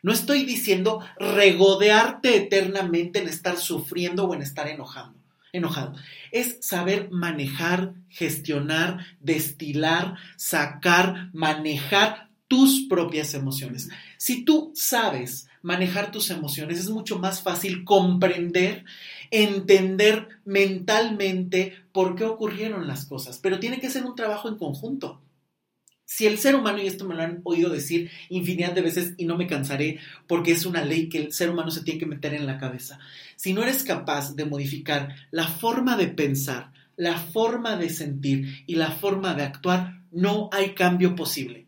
No 0.02 0.10
estoy 0.10 0.44
diciendo 0.44 0.98
regodearte 1.16 2.36
eternamente 2.36 3.20
en 3.20 3.28
estar 3.28 3.56
sufriendo 3.56 4.24
o 4.24 4.34
en 4.34 4.42
estar 4.42 4.66
enojando, 4.66 5.16
enojado. 5.52 5.94
Es 6.32 6.58
saber 6.60 7.08
manejar, 7.12 7.94
gestionar, 8.08 9.06
destilar, 9.20 10.16
sacar, 10.36 11.30
manejar 11.32 12.30
tus 12.48 12.86
propias 12.88 13.32
emociones. 13.34 13.90
Si 14.18 14.44
tú 14.44 14.72
sabes 14.74 15.46
manejar 15.62 16.10
tus 16.10 16.30
emociones, 16.30 16.80
es 16.80 16.90
mucho 16.90 17.18
más 17.20 17.42
fácil 17.42 17.84
comprender 17.84 18.84
entender 19.30 20.28
mentalmente 20.44 21.74
por 21.92 22.16
qué 22.16 22.24
ocurrieron 22.24 22.86
las 22.86 23.06
cosas, 23.06 23.38
pero 23.38 23.60
tiene 23.60 23.80
que 23.80 23.90
ser 23.90 24.04
un 24.04 24.14
trabajo 24.14 24.48
en 24.48 24.56
conjunto. 24.56 25.22
Si 26.08 26.26
el 26.26 26.38
ser 26.38 26.54
humano, 26.54 26.78
y 26.80 26.86
esto 26.86 27.04
me 27.04 27.16
lo 27.16 27.22
han 27.22 27.40
oído 27.42 27.68
decir 27.68 28.10
infinidad 28.28 28.72
de 28.72 28.80
veces 28.80 29.14
y 29.16 29.24
no 29.24 29.36
me 29.36 29.48
cansaré 29.48 29.98
porque 30.28 30.52
es 30.52 30.64
una 30.64 30.84
ley 30.84 31.08
que 31.08 31.18
el 31.18 31.32
ser 31.32 31.50
humano 31.50 31.72
se 31.72 31.82
tiene 31.82 31.98
que 31.98 32.06
meter 32.06 32.32
en 32.32 32.46
la 32.46 32.58
cabeza, 32.58 33.00
si 33.34 33.52
no 33.52 33.62
eres 33.62 33.82
capaz 33.82 34.36
de 34.36 34.44
modificar 34.44 35.16
la 35.32 35.48
forma 35.48 35.96
de 35.96 36.06
pensar, 36.06 36.72
la 36.94 37.18
forma 37.18 37.76
de 37.76 37.90
sentir 37.90 38.64
y 38.66 38.76
la 38.76 38.92
forma 38.92 39.34
de 39.34 39.42
actuar, 39.42 40.00
no 40.12 40.48
hay 40.52 40.74
cambio 40.74 41.16
posible. 41.16 41.65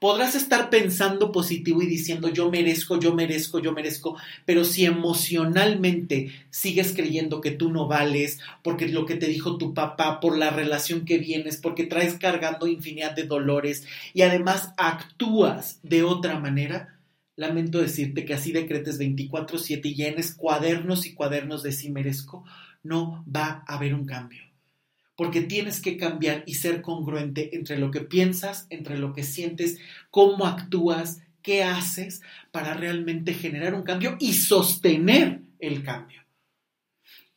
Podrás 0.00 0.36
estar 0.36 0.70
pensando 0.70 1.32
positivo 1.32 1.82
y 1.82 1.86
diciendo 1.86 2.28
yo 2.28 2.50
merezco, 2.50 3.00
yo 3.00 3.14
merezco, 3.14 3.58
yo 3.58 3.72
merezco, 3.72 4.16
pero 4.44 4.64
si 4.64 4.84
emocionalmente 4.84 6.30
sigues 6.50 6.92
creyendo 6.94 7.40
que 7.40 7.50
tú 7.50 7.70
no 7.70 7.88
vales, 7.88 8.38
porque 8.62 8.86
lo 8.86 9.06
que 9.06 9.16
te 9.16 9.26
dijo 9.26 9.58
tu 9.58 9.74
papá, 9.74 10.20
por 10.20 10.38
la 10.38 10.50
relación 10.50 11.04
que 11.04 11.18
vienes, 11.18 11.56
porque 11.56 11.84
traes 11.84 12.14
cargando 12.14 12.68
infinidad 12.68 13.16
de 13.16 13.24
dolores 13.24 13.86
y 14.14 14.22
además 14.22 14.72
actúas 14.76 15.80
de 15.82 16.04
otra 16.04 16.38
manera, 16.38 17.00
lamento 17.34 17.78
decirte 17.80 18.24
que 18.24 18.34
así 18.34 18.52
decretes 18.52 18.98
24/7 18.98 19.88
y 19.88 19.94
llenes 19.96 20.32
cuadernos 20.32 21.06
y 21.06 21.14
cuadernos 21.14 21.64
de 21.64 21.72
sí 21.72 21.90
merezco, 21.90 22.44
no 22.84 23.24
va 23.26 23.64
a 23.66 23.74
haber 23.74 23.94
un 23.94 24.06
cambio 24.06 24.47
porque 25.18 25.40
tienes 25.40 25.80
que 25.80 25.96
cambiar 25.96 26.44
y 26.46 26.54
ser 26.54 26.80
congruente 26.80 27.56
entre 27.56 27.76
lo 27.76 27.90
que 27.90 28.02
piensas, 28.02 28.68
entre 28.70 28.96
lo 28.96 29.12
que 29.12 29.24
sientes, 29.24 29.80
cómo 30.12 30.46
actúas, 30.46 31.22
qué 31.42 31.64
haces 31.64 32.22
para 32.52 32.74
realmente 32.74 33.34
generar 33.34 33.74
un 33.74 33.82
cambio 33.82 34.16
y 34.20 34.34
sostener 34.34 35.40
el 35.58 35.82
cambio. 35.82 36.22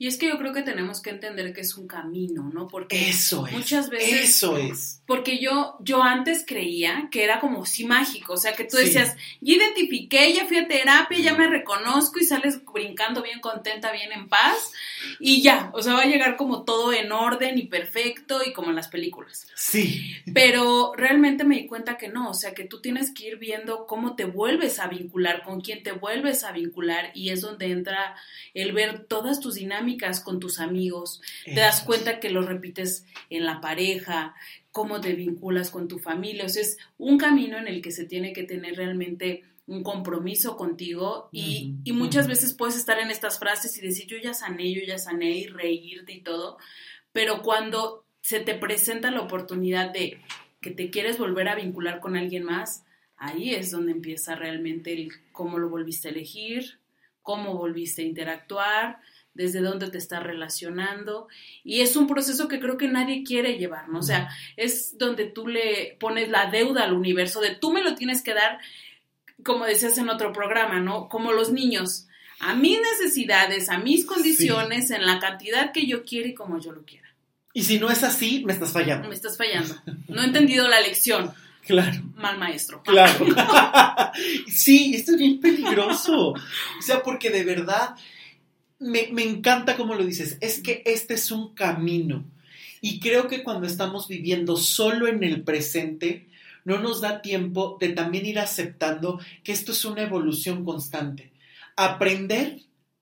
Y 0.02 0.08
es 0.08 0.18
que 0.18 0.30
yo 0.30 0.40
creo 0.40 0.52
que 0.52 0.64
tenemos 0.64 1.00
que 1.00 1.12
entender 1.12 1.54
que 1.54 1.62
es 1.62 1.78
un 1.78 1.86
camino, 1.86 2.50
¿no? 2.52 2.68
Porque 2.68 3.10
eso 3.10 3.46
es, 3.46 3.54
muchas 3.54 3.92
veces. 3.92 4.30
Eso 4.32 4.58
es. 4.58 5.04
Porque 5.06 5.38
yo, 5.38 5.76
yo 5.80 6.02
antes 6.02 6.44
creía 6.44 7.08
que 7.12 7.24
era 7.24 7.40
como 7.40 7.68
sí 7.68 7.86
mágico. 7.86 8.34
O 8.34 8.38
sea, 8.38 8.56
que 8.56 8.64
tú 8.64 8.78
decías, 8.78 9.16
ya 9.42 9.54
identifiqué, 9.54 10.34
ya 10.34 10.48
fui 10.48 10.58
a 10.58 10.68
terapia, 10.68 11.20
ya 11.20 11.36
me 11.36 11.48
reconozco 11.48 12.18
y 12.18 12.24
sales 12.24 12.66
brincando 12.66 13.22
bien 13.22 13.42
contenta, 13.42 13.92
bien 13.92 14.12
en 14.12 14.28
paz. 14.28 14.72
Y 15.20 15.44
ya, 15.44 15.70
o 15.76 15.84
sea, 15.84 15.94
va 15.94 16.02
a 16.02 16.08
llegar 16.08 16.36
como 16.36 16.64
todo 16.64 16.94
en 16.94 17.12
orden 17.12 17.60
y 17.60 17.68
perfecto 17.68 18.42
y 18.44 18.54
como 18.54 18.72
en 18.72 18.78
las 18.78 18.88
películas. 18.88 19.46
Sí. 19.54 20.16
Pero 20.34 20.94
realmente 20.98 21.44
me 21.44 21.58
di 21.58 21.68
cuenta 21.68 21.98
que 21.98 22.08
no. 22.08 22.32
O 22.32 22.34
sea, 22.34 22.56
que 22.56 22.64
tú 22.64 22.82
tienes 22.82 23.14
que 23.14 23.28
ir 23.28 23.38
viendo 23.38 23.86
cómo 23.86 24.16
te 24.16 24.26
vuelves 24.26 24.80
a 24.80 24.88
vincular, 24.88 25.44
con 25.44 25.62
quién 25.62 25.84
te 25.84 25.92
vuelves 25.92 26.44
a 26.44 26.54
vincular. 26.54 27.12
Y 27.14 27.30
es 27.30 27.42
donde 27.42 27.68
entra 27.68 28.16
el 28.56 28.72
ver 28.72 29.06
todas 29.06 29.40
tus 29.40 29.54
dinámicas 29.56 29.91
con 30.24 30.40
tus 30.40 30.60
amigos, 30.60 31.22
te 31.46 31.60
das 31.60 31.82
cuenta 31.82 32.20
que 32.20 32.30
lo 32.30 32.42
repites 32.42 33.06
en 33.30 33.46
la 33.46 33.62
pareja, 33.62 34.36
cómo 34.72 35.02
te 35.02 35.14
vinculas 35.14 35.70
con 35.70 35.88
tu 35.88 36.00
familia. 36.00 36.46
O 36.46 36.50
sea, 36.50 36.62
es 36.62 36.78
un 36.98 37.18
camino 37.18 37.58
en 37.58 37.68
el 37.68 37.82
que 37.82 37.92
se 37.92 38.06
tiene 38.06 38.34
que 38.34 38.44
tener 38.44 38.76
realmente 38.76 39.44
un 39.68 39.84
compromiso 39.84 40.58
contigo 40.58 41.30
y, 41.32 41.76
y, 41.84 41.94
muchas 41.94 42.28
veces 42.28 42.54
puedes 42.54 42.76
estar 42.76 43.00
en 43.00 43.12
estas 43.12 43.40
frases 43.40 43.78
y 43.78 43.82
decir 43.82 44.08
yo 44.08 44.18
ya 44.18 44.34
sané, 44.34 44.74
yo 44.74 44.82
ya 44.86 44.98
sané 44.98 45.32
y 45.32 45.48
reírte 45.48 46.14
y 46.14 46.22
todo, 46.22 46.58
pero 47.14 47.42
cuando 47.42 48.06
se 48.22 48.40
te 48.40 48.56
presenta 48.56 49.12
la 49.12 49.22
oportunidad 49.22 49.92
de 49.92 50.20
que 50.62 50.72
te 50.72 50.90
quieres 50.90 51.18
volver 51.18 51.48
a 51.48 51.56
vincular 51.56 52.00
con 52.00 52.16
alguien 52.16 52.44
más, 52.44 52.84
ahí 53.18 53.54
es 53.54 53.72
donde 53.72 53.92
empieza 53.92 54.36
realmente 54.36 54.94
el 54.94 55.12
cómo 55.32 55.58
lo 55.58 55.70
volviste 55.70 56.08
a 56.08 56.12
elegir, 56.12 56.80
cómo 57.22 57.56
volviste 57.56 58.02
a 58.02 58.06
interactuar, 58.06 59.00
desde 59.34 59.62
dónde 59.62 59.90
te 59.90 59.98
estás 59.98 60.24
relacionando. 60.24 61.28
Y 61.64 61.82
es 61.82 61.96
un 61.96 62.08
proceso 62.08 62.48
que 62.48 62.60
creo 62.60 62.78
que 62.78 62.88
nadie 62.88 63.24
quiere 63.24 63.58
llevar, 63.58 63.90
¿no? 63.90 64.00
O 64.00 64.04
sea, 64.04 64.30
es 64.58 64.98
donde 64.98 65.26
tú 65.26 65.48
le 65.48 65.98
pones 66.00 66.30
la 66.30 66.50
deuda 66.50 66.84
al 66.84 66.94
universo, 66.94 67.42
de 67.42 67.56
tú 67.56 67.72
me 67.72 67.84
lo 67.84 67.96
tienes 67.96 68.22
que 68.22 68.34
dar, 68.34 68.60
como 69.44 69.66
decías 69.66 69.98
en 69.98 70.10
otro 70.10 70.34
programa, 70.34 70.80
¿no? 70.80 71.10
Como 71.10 71.32
los 71.32 71.52
niños, 71.52 72.08
a 72.40 72.56
mis 72.56 72.80
necesidades, 72.80 73.70
a 73.70 73.78
mis 73.78 74.06
condiciones, 74.06 74.92
en 74.92 75.06
la 75.06 75.20
cantidad 75.20 75.72
que 75.72 75.86
yo 75.86 76.04
quiero 76.04 76.28
y 76.28 76.34
como 76.34 76.60
yo 76.60 76.72
lo 76.72 76.84
quiera. 76.84 77.08
Y 77.54 77.64
si 77.64 77.80
no 77.80 77.90
es 77.90 78.04
así, 78.04 78.44
me 78.46 78.54
estás 78.54 78.72
fallando. 78.72 79.10
Me 79.10 79.16
estás 79.16 79.38
fallando. 79.38 79.76
No 80.08 80.22
he 80.22 80.26
entendido 80.26 80.68
la 80.68 80.80
lección. 80.80 81.32
Claro. 81.66 82.02
Mal 82.16 82.38
maestro. 82.38 82.82
Claro. 82.84 83.26
sí, 84.48 84.96
esto 84.96 85.12
es 85.12 85.18
bien 85.18 85.40
peligroso. 85.40 86.30
O 86.32 86.82
sea, 86.82 87.04
porque 87.04 87.30
de 87.30 87.44
verdad 87.44 87.96
me, 88.82 89.24
encanta 89.24 89.78
como 89.78 89.96
lo 89.96 90.04
dices, 90.04 90.38
es 90.42 90.60
que 90.62 90.82
este 90.86 91.14
es 91.14 91.32
un 91.32 91.54
camino. 91.54 92.26
Y 92.82 93.00
creo 93.00 93.28
que 93.28 93.44
cuando 93.44 93.68
estamos 93.68 94.08
viviendo 94.08 94.58
solo 94.58 95.08
en 95.08 95.24
el 95.24 95.44
presente, 95.44 96.28
no 96.66 96.80
nos 96.80 97.00
da 97.00 97.22
tiempo 97.22 97.78
de 97.80 97.90
también 97.90 98.26
ir 98.26 98.40
aceptando 98.40 99.20
que 99.44 99.52
esto 99.52 99.72
es 99.72 99.86
una 99.86 100.02
evolución 100.02 100.66
constante. 100.66 101.32
Aprender 101.76 102.60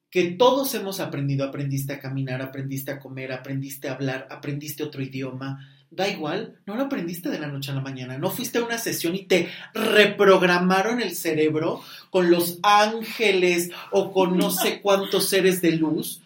que 0.10 0.32
todos 0.32 0.74
hemos 0.76 1.00
aprendido, 1.00 1.46
aprendiste 1.46 1.94
a 1.94 2.00
caminar, 2.00 2.42
aprendiste 2.42 2.92
a 2.92 3.00
comer, 3.00 3.32
aprendiste 3.32 3.88
a 3.88 3.94
hablar, 3.94 4.28
aprendiste 4.32 4.84
otro 4.84 5.02
idioma, 5.02 5.66
da 5.92 6.08
igual, 6.08 6.60
no 6.66 6.76
lo 6.76 6.84
aprendiste 6.84 7.30
de 7.30 7.40
la 7.40 7.48
noche 7.48 7.72
a 7.72 7.76
la 7.76 7.82
mañana, 7.82 8.18
no 8.18 8.30
fuiste 8.30 8.60
a 8.60 8.64
una 8.64 8.78
sesión 8.78 9.16
y 9.16 9.26
te 9.26 9.50
reprogramaron 9.74 11.02
el 11.02 11.16
cerebro 11.16 11.82
con 12.10 12.30
los 12.30 12.60
ángeles 12.64 13.72
o 13.92 14.12
con 14.12 14.38
no 14.38 14.52
sé 14.52 14.82
cuántos 14.84 15.30
seres 15.30 15.62
de 15.62 15.74
luz. 15.74 16.22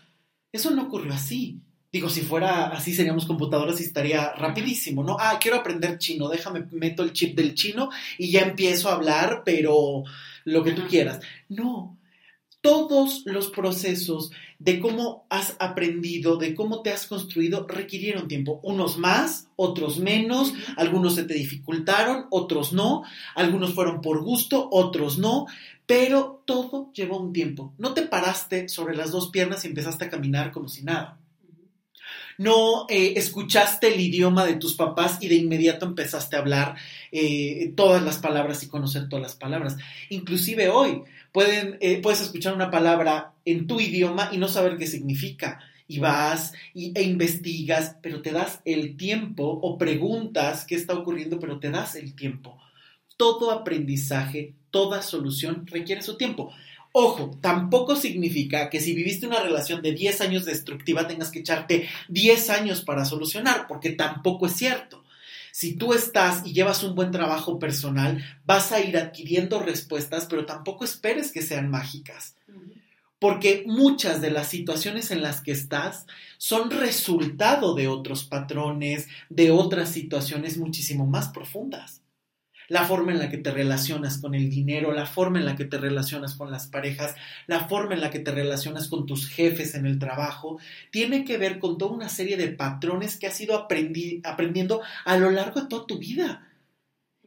Eso 0.52 0.72
no 0.72 0.84
ocurrió 0.84 1.14
así. 1.14 1.60
Digo, 1.92 2.10
si 2.10 2.22
fuera 2.22 2.68
así 2.68 2.94
seríamos 2.94 3.26
computadoras 3.26 3.80
y 3.80 3.84
estaría 3.84 4.34
rapidísimo, 4.34 5.04
¿no? 5.04 5.16
Ah, 5.20 5.38
quiero 5.40 5.58
aprender 5.58 6.00
chino, 6.00 6.28
déjame, 6.28 6.66
meto 6.72 7.04
el 7.04 7.14
chip 7.14 7.36
del 7.36 7.54
chino 7.54 7.90
y 8.18 8.32
ya 8.32 8.42
empiezo 8.42 8.90
a 8.90 8.94
hablar, 8.94 9.44
pero 9.46 10.04
lo 10.44 10.64
que 10.64 10.72
tú 10.72 10.88
quieras. 10.88 11.20
No, 11.50 11.98
todos 12.64 13.24
los 13.26 13.50
procesos 13.50 14.32
de 14.58 14.80
cómo 14.80 15.28
has 15.30 15.58
aprendido, 15.60 16.38
de 16.38 16.56
cómo 16.56 16.82
te 16.82 16.92
has 16.92 17.08
construido, 17.08 17.68
requirieron 17.68 18.30
tiempo. 18.30 18.62
Unos 18.64 18.98
más, 18.98 19.50
otros 19.58 20.00
menos, 20.00 20.54
algunos 20.78 21.16
se 21.16 21.24
te 21.24 21.34
dificultaron, 21.34 22.28
otros 22.32 22.72
no, 22.72 23.04
algunos 23.36 23.74
fueron 23.74 24.00
por 24.00 24.24
gusto, 24.24 24.70
otros 24.72 25.18
no, 25.18 25.46
pero 25.86 26.42
todo 26.46 26.90
llevó 26.94 27.20
un 27.20 27.34
tiempo. 27.34 27.74
No 27.78 27.94
te 27.94 28.04
paraste 28.04 28.70
sobre 28.70 28.96
las 28.96 29.12
dos 29.12 29.30
piernas 29.30 29.66
y 29.66 29.68
empezaste 29.68 30.06
a 30.06 30.10
caminar 30.10 30.54
como 30.54 30.70
si 30.70 30.84
nada. 30.84 31.20
No 32.38 32.86
eh, 32.90 33.14
escuchaste 33.18 33.94
el 33.94 34.00
idioma 34.00 34.46
de 34.46 34.56
tus 34.56 34.76
papás 34.76 35.18
y 35.20 35.28
de 35.28 35.36
inmediato 35.36 35.86
empezaste 35.86 36.38
a 36.38 36.40
hablar 36.40 36.76
eh, 37.12 37.74
todas 37.76 38.02
las 38.02 38.18
palabras 38.20 38.64
y 38.64 38.70
conocer 38.70 39.10
todas 39.10 39.24
las 39.24 39.36
palabras. 39.36 39.76
Inclusive 40.10 40.70
hoy, 40.70 41.04
Pueden, 41.34 41.78
eh, 41.82 42.00
puedes 42.02 42.22
escuchar 42.22 42.54
una 42.54 42.70
palabra 42.70 43.34
en 43.44 43.66
tu 43.66 43.82
idioma 43.82 44.30
y 44.32 44.38
no 44.38 44.48
saber 44.48 44.78
qué 44.78 44.86
significa. 44.88 45.60
Y 45.88 45.98
vas 46.00 46.54
y, 46.74 46.98
e 46.98 47.02
investigas, 47.02 47.98
pero 48.02 48.22
te 48.22 48.32
das 48.32 48.62
el 48.66 48.96
tiempo 48.96 49.44
o 49.44 49.78
preguntas 49.78 50.64
qué 50.66 50.76
está 50.76 50.94
ocurriendo, 50.94 51.40
pero 51.40 51.60
te 51.60 51.72
das 51.72 51.96
el 51.96 52.16
tiempo. 52.16 52.58
Todo 53.18 53.52
aprendizaje, 53.52 54.54
toda 54.70 55.02
solución 55.02 55.66
requiere 55.66 56.04
su 56.04 56.18
tiempo. 56.18 56.54
Ojo, 56.96 57.32
tampoco 57.42 57.96
significa 57.96 58.70
que 58.70 58.80
si 58.80 58.94
viviste 58.94 59.26
una 59.26 59.42
relación 59.42 59.82
de 59.82 59.94
10 59.94 60.22
años 60.22 60.46
destructiva 60.46 61.08
tengas 61.08 61.32
que 61.32 61.40
echarte 61.40 61.90
10 62.10 62.50
años 62.52 62.82
para 62.82 63.06
solucionar, 63.06 63.66
porque 63.68 63.94
tampoco 63.94 64.46
es 64.46 64.54
cierto. 64.54 65.03
Si 65.56 65.76
tú 65.76 65.94
estás 65.94 66.48
y 66.48 66.52
llevas 66.52 66.82
un 66.82 66.96
buen 66.96 67.12
trabajo 67.12 67.60
personal, 67.60 68.26
vas 68.44 68.72
a 68.72 68.82
ir 68.82 68.98
adquiriendo 68.98 69.60
respuestas, 69.60 70.26
pero 70.26 70.48
tampoco 70.48 70.84
esperes 70.84 71.32
que 71.32 71.44
sean 71.44 71.70
mágicas. 71.70 72.36
Porque 73.20 73.64
muchas 73.68 74.20
de 74.20 74.32
las 74.32 74.48
situaciones 74.48 75.12
en 75.12 75.22
las 75.22 75.42
que 75.42 75.52
estás 75.52 76.08
son 76.40 76.72
resultado 76.72 77.76
de 77.76 77.88
otros 77.88 78.24
patrones, 78.24 79.08
de 79.30 79.52
otras 79.52 79.90
situaciones 79.90 80.58
muchísimo 80.58 81.06
más 81.06 81.30
profundas 81.30 82.03
la 82.74 82.86
forma 82.86 83.12
en 83.12 83.20
la 83.20 83.30
que 83.30 83.38
te 83.38 83.52
relacionas 83.52 84.18
con 84.18 84.34
el 84.34 84.50
dinero, 84.50 84.94
la 84.94 85.06
forma 85.06 85.38
en 85.38 85.46
la 85.46 85.56
que 85.56 85.66
te 85.66 85.78
relacionas 85.78 86.34
con 86.34 86.50
las 86.50 86.66
parejas, 86.66 87.14
la 87.46 87.68
forma 87.68 87.94
en 87.94 88.02
la 88.02 88.10
que 88.10 88.18
te 88.18 88.32
relacionas 88.32 88.88
con 88.88 89.06
tus 89.06 89.30
jefes 89.30 89.76
en 89.76 89.86
el 89.86 90.00
trabajo, 90.00 90.58
tiene 90.90 91.24
que 91.24 91.38
ver 91.38 91.60
con 91.60 91.78
toda 91.78 91.92
una 91.92 92.10
serie 92.10 92.36
de 92.36 92.48
patrones 92.48 93.18
que 93.18 93.28
has 93.28 93.40
ido 93.40 93.56
aprendiendo 94.24 94.82
a 95.06 95.18
lo 95.18 95.30
largo 95.30 95.62
de 95.62 95.68
toda 95.68 95.86
tu 95.86 96.00
vida. 96.00 96.48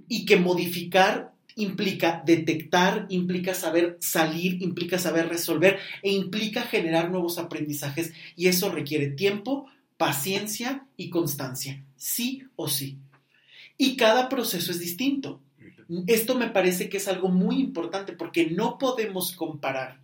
Y 0.08 0.26
que 0.26 0.36
modificar 0.36 1.32
implica 1.54 2.24
detectar, 2.26 3.06
implica 3.08 3.54
saber 3.54 3.98
salir, 4.00 4.60
implica 4.60 4.98
saber 4.98 5.28
resolver 5.28 5.78
e 6.02 6.10
implica 6.10 6.62
generar 6.62 7.08
nuevos 7.08 7.38
aprendizajes. 7.38 8.12
Y 8.34 8.48
eso 8.48 8.72
requiere 8.72 9.10
tiempo, 9.10 9.66
paciencia 9.96 10.88
y 10.96 11.08
constancia, 11.08 11.84
sí 11.96 12.42
o 12.56 12.66
sí. 12.66 12.98
Y 13.78 13.96
cada 13.96 14.28
proceso 14.28 14.70
es 14.70 14.78
distinto. 14.78 15.40
Esto 16.06 16.34
me 16.34 16.48
parece 16.48 16.88
que 16.88 16.96
es 16.96 17.06
algo 17.08 17.28
muy 17.28 17.60
importante 17.60 18.12
porque 18.12 18.50
no 18.50 18.78
podemos 18.78 19.32
comparar 19.32 20.00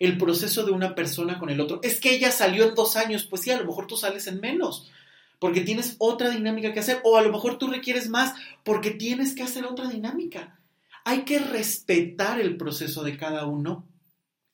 el 0.00 0.18
proceso 0.18 0.64
de 0.64 0.72
una 0.72 0.94
persona 0.94 1.38
con 1.38 1.48
el 1.48 1.60
otro. 1.60 1.80
Es 1.82 2.00
que 2.00 2.14
ella 2.14 2.32
salió 2.32 2.68
en 2.68 2.74
dos 2.74 2.96
años, 2.96 3.24
pues 3.24 3.42
sí, 3.42 3.50
a 3.50 3.58
lo 3.58 3.66
mejor 3.66 3.86
tú 3.86 3.96
sales 3.96 4.26
en 4.26 4.40
menos, 4.40 4.90
porque 5.38 5.60
tienes 5.60 5.94
otra 5.98 6.30
dinámica 6.30 6.72
que 6.72 6.80
hacer, 6.80 7.00
o 7.04 7.16
a 7.16 7.22
lo 7.22 7.30
mejor 7.30 7.58
tú 7.58 7.68
requieres 7.68 8.08
más, 8.08 8.34
porque 8.64 8.90
tienes 8.90 9.34
que 9.34 9.44
hacer 9.44 9.64
otra 9.64 9.88
dinámica. 9.88 10.58
Hay 11.04 11.22
que 11.22 11.38
respetar 11.38 12.40
el 12.40 12.56
proceso 12.56 13.04
de 13.04 13.16
cada 13.16 13.46
uno 13.46 13.84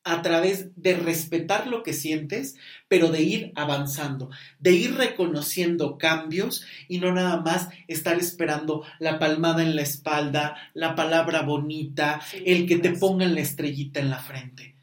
a 0.08 0.22
través 0.22 0.70
de 0.76 0.94
respetar 0.96 1.66
lo 1.66 1.82
que 1.82 1.92
sientes, 1.92 2.56
pero 2.88 3.10
de 3.10 3.22
ir 3.22 3.52
avanzando, 3.56 4.30
de 4.58 4.72
ir 4.72 4.94
reconociendo 4.94 5.98
cambios 5.98 6.64
y 6.88 6.98
no 6.98 7.12
nada 7.12 7.42
más 7.42 7.68
estar 7.88 8.18
esperando 8.18 8.84
la 8.98 9.18
palmada 9.18 9.62
en 9.62 9.76
la 9.76 9.82
espalda, 9.82 10.56
la 10.72 10.94
palabra 10.94 11.42
bonita, 11.42 12.22
el 12.46 12.66
que 12.66 12.78
te 12.78 12.92
pongan 12.92 13.34
la 13.34 13.42
estrellita 13.42 14.00
en 14.00 14.08
la 14.08 14.18
frente. 14.18 14.76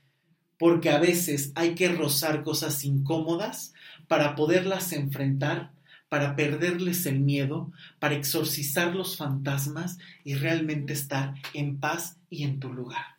Porque 0.60 0.92
a 0.92 1.00
veces 1.00 1.52
hay 1.56 1.74
que 1.74 1.90
rozar 1.90 2.44
cosas 2.44 2.84
incómodas 2.86 3.74
para 4.08 4.36
poderlas 4.36 4.94
enfrentar, 4.94 5.72
para 6.08 6.36
perderles 6.36 7.08
el 7.08 7.20
miedo, 7.20 7.72
para 7.98 8.14
exorcizar 8.14 8.96
los 8.96 9.18
fantasmas 9.18 9.98
y 10.24 10.36
realmente 10.36 10.94
estar 10.94 11.34
en 11.56 11.80
paz 11.80 12.18
y 12.30 12.44
en 12.44 12.60
tu 12.60 12.72
lugar. 12.72 13.15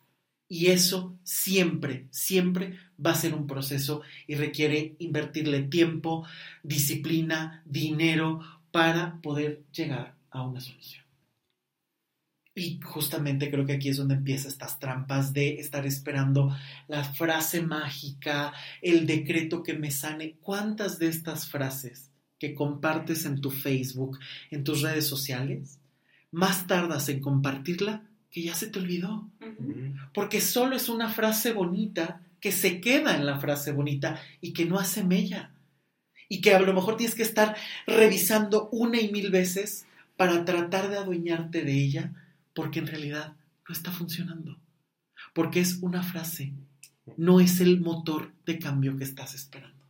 Y 0.49 0.67
eso 0.67 1.17
siempre, 1.23 2.07
siempre 2.09 2.77
va 3.03 3.11
a 3.11 3.15
ser 3.15 3.33
un 3.33 3.47
proceso 3.47 4.01
y 4.27 4.35
requiere 4.35 4.95
invertirle 4.99 5.63
tiempo, 5.63 6.25
disciplina, 6.63 7.63
dinero 7.65 8.39
para 8.71 9.19
poder 9.21 9.63
llegar 9.71 10.15
a 10.29 10.43
una 10.43 10.61
solución. 10.61 11.07
Y 12.57 12.79
justamente 12.81 13.51
creo 13.51 13.67
que 13.67 13.73
aquí 13.73 13.89
es 13.89 13.97
donde 13.97 14.15
empiezan 14.15 14.51
estas 14.51 14.79
trampas 14.79 15.31
de 15.31 15.59
estar 15.59 15.85
esperando 15.85 16.57
la 16.87 17.03
frase 17.03 17.61
mágica, 17.61 18.51
el 18.81 19.05
decreto 19.05 19.61
que 19.61 19.75
me 19.75 19.91
sane. 19.91 20.37
¿Cuántas 20.41 20.97
de 20.97 21.07
estas 21.07 21.47
frases 21.47 22.09
que 22.39 22.55
compartes 22.55 23.25
en 23.25 23.41
tu 23.41 23.51
Facebook, 23.51 24.17
en 24.49 24.63
tus 24.63 24.81
redes 24.81 25.05
sociales, 25.05 25.79
más 26.31 26.65
tardas 26.65 27.09
en 27.09 27.19
compartirla 27.19 28.09
que 28.31 28.41
ya 28.41 28.55
se 28.55 28.71
te 28.71 28.79
olvidó? 28.79 29.29
Porque 30.17 30.41
solo 30.41 30.75
es 30.75 30.89
una 30.89 31.09
frase 31.09 31.53
bonita 31.53 32.21
que 32.39 32.51
se 32.51 32.81
queda 32.81 33.15
en 33.15 33.27
la 33.27 33.39
frase 33.39 33.71
bonita 33.71 34.19
y 34.41 34.51
que 34.51 34.65
no 34.65 34.79
hace 34.79 35.03
mella. 35.03 35.51
Y 36.27 36.41
que 36.41 36.55
a 36.55 36.59
lo 36.59 36.73
mejor 36.73 36.97
tienes 36.97 37.13
que 37.13 37.21
estar 37.21 37.55
revisando 37.85 38.67
una 38.71 38.99
y 38.99 39.11
mil 39.11 39.29
veces 39.29 39.85
para 40.15 40.43
tratar 40.43 40.89
de 40.89 40.97
adueñarte 40.97 41.63
de 41.63 41.73
ella, 41.73 42.13
porque 42.55 42.79
en 42.79 42.87
realidad 42.87 43.35
no 43.69 43.73
está 43.75 43.91
funcionando. 43.91 44.57
Porque 45.35 45.59
es 45.59 45.83
una 45.83 46.01
frase, 46.01 46.51
no 47.15 47.39
es 47.39 47.61
el 47.61 47.79
motor 47.79 48.31
de 48.47 48.57
cambio 48.57 48.97
que 48.97 49.03
estás 49.03 49.35
esperando. 49.35 49.85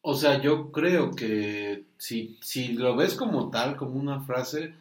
O 0.00 0.14
sea, 0.14 0.40
yo 0.40 0.72
creo 0.72 1.10
que 1.10 1.84
si, 1.98 2.38
si 2.40 2.68
lo 2.68 2.96
ves 2.96 3.16
como 3.16 3.50
tal, 3.50 3.76
como 3.76 4.00
una 4.00 4.22
frase, 4.22 4.72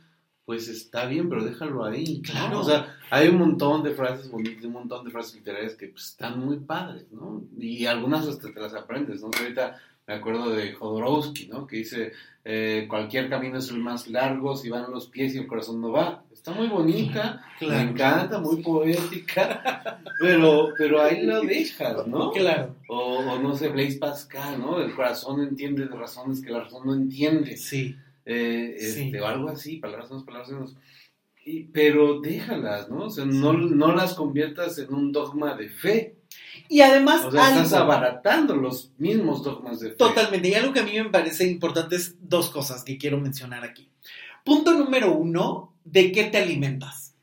pues 0.49 0.67
está 0.67 1.05
bien, 1.05 1.29
pero 1.29 1.45
déjalo 1.45 1.85
ahí. 1.85 2.23
Claro. 2.23 2.61
O 2.61 2.63
sea, 2.63 2.97
hay 3.11 3.27
un 3.27 3.37
montón 3.37 3.83
de 3.83 3.91
frases 3.91 4.31
bonitas, 4.31 4.65
un 4.65 4.71
montón 4.71 5.05
de 5.05 5.11
frases 5.11 5.35
literarias 5.35 5.75
que 5.75 5.89
pues, 5.89 6.05
están 6.05 6.39
muy 6.43 6.57
padres, 6.57 7.05
¿no? 7.11 7.43
Y 7.59 7.85
algunas 7.85 8.27
hasta 8.27 8.51
te 8.51 8.59
las 8.59 8.73
aprendes, 8.73 9.21
¿no? 9.21 9.29
Ahorita 9.39 9.79
me 10.07 10.15
acuerdo 10.15 10.49
de 10.49 10.73
Jodorowsky, 10.73 11.49
¿no? 11.49 11.67
Que 11.67 11.75
dice, 11.75 12.13
eh, 12.43 12.87
cualquier 12.89 13.29
camino 13.29 13.59
es 13.59 13.69
el 13.69 13.77
más 13.77 14.07
largo 14.07 14.57
si 14.57 14.71
van 14.71 14.89
los 14.89 15.05
pies 15.05 15.35
y 15.35 15.37
el 15.37 15.45
corazón 15.45 15.81
no 15.81 15.91
va. 15.91 16.23
Está 16.33 16.51
muy 16.51 16.67
bonita, 16.67 17.45
Claro. 17.59 17.75
me 17.85 17.91
encanta, 17.91 18.39
muy 18.39 18.63
poética, 18.63 20.01
pero, 20.19 20.69
pero 20.75 20.99
ahí 21.03 21.27
lo 21.27 21.41
dejas, 21.43 22.07
¿no? 22.07 22.31
Claro. 22.31 22.75
O, 22.87 23.19
o 23.19 23.37
no 23.39 23.55
sé, 23.55 23.69
Blaise 23.69 23.99
Pascal, 23.99 24.59
¿no? 24.59 24.81
El 24.81 24.95
corazón 24.95 25.43
entiende 25.43 25.85
de 25.85 25.95
razones 25.95 26.41
que 26.41 26.49
la 26.49 26.61
razón 26.61 26.87
no 26.87 26.95
entiende. 26.95 27.55
Sí. 27.55 27.95
Eh, 28.31 28.75
este, 28.77 29.11
Sí. 29.11 29.15
o 29.17 29.25
algo 29.25 29.49
así, 29.49 29.77
palabras 29.77 30.11
unas, 30.11 30.23
palabras 30.23 30.49
unas. 30.51 30.75
Y, 31.45 31.63
pero 31.63 32.19
déjalas, 32.21 32.89
¿no? 32.89 33.05
O 33.05 33.09
sea, 33.09 33.25
no, 33.25 33.53
no 33.53 33.95
las 33.95 34.13
conviertas 34.13 34.77
en 34.77 34.93
un 34.93 35.11
dogma 35.11 35.55
de 35.55 35.69
fe. 35.69 36.15
Y 36.67 36.81
además, 36.81 37.25
O 37.25 37.31
sea, 37.31 37.49
estás 37.49 37.73
algo- 37.73 37.91
abaratando 37.91 38.55
los 38.55 38.91
mismos 38.99 39.43
dogmas 39.43 39.79
de 39.79 39.89
fe. 39.89 39.95
Totalmente. 39.95 40.49
Y 40.49 40.53
algo 40.53 40.73
que 40.73 40.81
a 40.81 40.83
mí 40.85 40.91
me 40.93 41.09
parece 41.09 41.47
importante 41.47 41.95
es 41.95 42.15
dos 42.21 42.49
cosas 42.51 42.83
que 42.83 42.97
quiero 42.99 43.19
mencionar 43.19 43.63
aquí. 43.63 43.89
Punto 44.45 44.73
número 44.73 45.11
uno, 45.13 45.73
¿de 45.83 46.11
qué 46.11 46.25
te 46.25 46.37
alimentas? 46.37 47.15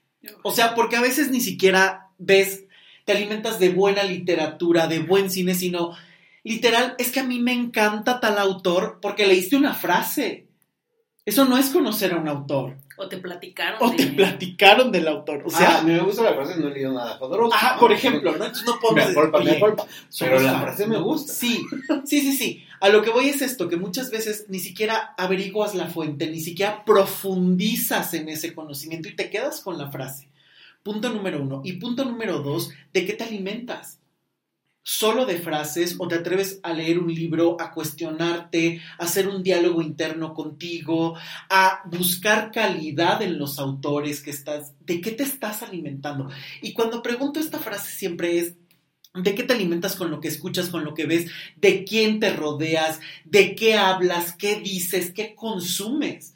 O 0.42 0.50
sea, 0.50 0.74
porque 0.74 0.96
a 0.96 1.00
veces 1.02 1.30
ni 1.30 1.40
siquiera 1.40 2.09
ves, 2.18 2.64
te 3.04 3.12
alimentas 3.12 3.61
de 3.61 3.68
buena 3.68 4.02
literatura, 4.02 4.88
de 4.88 4.98
buen 4.98 5.30
cine, 5.30 5.54
sino 5.54 5.92
literal, 6.42 6.96
es 6.98 7.12
que 7.12 7.20
a 7.20 7.24
mí 7.24 7.38
me 7.38 7.52
encanta 7.52 8.18
tal 8.18 8.38
autor 8.38 8.98
porque 9.00 9.26
leíste 9.28 9.54
una 9.57 9.74
frase. 9.74 10.45
Eso 11.27 11.45
no 11.45 11.59
es 11.59 11.70
conocer 11.70 12.12
a 12.14 12.16
un 12.18 12.29
autor. 12.29 12.77
O 12.97 13.09
te 13.09 13.18
platicaron. 13.18 13.79
O 13.83 13.91
de- 13.91 13.97
te 13.97 14.07
platicaron 14.07 14.91
del 14.93 15.07
autor. 15.09 15.43
O 15.45 15.51
sea, 15.51 15.79
ah, 15.79 15.83
me 15.83 15.99
gusta 15.99 16.22
la 16.22 16.35
frase, 16.35 16.57
no 16.59 16.68
he 16.68 16.70
leído 16.72 16.93
nada 16.95 17.12
de 17.14 17.18
Jodorowsky. 17.18 17.57
ajá, 17.57 17.74
¿no? 17.74 17.81
por 17.81 17.93
ejemplo, 17.93 18.31
¿no? 18.31 18.45
Entonces 18.45 18.64
no 18.64 18.74
Me 18.74 18.81
podemos 18.81 19.33
me 19.33 19.39
oye, 19.41 19.57
acolpa. 19.57 19.83
somos 20.09 20.16
Pero 20.18 20.41
la 20.41 20.61
frase 20.61 20.87
me 20.87 20.99
gusta. 20.99 21.33
Sí, 21.33 21.66
sí, 22.05 22.20
sí, 22.20 22.33
sí. 22.33 22.64
A 22.81 22.89
lo 22.89 23.03
que 23.03 23.11
voy 23.11 23.29
es 23.29 23.43
esto, 23.43 23.68
que 23.68 23.77
muchas 23.77 24.11
veces 24.11 24.47
ni 24.49 24.61
siquiera 24.61 25.14
averiguas 25.18 25.74
la 25.74 25.89
fuente, 25.89 26.29
ni 26.31 26.41
siquiera 26.41 26.85
profundizas 26.85 28.14
en 28.14 28.29
ese 28.29 28.55
conocimiento 28.55 29.09
y 29.09 29.16
te 29.16 29.29
quedas 29.29 29.61
con 29.61 29.77
la 29.79 29.91
frase. 29.91 30.29
Punto 30.83 31.11
número 31.11 31.43
uno. 31.43 31.61
Y 31.64 31.72
punto 31.74 32.05
número 32.05 32.39
dos, 32.39 32.70
¿de 32.95 33.05
qué 33.05 33.12
te 33.14 33.24
alimentas? 33.24 33.99
¿Solo 34.89 35.26
de 35.26 35.39
frases 35.39 35.97
o 35.99 36.07
te 36.07 36.14
atreves 36.14 36.61
a 36.62 36.72
leer 36.72 37.01
un 37.01 37.12
libro, 37.12 37.57
a 37.61 37.72
cuestionarte, 37.72 38.80
a 39.01 39.03
hacer 39.03 39.26
un 39.26 39.43
diálogo 39.43 39.82
interno 39.82 40.32
contigo, 40.32 41.16
a 41.51 41.80
buscar 41.87 42.53
calidad 42.53 43.20
en 43.20 43.37
los 43.37 43.59
autores 43.59 44.22
que 44.22 44.30
estás, 44.30 44.74
de 44.78 45.01
qué 45.01 45.11
te 45.11 45.24
estás 45.24 45.64
alimentando? 45.64 46.30
Y 46.62 46.72
cuando 46.72 47.03
pregunto 47.03 47.41
esta 47.41 47.59
frase 47.59 47.91
siempre 47.91 48.39
es, 48.39 48.55
¿De 49.12 49.34
qué 49.34 49.43
te 49.43 49.55
alimentas 49.55 49.97
con 49.97 50.11
lo 50.11 50.20
que 50.20 50.28
escuchas, 50.28 50.68
con 50.68 50.84
lo 50.84 50.95
que 50.95 51.07
ves? 51.07 51.32
¿De 51.57 51.84
quién 51.84 52.20
te 52.20 52.32
rodeas? 52.32 53.01
¿De 53.24 53.57
qué 53.57 53.74
hablas? 53.74 54.34
¿Qué 54.34 54.61
dices? 54.61 55.11
¿Qué 55.11 55.34
consumes? 55.34 56.36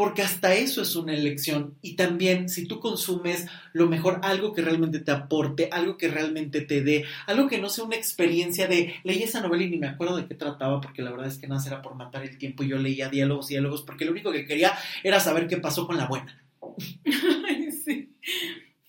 Porque 0.00 0.22
hasta 0.22 0.54
eso 0.54 0.80
es 0.80 0.96
una 0.96 1.12
elección. 1.12 1.74
Y 1.82 1.94
también 1.94 2.48
si 2.48 2.66
tú 2.66 2.80
consumes 2.80 3.46
lo 3.74 3.86
mejor, 3.86 4.18
algo 4.22 4.54
que 4.54 4.62
realmente 4.62 5.00
te 5.00 5.10
aporte, 5.10 5.68
algo 5.70 5.98
que 5.98 6.08
realmente 6.08 6.62
te 6.62 6.82
dé, 6.82 7.04
algo 7.26 7.46
que 7.46 7.58
no 7.58 7.68
sea 7.68 7.84
una 7.84 7.96
experiencia 7.96 8.66
de 8.66 8.94
leí 9.04 9.22
esa 9.22 9.42
novela 9.42 9.62
y 9.62 9.68
ni 9.68 9.76
me 9.76 9.88
acuerdo 9.88 10.16
de 10.16 10.24
qué 10.24 10.34
trataba, 10.34 10.80
porque 10.80 11.02
la 11.02 11.10
verdad 11.10 11.26
es 11.26 11.36
que 11.36 11.48
nada 11.48 11.62
era 11.66 11.82
por 11.82 11.96
matar 11.96 12.22
el 12.22 12.38
tiempo 12.38 12.62
y 12.62 12.68
yo 12.68 12.78
leía 12.78 13.10
diálogos, 13.10 13.48
diálogos, 13.48 13.82
porque 13.82 14.06
lo 14.06 14.12
único 14.12 14.32
que 14.32 14.46
quería 14.46 14.72
era 15.04 15.20
saber 15.20 15.46
qué 15.46 15.58
pasó 15.58 15.86
con 15.86 15.98
la 15.98 16.06
buena. 16.06 16.42
Sí. 17.84 18.14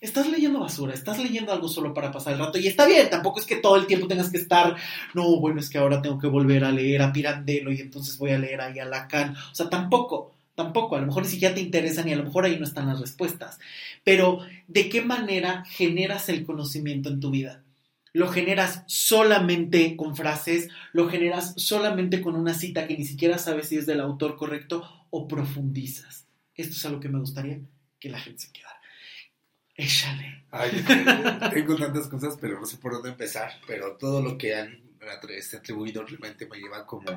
Estás 0.00 0.28
leyendo 0.28 0.60
basura, 0.60 0.94
estás 0.94 1.18
leyendo 1.18 1.52
algo 1.52 1.68
solo 1.68 1.92
para 1.92 2.10
pasar 2.10 2.32
el 2.32 2.38
rato 2.38 2.58
y 2.58 2.66
está 2.66 2.86
bien, 2.86 3.10
tampoco 3.10 3.38
es 3.38 3.46
que 3.46 3.56
todo 3.56 3.76
el 3.76 3.86
tiempo 3.86 4.08
tengas 4.08 4.30
que 4.30 4.38
estar, 4.38 4.76
no, 5.14 5.38
bueno, 5.38 5.60
es 5.60 5.70
que 5.70 5.78
ahora 5.78 6.02
tengo 6.02 6.18
que 6.18 6.26
volver 6.26 6.64
a 6.64 6.72
leer 6.72 7.02
a 7.02 7.12
Pirandello 7.12 7.70
y 7.70 7.80
entonces 7.80 8.18
voy 8.18 8.32
a 8.32 8.38
leer 8.38 8.60
ahí 8.60 8.78
a 8.78 8.84
Lacan, 8.84 9.36
o 9.36 9.54
sea, 9.54 9.70
tampoco, 9.70 10.31
tampoco, 10.54 10.96
a 10.96 11.00
lo 11.00 11.06
mejor 11.06 11.24
ni 11.24 11.28
siquiera 11.28 11.54
te 11.54 11.60
interesan 11.60 12.08
y 12.08 12.12
a 12.12 12.16
lo 12.16 12.24
mejor 12.24 12.44
ahí 12.44 12.58
no 12.58 12.64
están 12.64 12.88
las 12.88 13.00
respuestas, 13.00 13.58
pero 14.04 14.40
¿de 14.68 14.88
qué 14.88 15.02
manera 15.02 15.64
generas 15.64 16.28
el 16.28 16.44
conocimiento 16.44 17.08
en 17.08 17.20
tu 17.20 17.30
vida? 17.30 17.62
¿Lo 18.14 18.28
generas 18.28 18.84
solamente 18.86 19.96
con 19.96 20.14
frases? 20.16 20.68
¿Lo 20.92 21.08
generas 21.08 21.54
solamente 21.56 22.20
con 22.20 22.36
una 22.36 22.52
cita 22.52 22.86
que 22.86 22.96
ni 22.96 23.06
siquiera 23.06 23.38
sabes 23.38 23.68
si 23.68 23.78
es 23.78 23.86
del 23.86 24.00
autor 24.00 24.36
correcto 24.36 24.86
o 25.10 25.26
profundizas? 25.26 26.26
Esto 26.54 26.74
es 26.74 26.84
algo 26.84 27.00
que 27.00 27.08
me 27.08 27.18
gustaría 27.18 27.58
que 27.98 28.10
la 28.10 28.20
gente 28.20 28.40
se 28.40 28.52
quedara. 28.52 28.78
Échale. 29.74 30.44
Tengo 31.54 31.76
tantas 31.76 32.06
cosas, 32.08 32.36
pero 32.38 32.60
no 32.60 32.66
sé 32.66 32.76
por 32.76 32.92
dónde 32.92 33.08
empezar. 33.08 33.52
Pero 33.66 33.96
todo 33.96 34.20
lo 34.20 34.36
que 34.36 34.54
han 34.54 34.82
este, 35.30 35.56
atribuido 35.56 36.04
realmente 36.04 36.46
me 36.46 36.58
lleva 36.58 36.86
como 36.86 37.08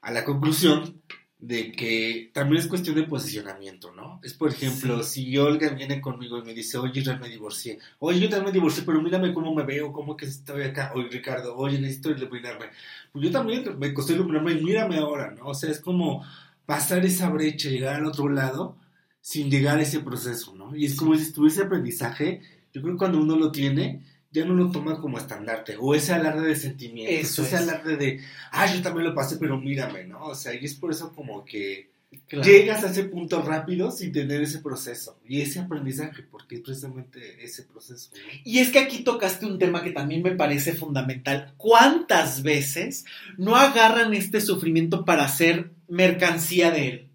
a 0.00 0.10
la 0.12 0.24
conclusión 0.24 1.02
de 1.38 1.70
que 1.70 2.30
también 2.32 2.62
es 2.62 2.66
cuestión 2.66 2.96
de 2.96 3.02
posicionamiento, 3.02 3.92
¿no? 3.94 4.20
Es, 4.22 4.32
por 4.32 4.50
ejemplo, 4.50 5.02
si 5.02 5.36
Olga 5.36 5.68
viene 5.70 6.00
conmigo 6.00 6.38
y 6.38 6.42
me 6.42 6.54
dice, 6.54 6.78
oye, 6.78 7.00
Israel, 7.00 7.20
me 7.20 7.28
divorcié. 7.28 7.78
Oye, 7.98 8.20
yo 8.20 8.28
también 8.28 8.46
me 8.46 8.52
divorcié, 8.52 8.84
pero 8.84 9.02
mírame 9.02 9.34
cómo 9.34 9.54
me 9.54 9.62
veo, 9.64 9.92
cómo 9.92 10.16
que 10.16 10.24
estoy 10.26 10.62
acá. 10.62 10.92
Oye, 10.94 11.08
Ricardo, 11.10 11.54
oye, 11.56 11.78
necesito 11.78 12.10
iluminarme. 12.10 12.66
Pues 13.12 13.24
yo 13.24 13.30
también 13.30 13.78
me 13.78 13.92
costó 13.92 14.14
iluminarme 14.14 14.52
y 14.52 14.64
mírame 14.64 14.96
ahora, 14.96 15.30
¿no? 15.32 15.48
O 15.48 15.54
sea, 15.54 15.70
es 15.70 15.80
como 15.80 16.24
pasar 16.64 17.04
esa 17.04 17.28
brecha, 17.28 17.68
llegar 17.68 17.96
al 17.96 18.06
otro 18.06 18.28
lado 18.28 18.76
sin 19.20 19.50
llegar 19.50 19.78
a 19.78 19.82
ese 19.82 20.00
proceso, 20.00 20.54
¿no? 20.54 20.74
Y 20.74 20.86
es 20.86 20.96
como 20.96 21.14
si 21.16 21.22
estuviese 21.22 21.62
aprendizaje, 21.62 22.42
yo 22.72 22.80
creo 22.80 22.94
que 22.94 22.98
cuando 22.98 23.18
uno 23.20 23.36
lo 23.36 23.52
tiene, 23.52 24.02
ya 24.36 24.44
no 24.44 24.54
lo 24.54 24.70
toma 24.70 25.00
como 25.00 25.18
estandarte, 25.18 25.76
o 25.78 25.94
ese 25.94 26.12
alarde 26.12 26.46
de 26.48 26.56
sentimientos, 26.56 27.30
Eso 27.30 27.42
ese 27.42 27.56
es. 27.56 27.62
alarde 27.62 27.96
de, 27.96 28.20
ah, 28.52 28.66
yo 28.72 28.82
también 28.82 29.06
lo 29.08 29.14
pasé, 29.14 29.36
pero 29.38 29.58
mírame, 29.58 30.04
¿no? 30.04 30.24
O 30.26 30.34
sea, 30.34 30.54
y 30.54 30.64
es 30.64 30.74
por 30.74 30.90
eso 30.92 31.12
como 31.14 31.44
que 31.44 31.90
Claro. 32.28 32.44
llegas 32.48 32.82
a 32.84 32.90
ese 32.90 33.04
punto 33.04 33.42
rápido 33.42 33.90
sin 33.90 34.12
tener 34.12 34.40
ese 34.40 34.60
proceso, 34.60 35.18
y 35.28 35.40
ese 35.40 35.58
aprendizaje, 35.60 36.22
porque 36.22 36.56
es 36.56 36.60
precisamente 36.60 37.44
ese 37.44 37.64
proceso, 37.64 38.10
¿no? 38.14 38.40
Y 38.44 38.58
es 38.60 38.70
que 38.70 38.78
aquí 38.78 39.02
tocaste 39.02 39.44
un 39.46 39.58
tema 39.58 39.82
que 39.82 39.90
también 39.90 40.22
me 40.22 40.30
parece 40.32 40.72
fundamental. 40.72 41.52
¿Cuántas 41.56 42.42
veces 42.42 43.04
no 43.38 43.56
agarran 43.56 44.14
este 44.14 44.40
sufrimiento 44.40 45.04
para 45.04 45.24
hacer 45.24 45.70
mercancía 45.88 46.70
de 46.70 46.88
él? 46.88 47.05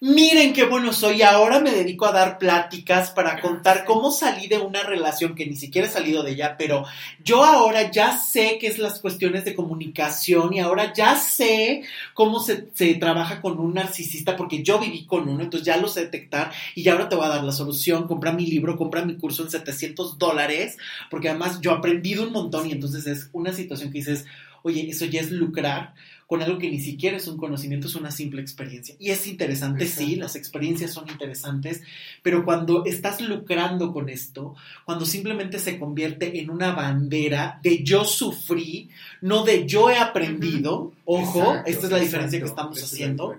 Miren 0.00 0.52
qué 0.52 0.64
bueno 0.64 0.92
soy, 0.92 1.22
ahora 1.22 1.60
me 1.60 1.70
dedico 1.70 2.06
a 2.06 2.12
dar 2.12 2.38
pláticas 2.38 3.10
para 3.10 3.40
contar 3.40 3.84
cómo 3.84 4.10
salí 4.10 4.46
de 4.46 4.58
una 4.58 4.82
relación 4.82 5.34
que 5.34 5.46
ni 5.46 5.56
siquiera 5.56 5.88
he 5.88 5.90
salido 5.90 6.22
de 6.22 6.32
ella, 6.32 6.56
pero 6.58 6.84
yo 7.24 7.44
ahora 7.44 7.90
ya 7.90 8.16
sé 8.18 8.58
qué 8.60 8.66
es 8.66 8.78
las 8.78 9.00
cuestiones 9.00 9.44
de 9.44 9.54
comunicación 9.54 10.52
y 10.52 10.60
ahora 10.60 10.92
ya 10.92 11.16
sé 11.16 11.82
cómo 12.12 12.40
se, 12.40 12.68
se 12.74 12.94
trabaja 12.94 13.40
con 13.40 13.58
un 13.58 13.74
narcisista 13.74 14.36
porque 14.36 14.62
yo 14.62 14.78
viví 14.78 15.06
con 15.06 15.28
uno, 15.28 15.42
entonces 15.42 15.66
ya 15.66 15.78
lo 15.78 15.88
sé 15.88 16.02
detectar 16.02 16.52
y 16.74 16.86
ahora 16.88 17.08
te 17.08 17.16
voy 17.16 17.24
a 17.24 17.30
dar 17.30 17.44
la 17.44 17.52
solución, 17.52 18.06
compra 18.06 18.32
mi 18.32 18.46
libro, 18.46 18.76
compra 18.76 19.04
mi 19.04 19.16
curso 19.16 19.42
en 19.44 19.50
700 19.50 20.18
dólares, 20.18 20.76
porque 21.10 21.30
además 21.30 21.60
yo 21.60 21.72
he 21.72 21.74
aprendido 21.74 22.24
un 22.24 22.32
montón 22.32 22.68
y 22.68 22.72
entonces 22.72 23.06
es 23.06 23.30
una 23.32 23.52
situación 23.52 23.90
que 23.90 23.98
dices, 23.98 24.26
oye, 24.62 24.90
eso 24.90 25.04
ya 25.06 25.20
es 25.20 25.30
lucrar 25.30 25.94
con 26.26 26.42
algo 26.42 26.58
que 26.58 26.70
ni 26.70 26.80
siquiera 26.80 27.16
es 27.16 27.28
un 27.28 27.36
conocimiento, 27.36 27.86
es 27.86 27.94
una 27.94 28.10
simple 28.10 28.40
experiencia. 28.40 28.96
Y 28.98 29.10
es 29.10 29.26
interesante, 29.26 29.84
Exacto. 29.84 30.04
sí, 30.04 30.16
las 30.16 30.34
experiencias 30.34 30.92
son 30.92 31.08
interesantes, 31.08 31.82
pero 32.22 32.44
cuando 32.44 32.84
estás 32.84 33.20
lucrando 33.20 33.92
con 33.92 34.08
esto, 34.08 34.54
cuando 34.84 35.06
simplemente 35.06 35.58
se 35.58 35.78
convierte 35.78 36.40
en 36.40 36.50
una 36.50 36.72
bandera 36.72 37.60
de 37.62 37.84
yo 37.84 38.04
sufrí, 38.04 38.90
no 39.20 39.44
de 39.44 39.66
yo 39.66 39.88
he 39.88 39.98
aprendido, 39.98 40.92
ojo, 41.04 41.40
Exacto, 41.40 41.70
esta 41.70 41.86
es 41.86 41.92
la 41.92 41.98
diferencia 41.98 42.40
que 42.40 42.46
estamos 42.46 42.78
es 42.78 42.84
haciendo, 42.84 43.36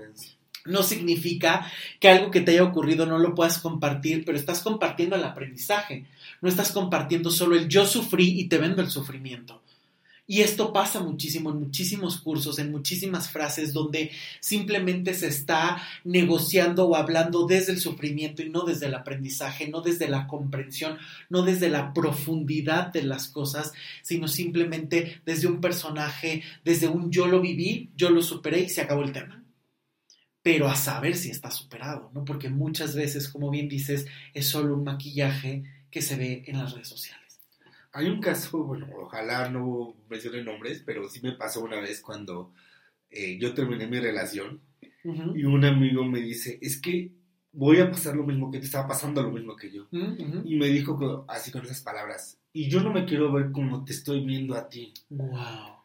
no 0.68 0.84
significa 0.84 1.72
que 2.00 2.10
algo 2.10 2.32
que 2.32 2.42
te 2.42 2.52
haya 2.52 2.64
ocurrido 2.64 3.06
no 3.06 3.18
lo 3.18 3.34
puedas 3.34 3.58
compartir, 3.58 4.24
pero 4.26 4.38
estás 4.38 4.62
compartiendo 4.62 5.16
el 5.16 5.24
aprendizaje. 5.24 6.06
No 6.42 6.50
estás 6.50 6.72
compartiendo 6.72 7.32
solo 7.32 7.56
el 7.56 7.68
yo 7.68 7.86
sufrí 7.86 8.40
y 8.40 8.48
te 8.48 8.58
vendo 8.58 8.82
el 8.82 8.90
sufrimiento. 8.90 9.62
Y 10.30 10.42
esto 10.42 10.74
pasa 10.74 11.00
muchísimo 11.00 11.52
en 11.52 11.60
muchísimos 11.60 12.20
cursos, 12.20 12.60
en 12.60 12.70
muchísimas 12.70 13.30
frases 13.30 13.72
donde 13.72 14.12
simplemente 14.42 15.14
se 15.14 15.28
está 15.28 15.82
negociando 16.04 16.86
o 16.86 16.96
hablando 16.98 17.48
desde 17.48 17.72
el 17.72 17.80
sufrimiento 17.80 18.44
y 18.44 18.50
no 18.50 18.64
desde 18.64 18.88
el 18.88 18.96
aprendizaje, 18.96 19.70
no 19.70 19.80
desde 19.80 20.10
la 20.10 20.28
comprensión, 20.28 20.98
no 21.30 21.44
desde 21.44 21.70
la 21.70 21.94
profundidad 21.94 22.92
de 22.92 23.04
las 23.04 23.30
cosas, 23.30 23.72
sino 24.04 24.28
simplemente 24.28 25.22
desde 25.26 25.48
un 25.48 25.62
personaje, 25.62 26.44
desde 26.66 26.90
un 26.90 27.10
yo 27.10 27.28
lo 27.28 27.40
viví, 27.40 27.90
yo 27.96 28.10
lo 28.10 28.22
superé 28.22 28.60
y 28.60 28.70
se 28.70 28.82
acabó 28.82 29.04
el 29.04 29.14
tema 29.14 29.44
pero 30.44 30.70
a 30.70 30.76
saber 30.76 31.18
si 31.18 31.30
está 31.30 31.52
superado, 31.52 32.10
¿no? 32.14 32.24
Porque 32.24 32.50
muchas 32.50 32.96
veces, 32.96 33.28
como 33.28 33.50
bien 33.50 33.68
dices, 33.68 34.06
es 34.34 34.48
solo 34.48 34.76
un 34.76 34.86
maquillaje 34.86 35.66
que 35.92 36.02
se 36.02 36.16
ve 36.16 36.46
en 36.48 36.58
las 36.58 36.72
redes 36.72 36.88
sociales. 36.88 37.27
Hay 37.98 38.10
un 38.10 38.22
caso, 38.22 38.64
bueno, 38.64 38.88
ojalá 39.02 39.50
no 39.50 39.96
mencione 40.08 40.44
nombres, 40.44 40.84
pero 40.86 41.10
sí 41.10 41.20
me 41.24 41.32
pasó 41.32 41.64
una 41.64 41.80
vez 41.82 42.00
cuando 42.00 42.54
eh, 43.10 43.40
yo 43.40 43.56
terminé 43.56 43.88
mi 43.88 44.00
relación 44.00 44.62
Ujú. 45.04 45.36
y 45.36 45.46
un 45.46 45.66
amigo 45.66 46.06
me 46.06 46.20
dice, 46.22 46.60
es 46.62 46.80
que 46.80 47.12
voy 47.52 47.80
a 47.80 47.90
pasar 47.90 48.16
lo 48.16 48.24
mismo 48.24 48.52
que 48.52 48.60
te 48.60 48.66
estaba 48.66 48.88
pasando 48.88 49.24
lo 49.24 49.32
mismo 49.32 49.56
que 49.56 49.72
yo. 49.72 49.88
Ujú. 49.92 50.44
Y 50.46 50.58
me 50.58 50.68
dijo 50.68 51.26
así 51.28 51.50
con 51.52 51.64
esas 51.66 51.82
palabras, 51.82 52.38
y 52.54 52.70
yo 52.70 52.82
no 52.84 52.94
me 52.94 53.06
quiero 53.06 53.32
ver 53.32 53.52
como 53.52 53.84
te 53.84 53.94
estoy 53.94 54.24
viendo 54.24 54.54
a 54.56 54.70
ti. 54.70 54.94
Wow. 55.10 55.78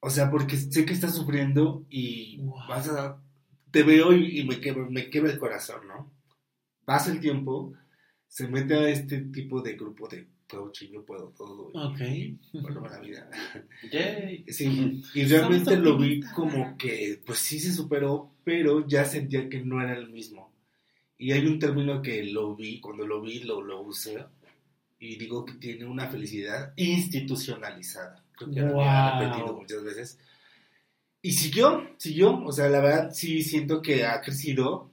O 0.00 0.10
sea, 0.10 0.30
porque 0.32 0.56
sé 0.56 0.84
que 0.84 0.92
estás 0.92 1.14
sufriendo 1.14 1.84
y 1.88 2.38
Wow. 2.38 2.58
vas 2.68 2.88
a... 2.88 3.22
Te 3.70 3.84
veo 3.84 4.12
y, 4.12 4.40
y 4.40 4.44
me, 4.44 4.58
quebra, 4.60 4.88
me 4.90 5.08
quebra 5.08 5.30
el 5.30 5.38
corazón, 5.38 5.86
¿no? 5.86 6.10
Pasa 6.84 7.12
el 7.12 7.20
tiempo, 7.20 7.74
se 8.28 8.46
mete 8.48 8.74
a 8.74 8.88
este 8.88 9.22
tipo 9.22 9.60
de 9.62 9.74
grupo 9.74 10.06
de 10.08 10.26
coaching, 10.48 10.90
yo 10.92 11.04
puedo 11.04 11.28
todo. 11.36 11.70
y- 11.74 11.78
Ok. 11.78 12.00
y, 12.00 12.60
bueno, 12.60 12.80
la 12.88 12.98
vida. 13.00 13.28
Yay. 13.92 14.44
Sí, 14.48 15.02
y 15.14 15.24
realmente 15.24 15.76
lo 15.76 15.96
vi 15.98 16.20
como 16.34 16.76
que, 16.78 17.20
pues 17.26 17.38
sí 17.38 17.58
se 17.58 17.72
superó, 17.72 18.30
pero 18.44 18.86
ya 18.86 19.04
sentía 19.04 19.48
que 19.48 19.60
no 19.60 19.80
era 19.82 19.96
el 19.96 20.08
mismo. 20.10 20.50
Y 21.18 21.32
hay 21.32 21.46
un 21.46 21.58
término 21.58 22.00
que 22.00 22.22
lo 22.24 22.54
vi, 22.54 22.80
cuando 22.80 23.06
lo 23.06 23.20
vi 23.20 23.40
lo, 23.40 23.60
lo 23.62 23.80
usé, 23.82 24.24
y 25.00 25.16
digo 25.16 25.44
que 25.44 25.54
tiene 25.54 25.84
una 25.84 26.06
felicidad 26.08 26.72
institucionalizada. 26.76 28.22
Creo 28.36 28.50
que 28.50 28.60
lo 28.60 28.80
había 28.80 29.10
Wow. 29.12 29.20
repetido 29.20 29.56
muchas 29.56 29.82
veces. 29.84 30.18
Y 31.20 31.32
siguió, 31.32 31.88
siguió, 31.96 32.42
o 32.44 32.52
sea, 32.52 32.68
la 32.68 32.80
verdad 32.80 33.10
sí 33.12 33.42
siento 33.42 33.82
que 33.82 34.04
ha 34.04 34.20
crecido, 34.20 34.90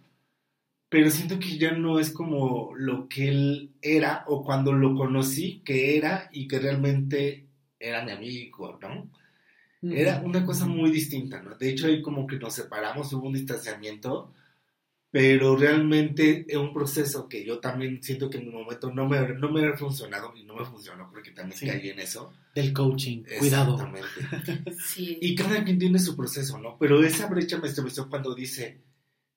pero 0.89 1.09
siento 1.09 1.39
que 1.39 1.57
ya 1.57 1.71
no 1.71 1.99
es 1.99 2.11
como 2.11 2.71
lo 2.75 3.07
que 3.09 3.29
él 3.29 3.71
era 3.81 4.23
o 4.27 4.43
cuando 4.43 4.71
lo 4.71 4.95
conocí 4.95 5.61
que 5.65 5.97
era 5.97 6.29
y 6.31 6.47
que 6.47 6.59
realmente 6.59 7.45
era 7.79 8.03
mi 8.05 8.11
amigo, 8.11 8.77
¿no? 8.81 9.09
Era 9.81 10.21
una 10.23 10.43
cosa 10.45 10.65
muy 10.65 10.89
distinta, 10.89 11.43
¿no? 11.43 11.55
De 11.55 11.69
hecho, 11.69 11.85
ahí 11.87 12.01
como 12.01 12.25
que 12.25 12.37
nos 12.37 12.55
separamos, 12.55 13.13
hubo 13.13 13.27
un 13.27 13.33
distanciamiento, 13.33 14.33
pero 15.11 15.55
realmente 15.55 16.45
es 16.47 16.57
un 16.57 16.73
proceso 16.73 17.29
que 17.29 17.45
yo 17.45 17.59
también 17.59 18.01
siento 18.01 18.29
que 18.29 18.39
en 18.39 18.47
un 18.47 18.55
momento 18.55 18.91
no 18.91 19.07
me, 19.07 19.19
no 19.35 19.51
me 19.51 19.65
ha 19.67 19.77
funcionado 19.77 20.33
y 20.35 20.43
no 20.43 20.55
me 20.55 20.65
funcionó 20.65 21.07
porque 21.11 21.31
también 21.31 21.57
Sí. 21.59 21.67
caí 21.67 21.89
en 21.89 21.99
eso. 21.99 22.33
Del 22.55 22.73
coaching. 22.73 23.23
Cuidado. 23.37 23.75
Exactamente. 23.75 24.75
Sí. 24.85 25.17
Y 25.21 25.35
cada 25.35 25.63
quien 25.63 25.77
tiene 25.77 25.99
su 25.99 26.15
proceso, 26.17 26.57
¿no? 26.59 26.77
Pero 26.79 27.03
esa 27.03 27.27
brecha 27.27 27.57
me 27.59 27.67
estremeció 27.67 28.09
cuando 28.09 28.33
dice, 28.33 28.79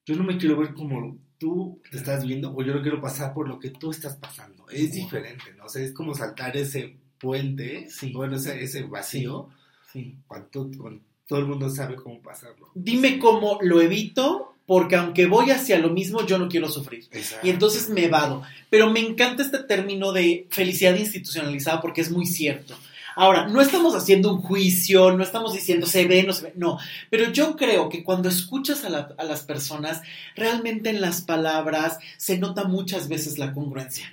yo 0.08 0.16
no 0.16 0.24
me 0.24 0.38
quiero 0.38 0.56
ver 0.56 0.72
como 0.74 1.16
tú 1.38 1.80
te 1.90 1.98
estás 1.98 2.24
viendo 2.26 2.52
o 2.54 2.62
yo 2.62 2.74
no 2.74 2.82
quiero 2.82 3.00
pasar 3.00 3.32
por 3.34 3.46
lo 3.48 3.58
que 3.60 3.70
tú 3.70 3.90
estás 3.90 4.16
pasando. 4.16 4.68
Es 4.70 4.88
Wow. 4.90 4.94
diferente, 5.04 5.44
¿no? 5.56 5.66
O 5.66 5.68
sea, 5.68 5.82
es 5.82 5.92
como 5.92 6.14
saltar 6.14 6.56
ese 6.56 6.96
puente, 7.20 7.88
Sí. 7.90 8.12
bueno, 8.12 8.36
ese, 8.36 8.62
ese 8.62 8.84
vacío, 8.84 9.48
Sí. 9.92 10.16
cuando, 10.26 10.48
cuando 10.78 11.00
todo 11.26 11.38
el 11.40 11.46
mundo 11.46 11.68
sabe 11.68 11.94
cómo 11.96 12.20
pasarlo. 12.22 12.70
Dime 12.74 13.18
cómo 13.18 13.58
lo 13.60 13.80
evito, 13.82 14.54
porque 14.66 14.96
aunque 14.96 15.26
voy 15.26 15.50
hacia 15.50 15.78
lo 15.78 15.90
mismo, 15.90 16.24
yo 16.26 16.38
no 16.38 16.48
quiero 16.48 16.68
sufrir. 16.68 17.04
Exacto. 17.10 17.46
Y 17.46 17.50
entonces 17.50 17.88
me 17.90 18.08
vado. 18.08 18.42
Pero 18.70 18.90
me 18.90 19.00
encanta 19.00 19.42
este 19.42 19.58
término 19.64 20.12
de 20.12 20.46
felicidad 20.50 20.96
institucionalizada 20.96 21.80
porque 21.82 22.00
es 22.00 22.10
muy 22.10 22.26
cierto. 22.26 22.74
Ahora, 23.20 23.48
no 23.48 23.60
estamos 23.60 23.96
haciendo 23.96 24.32
un 24.32 24.40
juicio, 24.40 25.10
no 25.16 25.24
estamos 25.24 25.52
diciendo 25.52 25.86
se 25.88 26.06
ve, 26.06 26.22
no 26.22 26.32
se 26.32 26.44
ve, 26.44 26.52
no. 26.54 26.78
Pero 27.10 27.32
yo 27.32 27.56
creo 27.56 27.88
que 27.88 28.04
cuando 28.04 28.28
escuchas 28.28 28.84
a, 28.84 28.90
la- 28.90 29.12
a 29.18 29.24
las 29.24 29.42
personas, 29.42 30.02
realmente 30.36 30.90
en 30.90 31.00
las 31.00 31.22
palabras 31.22 31.98
se 32.16 32.38
nota 32.38 32.62
muchas 32.62 33.08
veces 33.08 33.36
la 33.36 33.52
congruencia. 33.52 34.12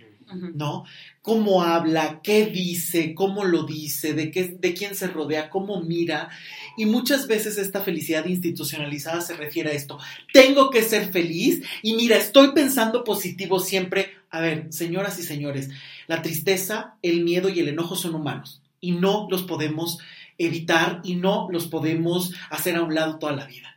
¿no? 0.55 0.85
Cómo 1.21 1.61
habla, 1.61 2.19
qué 2.23 2.47
dice, 2.47 3.13
cómo 3.13 3.45
lo 3.45 3.61
dice, 3.63 4.13
de, 4.15 4.31
qué, 4.31 4.57
de 4.59 4.73
quién 4.73 4.95
se 4.95 5.05
rodea, 5.05 5.51
cómo 5.51 5.81
mira. 5.81 6.29
Y 6.75 6.87
muchas 6.87 7.27
veces 7.27 7.59
esta 7.59 7.81
felicidad 7.81 8.25
institucionalizada 8.25 9.21
se 9.21 9.35
refiere 9.35 9.69
a 9.69 9.73
esto. 9.73 9.99
Tengo 10.33 10.71
que 10.71 10.81
ser 10.81 11.11
feliz 11.11 11.61
y 11.83 11.93
mira, 11.93 12.17
estoy 12.17 12.53
pensando 12.53 13.03
positivo 13.03 13.59
siempre. 13.59 14.13
A 14.31 14.41
ver, 14.41 14.73
señoras 14.73 15.19
y 15.19 15.23
señores, 15.23 15.69
la 16.07 16.23
tristeza, 16.23 16.95
el 17.03 17.23
miedo 17.23 17.49
y 17.49 17.59
el 17.59 17.69
enojo 17.69 17.95
son 17.95 18.15
humanos 18.15 18.63
y 18.79 18.91
no 18.91 19.27
los 19.29 19.43
podemos 19.43 19.99
evitar 20.37 21.01
y 21.03 21.15
no 21.15 21.47
los 21.49 21.67
podemos 21.67 22.33
hacer 22.49 22.75
a 22.75 22.83
un 22.83 22.93
lado 22.93 23.19
toda 23.19 23.33
la 23.33 23.45
vida 23.45 23.75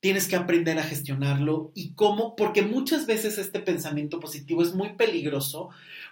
tienes 0.00 0.28
que 0.28 0.36
aprender 0.36 0.78
a 0.78 0.82
gestionarlo 0.82 1.72
y 1.74 1.92
cómo, 1.92 2.34
porque 2.34 2.62
muchas 2.62 3.06
veces 3.06 3.36
este 3.36 3.60
pensamiento 3.60 4.18
positivo 4.18 4.62
es 4.62 4.74
muy 4.74 4.94
peligroso 4.94 5.68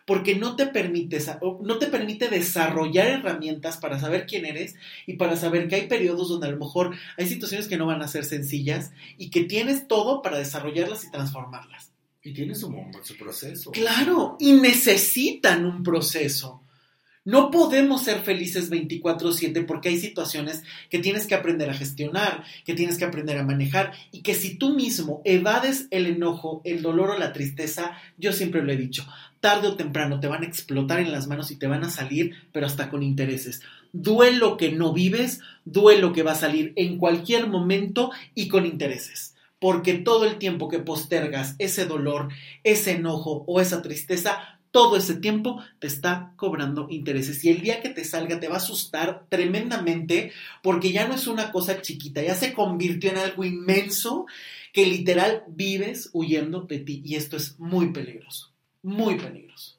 porque 0.07 0.37
no 0.37 0.57
te 0.57 0.67
permite, 0.67 1.19
no 1.63 1.79
te 1.79 1.87
permite 1.87 2.29
desarrollar 2.29 3.09
herramientas 3.09 3.79
para 3.79 3.99
saber 3.99 4.27
quién 4.27 4.45
eres 4.45 4.75
y 5.07 5.15
para 5.15 5.37
saber 5.37 5.69
que 5.69 5.77
hay 5.77 5.87
periodos 5.87 6.29
donde 6.29 6.47
a 6.47 6.51
lo 6.51 6.59
mejor 6.59 6.95
hay 7.17 7.27
situaciones 7.27 7.67
que 7.67 7.79
no 7.79 7.87
van 7.87 8.03
a 8.03 8.09
ser 8.09 8.25
sencillas 8.25 8.93
y 9.17 9.31
que 9.31 9.45
tienes 9.45 9.89
todo 9.89 10.23
para 10.23 10.39
desarrollarlas 10.39 11.05
y 11.05 11.11
transformarlas. 11.11 11.93
Y 12.23 12.33
tiene 12.35 12.55
su, 12.55 12.75
su 13.03 13.17
proceso. 13.17 13.71
Claro, 13.71 14.37
y 14.39 14.53
necesitan 14.53 15.65
un 15.65 15.83
proceso. 15.83 16.63
No 17.29 17.51
podemos 17.51 18.05
ser 18.05 18.21
felices 18.21 18.71
24/7 18.71 19.67
porque 19.67 19.91
hay 19.91 19.99
situaciones 19.99 20.63
que 20.89 20.99
tienes 20.99 21.27
que 21.27 21.35
aprender 21.35 21.69
a 21.69 21.75
gestionar, 21.75 22.43
que 22.65 22.73
tienes 22.73 22.97
que 22.97 23.05
aprender 23.05 23.37
a 23.37 23.45
manejar 23.45 23.93
y 24.11 24.23
que 24.23 24.35
si 24.35 24.55
tú 24.55 24.75
mismo 24.75 25.21
evades 25.27 25.89
el 25.91 26.07
enojo, 26.07 26.63
el 26.65 26.81
dolor 26.81 27.11
o 27.11 27.19
la 27.19 27.35
tristeza, 27.35 27.99
yo 28.17 28.33
siempre 28.33 28.63
lo 28.63 28.73
he 28.73 28.79
dicho, 28.79 29.07
tarde 29.41 29.69
o 29.69 29.77
temprano 29.77 30.21
te 30.21 30.27
van 30.27 30.43
a 30.43 30.47
explotar 30.47 31.01
en 31.01 31.13
las 31.13 31.27
manos 31.27 31.51
y 31.51 31.57
te 31.57 31.67
van 31.67 31.85
a 31.85 31.91
salir, 31.91 32.33
pero 32.51 32.65
hasta 32.65 32.89
con 32.89 33.03
intereses. 33.03 33.61
Duelo 33.93 34.57
que 34.57 34.73
no 34.73 34.95
vives, 34.95 35.41
duelo 35.67 36.15
que 36.15 36.23
va 36.23 36.33
a 36.33 36.35
salir 36.35 36.73
en 36.77 36.97
cualquier 36.97 37.47
momento 37.47 38.11
y 38.35 38.49
con 38.49 38.65
intereses. 38.65 39.35
Porque 39.59 39.95
todo 39.95 40.25
el 40.25 40.37
tiempo 40.37 40.69
que 40.69 40.79
postergas 40.79 41.57
ese 41.59 41.85
dolor, 41.85 42.29
ese 42.65 42.93
enojo 42.93 43.45
o 43.47 43.61
esa 43.61 43.83
tristeza, 43.83 44.58
todo 44.71 44.97
ese 44.97 45.15
tiempo 45.15 45.63
te 45.79 45.87
está 45.87 46.33
cobrando 46.37 46.89
intereses. 46.91 47.43
Y 47.45 47.51
el 47.51 47.61
día 47.63 47.81
que 47.81 47.89
te 47.89 48.05
salga 48.05 48.39
te 48.41 48.49
va 48.49 48.55
a 48.55 48.59
asustar 48.59 49.25
tremendamente 49.29 50.33
porque 50.63 50.93
ya 50.93 51.09
no 51.09 51.15
es 51.15 51.27
una 51.27 51.51
cosa 51.53 51.81
chiquita, 51.83 52.23
ya 52.23 52.35
se 52.35 52.53
convirtió 52.53 53.11
en 53.11 53.19
algo 53.19 53.45
inmenso 53.45 54.27
que 54.73 54.85
literal 54.87 55.45
vives 55.49 56.11
huyendo 56.13 56.61
de 56.63 56.79
ti. 56.81 57.03
Y 57.05 57.15
esto 57.17 57.37
es 57.37 57.59
muy 57.59 57.93
peligroso, 57.93 58.53
muy 58.83 59.17
peligroso. 59.17 59.77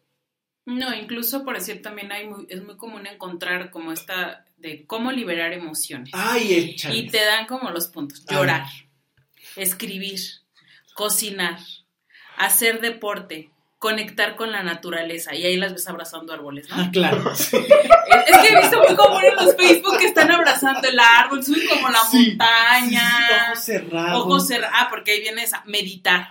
No, 0.65 0.93
incluso 0.95 1.43
por 1.45 1.55
decir 1.55 1.81
también 1.81 2.11
hay 2.11 2.27
muy- 2.27 2.45
es 2.49 2.63
muy 2.63 2.77
común 2.77 3.07
encontrar 3.07 3.71
como 3.71 3.91
esta 3.91 4.45
de 4.57 4.85
cómo 4.85 5.11
liberar 5.11 5.53
emociones. 5.53 6.09
Ay, 6.13 6.53
échale. 6.53 6.95
y 6.97 7.07
te 7.07 7.23
dan 7.23 7.47
como 7.47 7.69
los 7.71 7.87
puntos. 7.87 8.23
Llorar, 8.29 8.67
escribir, 9.55 10.19
cocinar, 10.93 11.59
hacer 12.37 12.81
deporte, 12.81 13.49
conectar 13.79 14.35
con 14.35 14.51
la 14.51 14.61
naturaleza. 14.61 15.33
Y 15.33 15.45
ahí 15.45 15.55
las 15.57 15.71
ves 15.73 15.87
abrazando 15.87 16.33
árboles, 16.33 16.69
¿no? 16.69 16.75
Ah, 16.77 16.89
claro. 16.91 17.33
sí. 17.35 17.57
Es 17.57 18.37
que 18.37 18.53
he 18.53 18.59
visto 18.61 18.77
muy 18.85 18.95
común 18.95 19.21
en 19.23 19.35
los 19.45 19.55
Facebook 19.55 19.97
que 19.97 20.05
están 20.05 20.29
abrazando 20.31 20.87
el 20.87 20.99
árbol, 20.99 21.43
suben 21.43 21.67
como 21.69 21.89
la 21.89 21.99
Sí, 22.11 22.27
montaña. 22.37 23.09
sí, 23.09 23.33
ojos 23.51 23.63
cerrados. 23.63 24.21
Ojos 24.21 24.47
cerrados. 24.47 24.75
Ah, 24.77 24.87
porque 24.89 25.11
ahí 25.13 25.21
viene 25.21 25.43
esa. 25.43 25.63
Meditar, 25.65 26.29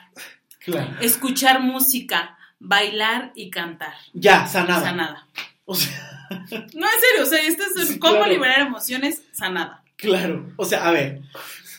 Claro. 0.60 0.90
escuchar 1.00 1.60
música, 1.60 2.36
bailar 2.58 3.32
y 3.34 3.48
cantar. 3.50 3.94
Ya, 4.12 4.46
sanada. 4.46 4.82
Sanada. 4.82 5.26
O 5.64 5.74
sea, 5.74 6.26
No, 6.50 6.86
en 6.86 7.00
serio, 7.00 7.22
o 7.22 7.26
sea, 7.26 7.40
este 7.40 7.62
es 7.80 7.98
cómo 7.98 8.16
claro. 8.16 8.30
liberar 8.30 8.60
emociones, 8.60 9.22
sanada. 9.32 9.82
claro. 9.96 10.52
O 10.56 10.64
sea, 10.66 10.86
a 10.86 10.90
ver. 10.90 11.22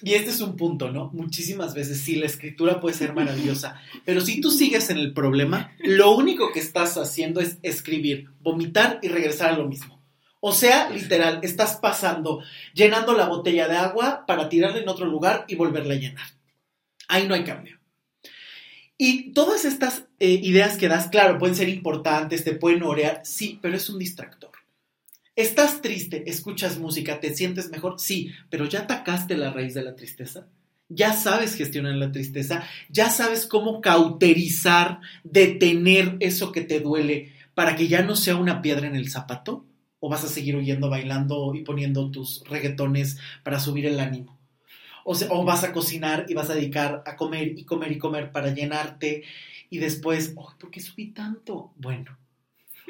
Y 0.01 0.13
este 0.13 0.31
es 0.31 0.39
un 0.41 0.55
punto, 0.55 0.91
¿no? 0.91 1.09
Muchísimas 1.13 1.73
veces 1.73 1.99
sí, 1.99 2.15
la 2.15 2.25
escritura 2.25 2.79
puede 2.79 2.95
ser 2.95 3.13
maravillosa, 3.13 3.81
pero 4.05 4.21
si 4.21 4.39
tú 4.41 4.51
sigues 4.51 4.89
en 4.89 4.97
el 4.97 5.13
problema, 5.13 5.73
lo 5.79 6.15
único 6.15 6.51
que 6.51 6.59
estás 6.59 6.97
haciendo 6.97 7.41
es 7.41 7.57
escribir, 7.63 8.29
vomitar 8.41 8.99
y 9.01 9.09
regresar 9.09 9.49
a 9.49 9.57
lo 9.57 9.67
mismo. 9.67 9.99
O 10.41 10.53
sea, 10.53 10.89
literal, 10.89 11.39
estás 11.43 11.77
pasando, 11.77 12.41
llenando 12.73 13.13
la 13.13 13.27
botella 13.27 13.67
de 13.67 13.75
agua 13.75 14.25
para 14.25 14.47
tirarla 14.47 14.79
en 14.79 14.87
otro 14.87 15.05
lugar 15.05 15.43
y 15.49 15.55
volverla 15.55 15.95
a 15.95 15.97
llenar. 15.97 16.27
Ahí 17.09 17.27
no 17.27 17.35
hay 17.35 17.43
cambio. 17.43 17.77
Y 18.97 19.31
todas 19.33 19.65
estas 19.65 20.05
eh, 20.19 20.39
ideas 20.43 20.77
que 20.77 20.87
das, 20.87 21.07
claro, 21.07 21.37
pueden 21.37 21.55
ser 21.55 21.67
importantes, 21.67 22.43
te 22.43 22.53
pueden 22.53 22.83
orear, 22.83 23.21
sí, 23.23 23.59
pero 23.61 23.75
es 23.75 23.89
un 23.89 23.99
distractor. 23.99 24.51
¿Estás 25.39 25.81
triste? 25.81 26.29
¿Escuchas 26.29 26.79
música? 26.79 27.21
¿Te 27.21 27.33
sientes 27.33 27.71
mejor? 27.71 27.97
Sí, 27.97 28.33
pero 28.49 28.65
ya 28.65 28.81
atacaste 28.81 29.37
la 29.37 29.53
raíz 29.53 29.73
de 29.73 29.81
la 29.81 29.95
tristeza. 29.95 30.49
Ya 30.89 31.13
sabes 31.13 31.55
gestionar 31.55 31.95
la 31.95 32.11
tristeza, 32.11 32.67
ya 32.89 33.09
sabes 33.09 33.45
cómo 33.45 33.79
cauterizar, 33.79 34.99
detener 35.23 36.17
eso 36.19 36.51
que 36.51 36.59
te 36.59 36.81
duele 36.81 37.31
para 37.53 37.77
que 37.77 37.87
ya 37.87 38.01
no 38.01 38.17
sea 38.17 38.35
una 38.35 38.61
piedra 38.61 38.87
en 38.87 38.97
el 38.97 39.09
zapato. 39.09 39.65
¿O 40.01 40.09
vas 40.09 40.25
a 40.25 40.27
seguir 40.27 40.57
huyendo, 40.57 40.89
bailando 40.89 41.55
y 41.55 41.63
poniendo 41.63 42.11
tus 42.11 42.43
reggaetones 42.43 43.17
para 43.41 43.61
subir 43.61 43.85
el 43.85 44.01
ánimo? 44.01 44.37
O, 45.05 45.45
vas 45.45 45.63
a 45.63 45.71
cocinar 45.71 46.25
y 46.27 46.33
vas 46.33 46.49
a 46.49 46.55
dedicar 46.55 47.01
a 47.05 47.15
comer 47.15 47.57
y 47.57 47.63
comer 47.63 47.93
y 47.93 47.97
comer 47.97 48.33
para 48.33 48.53
llenarte 48.53 49.23
y 49.69 49.77
después, 49.77 50.33
oh, 50.35 50.51
¿por 50.59 50.69
qué 50.69 50.81
subí 50.81 51.11
tanto? 51.11 51.71
Bueno, 51.77 52.17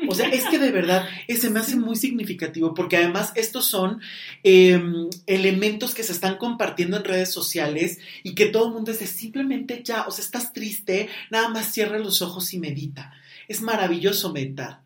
o 0.07 0.15
sea, 0.15 0.29
es 0.29 0.45
que 0.45 0.59
de 0.59 0.71
verdad 0.71 1.07
ese 1.27 1.49
me 1.49 1.59
hace 1.59 1.75
muy 1.75 1.95
significativo 1.95 2.73
porque 2.73 2.97
además 2.97 3.31
estos 3.35 3.65
son 3.65 4.01
eh, 4.43 4.81
elementos 5.25 5.93
que 5.93 6.03
se 6.03 6.13
están 6.13 6.37
compartiendo 6.37 6.97
en 6.97 7.03
redes 7.03 7.31
sociales 7.31 7.99
y 8.23 8.35
que 8.35 8.47
todo 8.47 8.67
el 8.67 8.73
mundo 8.73 8.91
dice 8.91 9.07
simplemente 9.07 9.81
ya, 9.83 10.05
o 10.07 10.11
sea, 10.11 10.23
estás 10.23 10.53
triste, 10.53 11.09
nada 11.29 11.49
más 11.49 11.71
cierra 11.71 11.99
los 11.99 12.21
ojos 12.21 12.53
y 12.53 12.59
medita. 12.59 13.13
Es 13.47 13.61
maravilloso 13.61 14.31
meditar. 14.31 14.81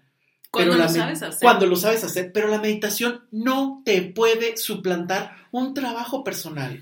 Cuando 0.51 0.77
lo 0.77 0.87
sabes 0.87 1.23
hacer. 1.23 1.39
Cuando 1.41 1.65
lo 1.65 1.75
sabes 1.75 2.03
hacer, 2.03 2.31
pero 2.31 2.47
la 2.47 2.59
meditación 2.59 3.23
no 3.31 3.81
te 3.83 4.01
puede 4.03 4.55
suplantar 4.57 5.35
un 5.51 5.73
trabajo 5.73 6.23
personal. 6.23 6.79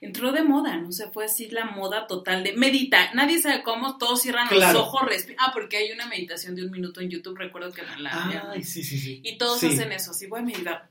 Entró 0.00 0.32
de 0.32 0.42
moda, 0.42 0.76
no 0.76 0.92
se 0.92 1.08
puede 1.08 1.28
decir 1.28 1.52
la 1.52 1.66
moda 1.66 2.06
total 2.06 2.42
de 2.44 2.52
medita. 2.54 3.12
Nadie 3.14 3.40
sabe 3.40 3.62
cómo, 3.62 3.98
todos 3.98 4.22
cierran 4.22 4.48
Claro. 4.48 4.78
los 4.78 4.88
ojos, 4.88 5.02
respiran. 5.08 5.44
Ah, 5.46 5.50
porque 5.52 5.76
hay 5.78 5.92
una 5.92 6.06
meditación 6.06 6.54
de 6.54 6.64
un 6.64 6.70
minuto 6.70 7.00
en 7.00 7.10
YouTube, 7.10 7.36
recuerdo 7.36 7.72
que 7.72 7.82
me 7.82 8.00
la... 8.00 8.50
Ay, 8.52 8.62
sí, 8.62 8.82
sí, 8.82 8.98
sí. 8.98 9.20
y 9.24 9.38
todos 9.38 9.58
Sí. 9.60 9.66
hacen 9.66 9.92
eso, 9.92 10.12
sí, 10.14 10.26
voy 10.26 10.40
a 10.40 10.42
meditar. 10.44 10.88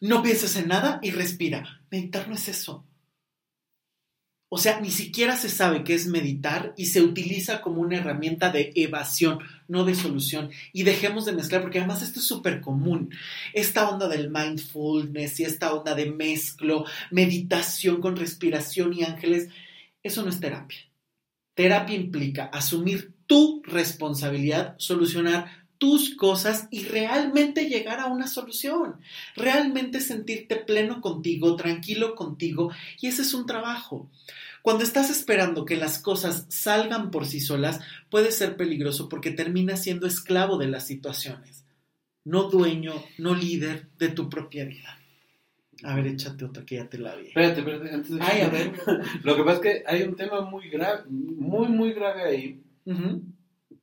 No 0.00 0.22
pienses 0.22 0.56
en 0.56 0.68
nada 0.68 0.98
y 1.02 1.10
respira. 1.10 1.82
Meditar 1.90 2.28
no 2.28 2.34
es 2.34 2.48
eso. 2.48 2.86
O 4.52 4.58
sea, 4.58 4.80
ni 4.80 4.90
siquiera 4.90 5.36
se 5.36 5.48
sabe 5.48 5.84
qué 5.84 5.94
es 5.94 6.06
meditar 6.06 6.74
y 6.76 6.86
se 6.86 7.02
utiliza 7.02 7.60
como 7.60 7.82
una 7.82 7.98
herramienta 7.98 8.50
de 8.50 8.72
evasión, 8.74 9.38
no 9.70 9.84
de 9.84 9.94
solución. 9.94 10.50
Y 10.72 10.82
dejemos 10.82 11.24
de 11.24 11.32
mezclar, 11.32 11.62
porque 11.62 11.78
además 11.78 12.02
esto 12.02 12.20
es 12.20 12.26
súper 12.26 12.60
común. 12.60 13.10
Esta 13.54 13.88
onda 13.88 14.08
del 14.08 14.30
mindfulness 14.30 15.40
y 15.40 15.44
esta 15.44 15.72
onda 15.72 15.94
de 15.94 16.10
mezclo, 16.10 16.84
meditación 17.10 18.00
con 18.00 18.16
respiración 18.16 18.92
y 18.92 19.04
ángeles, 19.04 19.48
eso 20.02 20.22
no 20.22 20.28
es 20.28 20.40
terapia. 20.40 20.78
Terapia 21.54 21.96
implica 21.96 22.44
asumir 22.46 23.12
tu 23.26 23.62
responsabilidad, 23.64 24.74
solucionar 24.78 25.60
tus 25.78 26.14
cosas 26.14 26.68
y 26.70 26.84
realmente 26.84 27.66
llegar 27.66 28.00
a 28.00 28.06
una 28.06 28.26
solución 28.26 28.96
realmente 29.34 30.00
sentirte 30.00 30.56
pleno 30.56 31.00
contigo, 31.00 31.56
tranquilo 31.56 32.14
contigo, 32.14 32.70
y 33.00 33.06
ese 33.06 33.22
es 33.22 33.32
un 33.32 33.46
trabajo. 33.46 34.10
Cuando 34.62 34.84
estás 34.84 35.10
esperando 35.10 35.64
que 35.64 35.76
las 35.76 35.98
cosas 35.98 36.46
salgan 36.48 37.10
por 37.10 37.26
sí 37.26 37.40
solas, 37.40 37.80
puede 38.10 38.30
ser 38.32 38.56
peligroso 38.56 39.08
porque 39.08 39.30
terminas 39.30 39.82
siendo 39.82 40.06
esclavo 40.06 40.58
de 40.58 40.68
las 40.68 40.86
situaciones, 40.86 41.64
no 42.24 42.44
dueño, 42.50 42.92
no 43.18 43.34
líder 43.34 43.88
de 43.98 44.08
tu 44.08 44.28
propia 44.28 44.64
vida. 44.64 44.98
A 45.82 45.94
ver, 45.96 46.08
échate 46.08 46.44
otra 46.44 46.64
que 46.66 46.76
ya 46.76 46.88
te 46.90 46.98
la 46.98 47.16
vi. 47.16 47.28
Espérate, 47.28 47.60
espérate. 47.60 47.94
Antes 47.94 48.10
de- 48.10 48.20
Ay, 48.20 48.40
a 48.42 48.48
ver. 48.50 48.72
Lo 49.24 49.34
que 49.34 49.42
pasa 49.44 49.56
es 49.56 49.60
que 49.60 49.84
hay 49.86 50.02
un 50.02 50.14
tema 50.14 50.42
muy 50.42 50.68
grave, 50.68 51.04
muy, 51.08 51.68
muy 51.68 51.92
grave 51.94 52.22
ahí, 52.24 52.60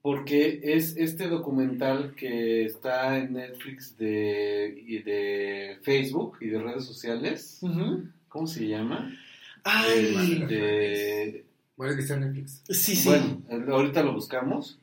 porque 0.02 0.60
es 0.64 0.96
este 0.96 1.28
documental 1.28 2.14
que 2.16 2.66
está 2.66 3.18
en 3.18 3.34
Netflix 3.34 3.98
de, 3.98 4.84
y 4.86 5.00
de 5.00 5.80
Facebook 5.82 6.38
y 6.40 6.48
de 6.48 6.60
redes 6.62 6.86
sociales. 6.86 7.60
¿Cómo 8.30 8.46
se 8.48 8.68
llama? 8.68 9.12
Ay, 9.70 10.46
de- 10.48 11.46
Bueno, 11.76 11.96
que 11.96 12.02
está 12.02 12.14
en 12.16 12.22
Netflix. 12.22 12.64
sí, 12.70 12.96
sí. 12.96 13.08
Bueno, 13.10 13.42
eh, 13.50 13.66
ahorita 13.70 14.02
lo 14.04 14.14
buscamos. 14.14 14.80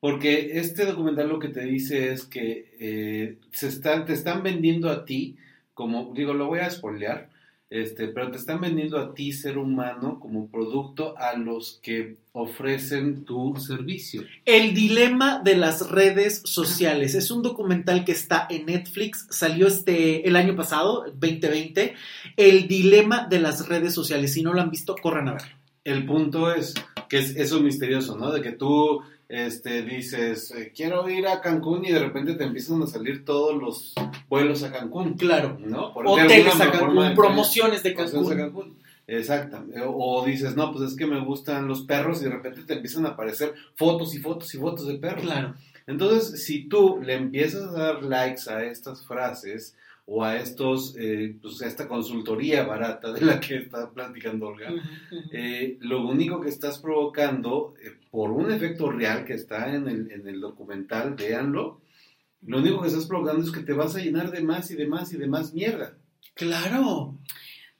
Porque 0.00 0.58
este 0.58 0.84
documental 0.84 1.28
lo 1.28 1.38
que 1.38 1.48
te 1.48 1.62
dice 1.64 2.12
es 2.12 2.24
que 2.24 2.74
eh, 2.78 3.38
se 3.52 3.68
están, 3.68 4.04
te 4.04 4.12
están 4.12 4.42
vendiendo 4.42 4.90
a 4.90 5.04
ti, 5.04 5.36
como, 5.74 6.12
digo, 6.14 6.34
lo 6.34 6.46
voy 6.48 6.58
a 6.60 6.70
spoilear, 6.70 7.30
este, 7.68 8.08
pero 8.08 8.30
te 8.30 8.38
están 8.38 8.60
vendiendo 8.60 8.98
a 8.98 9.12
ti, 9.12 9.32
ser 9.32 9.58
humano, 9.58 10.20
como 10.20 10.48
producto 10.48 11.18
a 11.18 11.36
los 11.36 11.80
que 11.82 12.16
ofrecen 12.32 13.24
tu 13.24 13.56
servicio. 13.56 14.22
El 14.44 14.72
dilema 14.72 15.40
de 15.42 15.56
las 15.56 15.90
redes 15.90 16.42
sociales. 16.44 17.14
Es 17.14 17.30
un 17.30 17.42
documental 17.42 18.04
que 18.04 18.12
está 18.12 18.46
en 18.48 18.66
Netflix, 18.66 19.26
salió 19.30 19.66
este 19.66 20.28
el 20.28 20.36
año 20.36 20.54
pasado, 20.54 21.06
2020. 21.06 21.94
El 22.36 22.68
dilema 22.68 23.26
de 23.26 23.40
las 23.40 23.68
redes 23.68 23.94
sociales. 23.94 24.32
Si 24.34 24.42
no 24.42 24.52
lo 24.52 24.60
han 24.60 24.70
visto, 24.70 24.94
corran 24.94 25.28
a 25.28 25.32
verlo. 25.32 25.56
El 25.82 26.04
punto 26.06 26.52
es 26.52 26.74
que 27.08 27.18
es 27.18 27.36
eso 27.36 27.60
misterioso, 27.60 28.16
¿no? 28.16 28.32
De 28.32 28.42
que 28.42 28.52
tú 28.52 29.00
este, 29.28 29.82
dices, 29.82 30.50
eh, 30.52 30.72
quiero 30.74 31.08
ir 31.08 31.26
a 31.26 31.40
Cancún 31.40 31.84
y 31.84 31.92
de 31.92 31.98
repente 31.98 32.34
te 32.34 32.44
empiezan 32.44 32.82
a 32.82 32.86
salir 32.86 33.24
todos 33.24 33.60
los 33.60 33.94
vuelos 34.28 34.62
a 34.62 34.72
Cancún. 34.72 35.14
Claro. 35.14 35.56
¿no? 35.60 35.92
Por- 35.92 36.06
Hoteles 36.06 36.60
a 36.60 36.70
Cancún, 36.70 37.14
promociones 37.14 37.82
de 37.82 37.90
a 37.90 37.94
Cancún. 37.94 38.36
Cancún. 38.36 38.76
Exacto. 39.08 39.64
O, 39.86 40.20
o 40.20 40.24
dices, 40.26 40.56
no, 40.56 40.72
pues 40.72 40.90
es 40.92 40.96
que 40.96 41.06
me 41.06 41.20
gustan 41.24 41.68
los 41.68 41.82
perros 41.82 42.20
y 42.20 42.24
de 42.24 42.30
repente 42.30 42.62
te 42.62 42.74
empiezan 42.74 43.06
a 43.06 43.10
aparecer 43.10 43.54
fotos 43.74 44.14
y 44.14 44.18
fotos 44.18 44.54
y 44.54 44.58
fotos 44.58 44.86
de 44.88 44.94
perros. 44.94 45.22
Claro. 45.22 45.54
Entonces, 45.86 46.44
si 46.44 46.64
tú 46.68 47.00
le 47.02 47.14
empiezas 47.14 47.68
a 47.68 47.78
dar 47.80 48.02
likes 48.02 48.50
a 48.50 48.64
estas 48.64 49.06
frases 49.06 49.76
o 50.08 50.22
a 50.22 50.36
estos, 50.36 50.94
eh, 50.96 51.36
pues 51.42 51.60
a 51.62 51.66
esta 51.66 51.88
consultoría 51.88 52.64
barata 52.64 53.12
de 53.12 53.22
la 53.22 53.40
que 53.40 53.56
está 53.56 53.90
platicando 53.90 54.46
Olga, 54.48 54.72
eh, 55.32 55.76
lo 55.80 56.06
único 56.06 56.40
que 56.40 56.48
estás 56.48 56.78
provocando, 56.78 57.74
eh, 57.82 57.92
por 58.10 58.30
un 58.30 58.50
efecto 58.52 58.90
real 58.90 59.24
que 59.24 59.34
está 59.34 59.74
en 59.74 59.88
el, 59.88 60.10
en 60.12 60.28
el 60.28 60.40
documental, 60.40 61.14
véanlo, 61.14 61.80
lo 62.42 62.58
único 62.58 62.80
que 62.80 62.88
estás 62.88 63.06
provocando 63.06 63.44
es 63.44 63.50
que 63.50 63.64
te 63.64 63.72
vas 63.72 63.96
a 63.96 64.00
llenar 64.00 64.30
de 64.30 64.42
más 64.42 64.70
y 64.70 64.76
de 64.76 64.86
más 64.86 65.12
y 65.12 65.16
de 65.16 65.26
más 65.26 65.52
mierda. 65.52 65.96
Claro, 66.34 67.18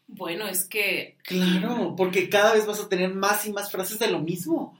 Bueno, 0.08 0.48
es 0.48 0.64
que 0.64 1.18
claro, 1.22 1.94
porque 1.96 2.28
cada 2.28 2.54
vez 2.54 2.66
vas 2.66 2.80
a 2.80 2.88
tener 2.88 3.14
más 3.14 3.46
y 3.46 3.52
más 3.52 3.70
frases 3.70 4.00
de 4.00 4.10
lo 4.10 4.20
mismo. 4.20 4.76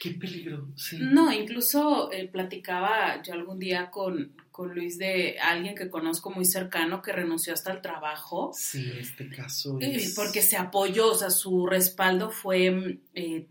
Qué 0.00 0.12
peligro, 0.12 0.68
sí. 0.76 0.96
No, 0.98 1.30
incluso 1.30 2.10
eh, 2.10 2.26
platicaba 2.26 3.22
yo 3.22 3.34
algún 3.34 3.58
día 3.58 3.90
con, 3.90 4.32
con 4.60 4.74
Luis 4.74 4.98
de 4.98 5.38
alguien 5.40 5.74
que 5.74 5.88
conozco 5.88 6.28
muy 6.28 6.44
cercano 6.44 7.00
que 7.00 7.12
renunció 7.12 7.54
hasta 7.54 7.72
el 7.72 7.80
trabajo 7.80 8.52
Sí, 8.54 8.92
este 9.00 9.26
caso 9.30 9.78
es... 9.80 10.14
porque 10.14 10.42
se 10.42 10.58
apoyó, 10.58 11.12
o 11.12 11.14
sea, 11.14 11.30
su 11.30 11.66
respaldo 11.66 12.30
fue 12.30 13.00
eh, 13.14 13.46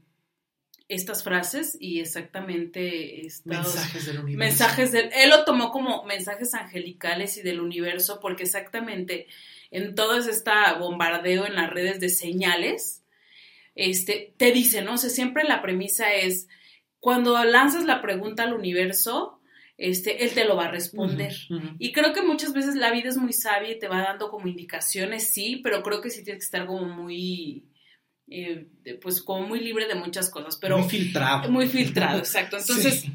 estas 0.88 1.24
frases 1.24 1.76
y 1.80 2.00
exactamente 2.00 3.26
estos 3.26 3.48
Mensajes 3.48 4.06
del 4.06 4.20
universo. 4.20 4.38
mensajes 4.38 4.92
del... 4.92 5.10
Él 5.12 5.32
lo 5.32 5.46
tomó 5.46 5.72
como 5.72 6.04
mensajes 6.04 6.54
angelicales 6.54 7.38
y 7.38 7.42
del 7.42 7.60
universo 7.60 8.20
porque 8.20 8.44
exactamente 8.44 9.26
en 9.72 9.96
todo 9.96 10.16
este 10.16 10.52
bombardeo 10.78 11.48
en 11.48 11.56
las 11.56 11.72
redes 11.72 12.00
de 12.00 12.10
señales, 12.10 13.04
este, 13.74 14.36
te 14.38 14.52
dice, 14.52 14.84
¿no? 14.84 14.94
O 14.94 14.98
sea, 14.98 15.10
siempre 15.10 15.44
la 15.44 15.64
premisa 15.64 16.14
es, 16.14 16.48
cuando 17.00 17.44
lanzas 17.46 17.86
la 17.86 18.00
pregunta 18.00 18.44
al 18.44 18.54
universo, 18.54 19.39
este, 19.82 20.24
él 20.26 20.32
te 20.34 20.44
lo 20.46 20.56
va 20.58 20.66
a 20.66 20.72
responder. 20.72 21.34
Y 21.80 21.92
creo 21.94 22.12
que 22.14 22.22
muchas 22.22 22.54
veces 22.54 22.76
la 22.76 22.92
vida 22.92 23.08
es 23.10 23.18
muy 23.18 23.32
sabia 23.34 23.72
y 23.72 23.80
te 23.80 23.88
va 23.88 24.02
dando 24.04 24.30
como 24.30 24.48
indicaciones, 24.48 25.30
sí, 25.32 25.62
pero 25.64 25.82
creo 25.82 26.02
que 26.02 26.10
sí 26.10 26.24
tienes 26.24 26.42
que 26.44 26.46
estar 26.46 26.68
como 26.68 26.86
muy 26.86 27.64
eh, 28.32 28.68
pues 29.02 29.22
como 29.24 29.48
muy 29.48 29.60
libre 29.60 29.88
de 29.88 29.96
muchas 29.96 30.30
cosas, 30.30 30.58
pero 30.58 30.78
muy 30.80 30.90
filtrado. 30.90 31.50
muy 31.50 31.68
filtrado, 31.68 32.20
exacto. 32.20 32.58
Entonces, 32.60 33.02
Sí. 33.02 33.12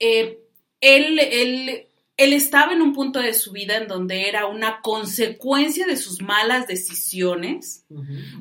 eh, 0.00 0.38
él, 0.80 1.18
él, 1.20 1.86
él 2.16 2.32
estaba 2.32 2.72
en 2.72 2.82
un 2.82 2.92
punto 2.94 3.20
de 3.20 3.34
su 3.34 3.52
vida 3.52 3.76
en 3.76 3.86
donde 3.86 4.28
era 4.28 4.46
una 4.46 4.80
consecuencia 4.80 5.86
de 5.86 5.96
sus 5.96 6.20
malas 6.22 6.66
decisiones, 6.66 7.84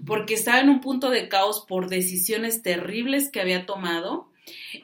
porque 0.05 0.33
estaba 0.33 0.59
en 0.61 0.69
un 0.69 0.79
punto 0.81 1.09
de 1.09 1.27
caos 1.27 1.65
por 1.67 1.89
decisiones 1.89 2.63
terribles 2.63 3.29
que 3.29 3.41
había 3.41 3.65
tomado. 3.65 4.28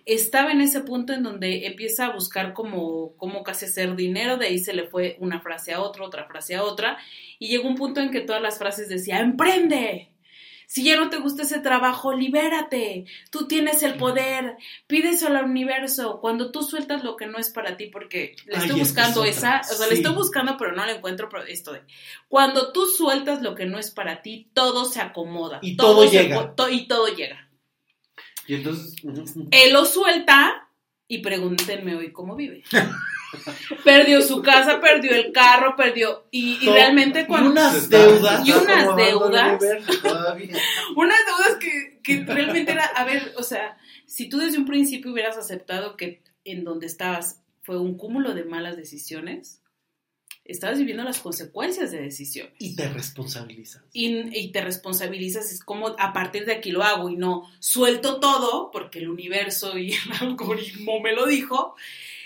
Estaba 0.05 0.51
en 0.51 0.61
ese 0.61 0.81
punto 0.81 1.13
en 1.13 1.23
donde 1.23 1.65
empieza 1.67 2.05
a 2.07 2.13
buscar 2.13 2.53
cómo, 2.53 3.13
cómo 3.17 3.43
casi 3.43 3.65
hacer 3.65 3.95
dinero, 3.95 4.37
de 4.37 4.47
ahí 4.47 4.59
se 4.59 4.73
le 4.73 4.87
fue 4.87 5.15
una 5.19 5.41
frase 5.41 5.73
a 5.73 5.81
otra, 5.81 6.03
otra 6.05 6.25
frase 6.25 6.55
a 6.55 6.63
otra, 6.63 6.97
y 7.39 7.47
llegó 7.49 7.67
un 7.67 7.75
punto 7.75 7.99
en 8.01 8.11
que 8.11 8.21
todas 8.21 8.41
las 8.41 8.57
frases 8.57 8.87
decía, 8.89 9.19
emprende, 9.19 10.09
si 10.67 10.83
ya 10.83 10.95
no 10.95 11.09
te 11.11 11.17
gusta 11.17 11.43
ese 11.43 11.59
trabajo, 11.59 12.11
libérate, 12.13 13.05
tú 13.29 13.47
tienes 13.47 13.83
el 13.83 13.95
poder, 13.99 14.57
pídeselo 14.87 15.37
al 15.37 15.45
universo, 15.45 16.19
cuando 16.19 16.51
tú 16.51 16.63
sueltas 16.63 17.03
lo 17.03 17.15
que 17.15 17.27
no 17.27 17.37
es 17.37 17.51
para 17.51 17.77
ti, 17.77 17.85
porque 17.85 18.35
le 18.45 18.53
estoy 18.57 18.79
buscando 18.79 19.23
es 19.25 19.37
esa, 19.37 19.61
o 19.61 19.63
sea, 19.77 19.87
le 19.87 19.93
estoy 19.95 20.15
buscando, 20.15 20.57
pero 20.57 20.71
no 20.75 20.83
la 20.85 20.93
encuentro, 20.93 21.29
pero 21.29 21.43
esto 21.43 21.71
de, 21.73 21.81
cuando 22.27 22.71
tú 22.71 22.87
sueltas 22.87 23.43
lo 23.43 23.53
que 23.53 23.65
no 23.67 23.77
es 23.77 23.91
para 23.91 24.21
ti, 24.23 24.47
todo 24.53 24.85
se 24.85 25.01
acomoda. 25.01 25.59
Y 25.61 25.75
todo 25.77 26.07
se 26.07 26.23
llega. 26.23 26.55
to- 26.55 26.69
y 26.69 26.87
todo 26.87 27.07
llega. 27.15 27.44
Y 28.47 28.55
entonces. 28.55 28.95
Él 29.51 29.73
lo 29.73 29.85
suelta 29.85 30.69
y 31.07 31.19
pregúntenme 31.19 31.95
hoy 31.95 32.11
cómo 32.11 32.35
vive. 32.35 32.63
perdió 33.83 34.21
su 34.21 34.41
casa, 34.41 34.79
perdió 34.79 35.13
el 35.13 35.31
carro, 35.31 35.75
perdió. 35.75 36.27
Y, 36.31 36.57
realmente 36.65 37.21
Y 37.21 37.25
cuando. 37.25 37.51
unas 37.51 37.89
deudas. 37.89 38.47
Y 38.47 38.51
unas 38.51 38.95
deudas. 38.95 39.61
Unas 40.95 41.19
deudas 41.25 41.57
que, 41.59 41.99
que 42.03 42.23
realmente 42.23 42.71
era. 42.71 42.85
A 42.85 43.03
ver, 43.03 43.33
o 43.37 43.43
sea, 43.43 43.77
si 44.05 44.29
tú 44.29 44.37
desde 44.37 44.57
un 44.57 44.65
principio 44.65 45.11
hubieras 45.11 45.37
aceptado 45.37 45.97
que 45.97 46.23
en 46.43 46.63
donde 46.63 46.87
estabas 46.87 47.41
fue 47.61 47.79
un 47.79 47.97
cúmulo 47.97 48.33
de 48.33 48.45
malas 48.45 48.77
decisiones, 48.77 49.61
estabas 50.45 50.77
viviendo 50.77 51.03
las 51.03 51.19
consecuencias 51.19 51.91
de 51.91 52.01
decisión. 52.01 52.49
Y 52.59 52.75
te 52.75 52.87
responsabilizas. 52.89 53.83
y, 53.93 54.37
y 54.39 54.51
te 54.51 54.61
responsabilizas, 54.61 55.51
es 55.51 55.63
como 55.63 55.95
a 55.99 56.13
partir 56.13 56.45
de 56.45 56.53
aquí 56.53 56.71
lo 56.71 56.83
hago 56.83 57.09
y 57.09 57.15
no 57.15 57.49
suelto 57.59 58.19
todo, 58.19 58.69
porque 58.71 58.99
el 58.99 59.09
universo 59.09 59.77
y 59.77 59.91
el 59.93 59.99
algoritmo 60.21 60.99
me 61.01 61.13
lo 61.13 61.25
dijo, 61.25 61.75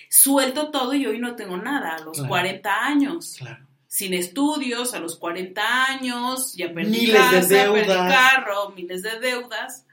suelto 0.10 0.70
todo 0.72 0.94
y 0.94 1.06
hoy 1.06 1.20
no 1.20 1.36
tengo 1.36 1.58
nada 1.58 1.96
a 1.96 2.00
los 2.04 2.18
Claro. 2.18 2.30
40 2.30 2.86
años, 2.86 3.36
Claro. 3.38 3.66
sin 3.88 4.14
estudios, 4.14 4.94
a 4.94 5.00
los 5.00 5.16
40 5.18 5.86
años, 5.86 6.54
ya 6.56 6.74
perdí 6.74 6.92
Miles 6.92 7.14
de 7.14 7.18
casa, 7.18 7.72
perdí 7.72 7.88
deudas. 7.88 8.14
carro, 8.14 8.70
miles 8.76 9.02
de 9.02 9.20
deudas. 9.20 9.86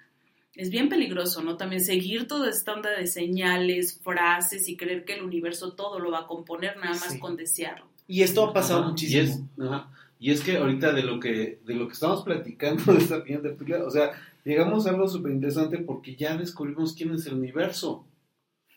Es 0.55 0.71
bien 0.71 0.89
peligroso, 0.89 1.43
¿no? 1.43 1.59
También 1.59 1.85
seguir 1.85 2.27
toda 2.27 2.49
esta 2.49 2.73
onda 2.73 2.89
de 2.91 3.07
señales, 3.07 4.01
frases 4.03 4.69
y 4.71 4.77
creer 4.77 5.05
que 5.05 5.13
el 5.13 5.23
universo 5.23 5.75
todo 5.75 5.99
lo 6.01 6.11
va 6.11 6.21
a 6.21 6.27
componer 6.27 6.79
nada 6.79 6.95
más 6.95 7.13
Sí. 7.13 7.19
con 7.19 7.37
desearlo. 7.37 7.87
Y 8.09 8.23
esto 8.23 8.45
ha 8.45 8.53
pasado 8.53 8.81
Ajá, 8.81 8.89
muchísimo. 8.91 9.23
Y 9.23 9.25
es, 9.25 9.41
ajá, 9.61 9.89
y 10.19 10.31
es 10.31 10.41
que 10.41 10.57
ahorita 10.57 10.93
de 10.93 11.03
lo 11.03 11.21
que 11.21 11.59
de 11.65 11.75
lo 11.75 11.87
que 11.89 11.95
estamos 11.95 12.23
platicando 12.23 12.83
de 12.93 12.99
esta 12.99 13.23
piña 13.23 13.41
de 13.41 13.51
pila, 13.51 13.85
o 13.85 13.91
sea, 13.91 14.13
llegamos 14.45 14.87
a 14.87 14.91
algo 14.91 15.09
súper 15.09 15.33
interesante 15.33 15.79
porque 15.79 16.17
ya 16.17 16.37
descubrimos 16.37 16.95
quién 16.95 17.13
es 17.15 17.27
el 17.27 17.35
universo. 17.35 18.05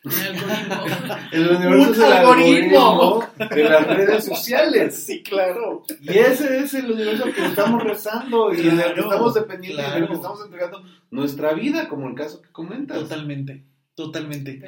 El 0.02 0.12
algoritmo. 0.12 1.18
El 1.34 1.50
universo 1.50 1.90
Un 1.90 1.94
es 1.94 1.98
el 2.00 2.14
algoritmo. 2.14 2.80
algoritmo 2.80 3.56
de 3.56 3.64
las 3.66 3.88
redes 3.88 4.26
sociales. 4.26 4.96
Sí, 5.06 5.22
claro. 5.24 5.84
Y 6.00 6.10
ese 6.18 6.60
es 6.60 6.74
el 6.74 6.90
universo 6.92 7.26
que 7.36 7.46
estamos 7.46 7.84
rezando 7.84 8.54
y 8.54 8.62
en 8.62 8.80
el 8.80 8.94
que 8.94 8.94
Claro, 8.94 9.02
estamos 9.04 9.34
dependiendo 9.34 9.82
y 9.82 9.84
en 9.86 9.92
el 9.92 9.92
claro. 9.98 10.08
que 10.08 10.14
estamos 10.14 10.46
entregando 10.46 10.84
nuestra 11.12 11.54
vida, 11.54 11.90
como 11.90 12.08
el 12.08 12.16
caso 12.16 12.42
que 12.42 12.50
comentas. 12.50 12.98
Totalmente. 12.98 13.66
Totalmente. 14.00 14.62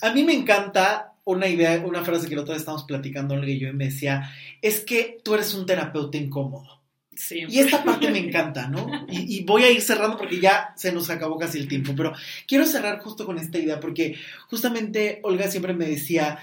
A 0.00 0.14
mí 0.14 0.24
me 0.24 0.32
encanta 0.32 1.12
una 1.24 1.46
idea, 1.46 1.78
una 1.84 2.02
frase 2.02 2.26
que 2.26 2.34
la 2.34 2.40
otra 2.40 2.54
vez 2.54 2.62
estábamos 2.62 2.86
platicando, 2.86 3.34
Olga 3.34 3.50
y 3.50 3.58
yo, 3.58 3.68
y 3.68 3.74
me 3.74 3.84
decía, 3.84 4.32
es 4.62 4.80
que 4.80 5.18
tú 5.22 5.34
eres 5.34 5.52
un 5.52 5.66
terapeuta 5.66 6.16
incómodo. 6.16 6.80
Sí. 7.14 7.44
Y 7.46 7.58
esta 7.58 7.84
parte 7.84 8.10
me 8.10 8.18
encanta, 8.18 8.66
¿no? 8.68 9.06
Y, 9.10 9.36
y 9.36 9.44
voy 9.44 9.64
a 9.64 9.70
ir 9.70 9.82
cerrando 9.82 10.16
porque 10.16 10.40
ya 10.40 10.72
se 10.74 10.90
nos 10.90 11.10
acabó 11.10 11.36
casi 11.36 11.58
el 11.58 11.68
tiempo, 11.68 11.92
pero 11.94 12.14
quiero 12.46 12.64
cerrar 12.64 12.98
justo 13.00 13.26
con 13.26 13.36
esta 13.38 13.58
idea 13.58 13.78
porque 13.78 14.16
justamente 14.48 15.20
Olga 15.22 15.50
siempre 15.50 15.74
me 15.74 15.84
decía 15.84 16.38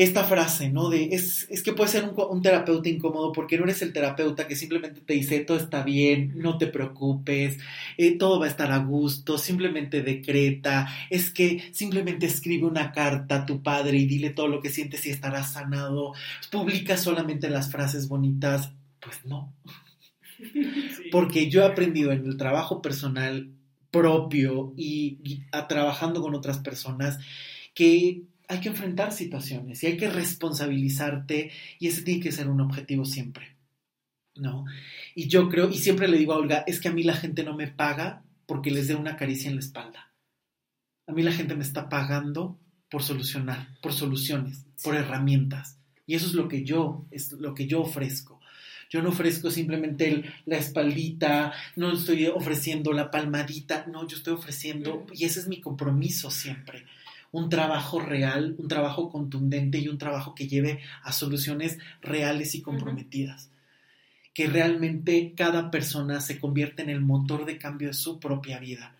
esta 0.00 0.22
frase, 0.22 0.70
¿no? 0.70 0.90
De 0.90 1.08
es, 1.12 1.46
es 1.50 1.62
que 1.62 1.72
puedes 1.72 1.90
ser 1.90 2.04
un, 2.04 2.40
terapeuta 2.40 2.88
incómodo 2.88 3.32
porque 3.32 3.58
no 3.58 3.64
eres 3.64 3.82
el 3.82 3.92
terapeuta 3.92 4.46
que 4.46 4.54
simplemente 4.54 5.00
te 5.00 5.14
dice 5.14 5.40
todo 5.40 5.56
está 5.58 5.82
bien, 5.82 6.34
no 6.36 6.56
te 6.56 6.68
preocupes, 6.68 7.58
eh, 7.96 8.16
todo 8.16 8.38
va 8.38 8.46
a 8.46 8.48
estar 8.48 8.70
a 8.70 8.78
gusto, 8.78 9.38
simplemente 9.38 10.02
decreta, 10.02 10.88
es 11.10 11.32
que 11.32 11.64
simplemente 11.72 12.26
escribe 12.26 12.64
una 12.66 12.92
carta 12.92 13.36
a 13.42 13.46
tu 13.46 13.60
padre 13.60 13.98
y 13.98 14.06
dile 14.06 14.30
todo 14.30 14.46
lo 14.46 14.60
que 14.60 14.70
sientes 14.70 15.04
y 15.04 15.10
estarás 15.10 15.52
sanado, 15.54 16.12
publica 16.52 16.96
solamente 16.96 17.50
las 17.50 17.68
frases 17.70 18.06
bonitas, 18.06 18.70
pues 19.00 19.24
no, 19.24 19.52
Sí. 20.38 21.08
porque 21.10 21.50
yo 21.50 21.62
he 21.62 21.66
aprendido 21.66 22.12
en 22.12 22.24
el 22.24 22.36
trabajo 22.36 22.80
personal 22.80 23.50
propio 23.90 24.72
y, 24.76 25.18
y 25.24 25.42
a- 25.50 25.66
trabajando 25.66 26.20
con 26.22 26.36
otras 26.36 26.58
personas 26.58 27.18
que 27.74 28.22
hay 28.48 28.60
que 28.60 28.70
enfrentar 28.70 29.12
situaciones 29.12 29.82
y 29.82 29.86
hay 29.88 29.96
que 29.96 30.10
responsabilizarte 30.10 31.50
y 31.78 31.86
ese 31.88 32.02
tiene 32.02 32.20
que 32.22 32.32
ser 32.32 32.48
un 32.48 32.60
objetivo 32.60 33.04
siempre, 33.04 33.56
¿no? 34.36 34.64
Y 35.14 35.28
yo 35.28 35.48
creo, 35.48 35.70
y 35.70 35.78
siempre 35.78 36.08
le 36.08 36.18
digo 36.18 36.32
a 36.32 36.38
Olga, 36.38 36.64
es 36.66 36.80
que 36.80 36.88
a 36.88 36.92
mí 36.92 37.02
la 37.02 37.14
gente 37.14 37.44
no 37.44 37.54
me 37.54 37.68
paga 37.68 38.24
porque 38.46 38.70
les 38.70 38.88
dé 38.88 38.94
una 38.94 39.16
caricia 39.16 39.48
en 39.50 39.56
la 39.56 39.60
espalda. 39.60 40.12
A 41.06 41.12
mí 41.12 41.22
la 41.22 41.32
gente 41.32 41.54
me 41.54 41.62
está 41.64 41.88
pagando 41.88 42.58
por 42.90 43.02
solucionar, 43.02 43.78
por 43.82 43.92
soluciones, 43.92 44.64
por 44.82 44.94
herramientas. 44.94 45.78
Y 46.06 46.14
eso 46.14 46.26
es 46.26 46.32
lo 46.32 46.48
que 46.48 46.64
yo, 46.64 47.06
es 47.10 47.32
lo 47.32 47.54
que 47.54 47.66
yo 47.66 47.82
ofrezco. 47.82 48.40
Yo 48.90 49.02
no 49.02 49.10
ofrezco 49.10 49.50
simplemente 49.50 50.08
el- 50.08 50.32
la 50.46 50.56
espaldita, 50.56 51.52
no 51.76 51.92
estoy 51.92 52.26
ofreciendo 52.26 52.94
la 52.94 53.10
palmadita, 53.10 53.86
no, 53.92 54.06
yo 54.08 54.16
estoy 54.16 54.32
ofreciendo, 54.32 55.04
y 55.12 55.24
ese 55.26 55.40
es 55.40 55.48
mi 55.48 55.60
compromiso 55.60 56.30
siempre, 56.30 56.86
un 57.32 57.48
trabajo 57.48 58.00
real, 58.00 58.54
un 58.58 58.68
trabajo 58.68 59.10
contundente 59.10 59.78
y 59.78 59.88
un 59.88 59.98
trabajo 59.98 60.34
que 60.34 60.48
lleve 60.48 60.80
a 61.02 61.12
soluciones 61.12 61.78
reales 62.00 62.54
y 62.54 62.62
comprometidas. 62.62 63.50
Que 64.34 64.46
realmente 64.46 65.34
cada 65.36 65.70
persona 65.70 66.20
se 66.20 66.38
convierta 66.38 66.82
en 66.82 66.90
el 66.90 67.00
motor 67.00 67.44
de 67.44 67.58
cambio 67.58 67.88
de 67.88 67.94
su 67.94 68.18
propia 68.20 68.58
vida. 68.58 68.94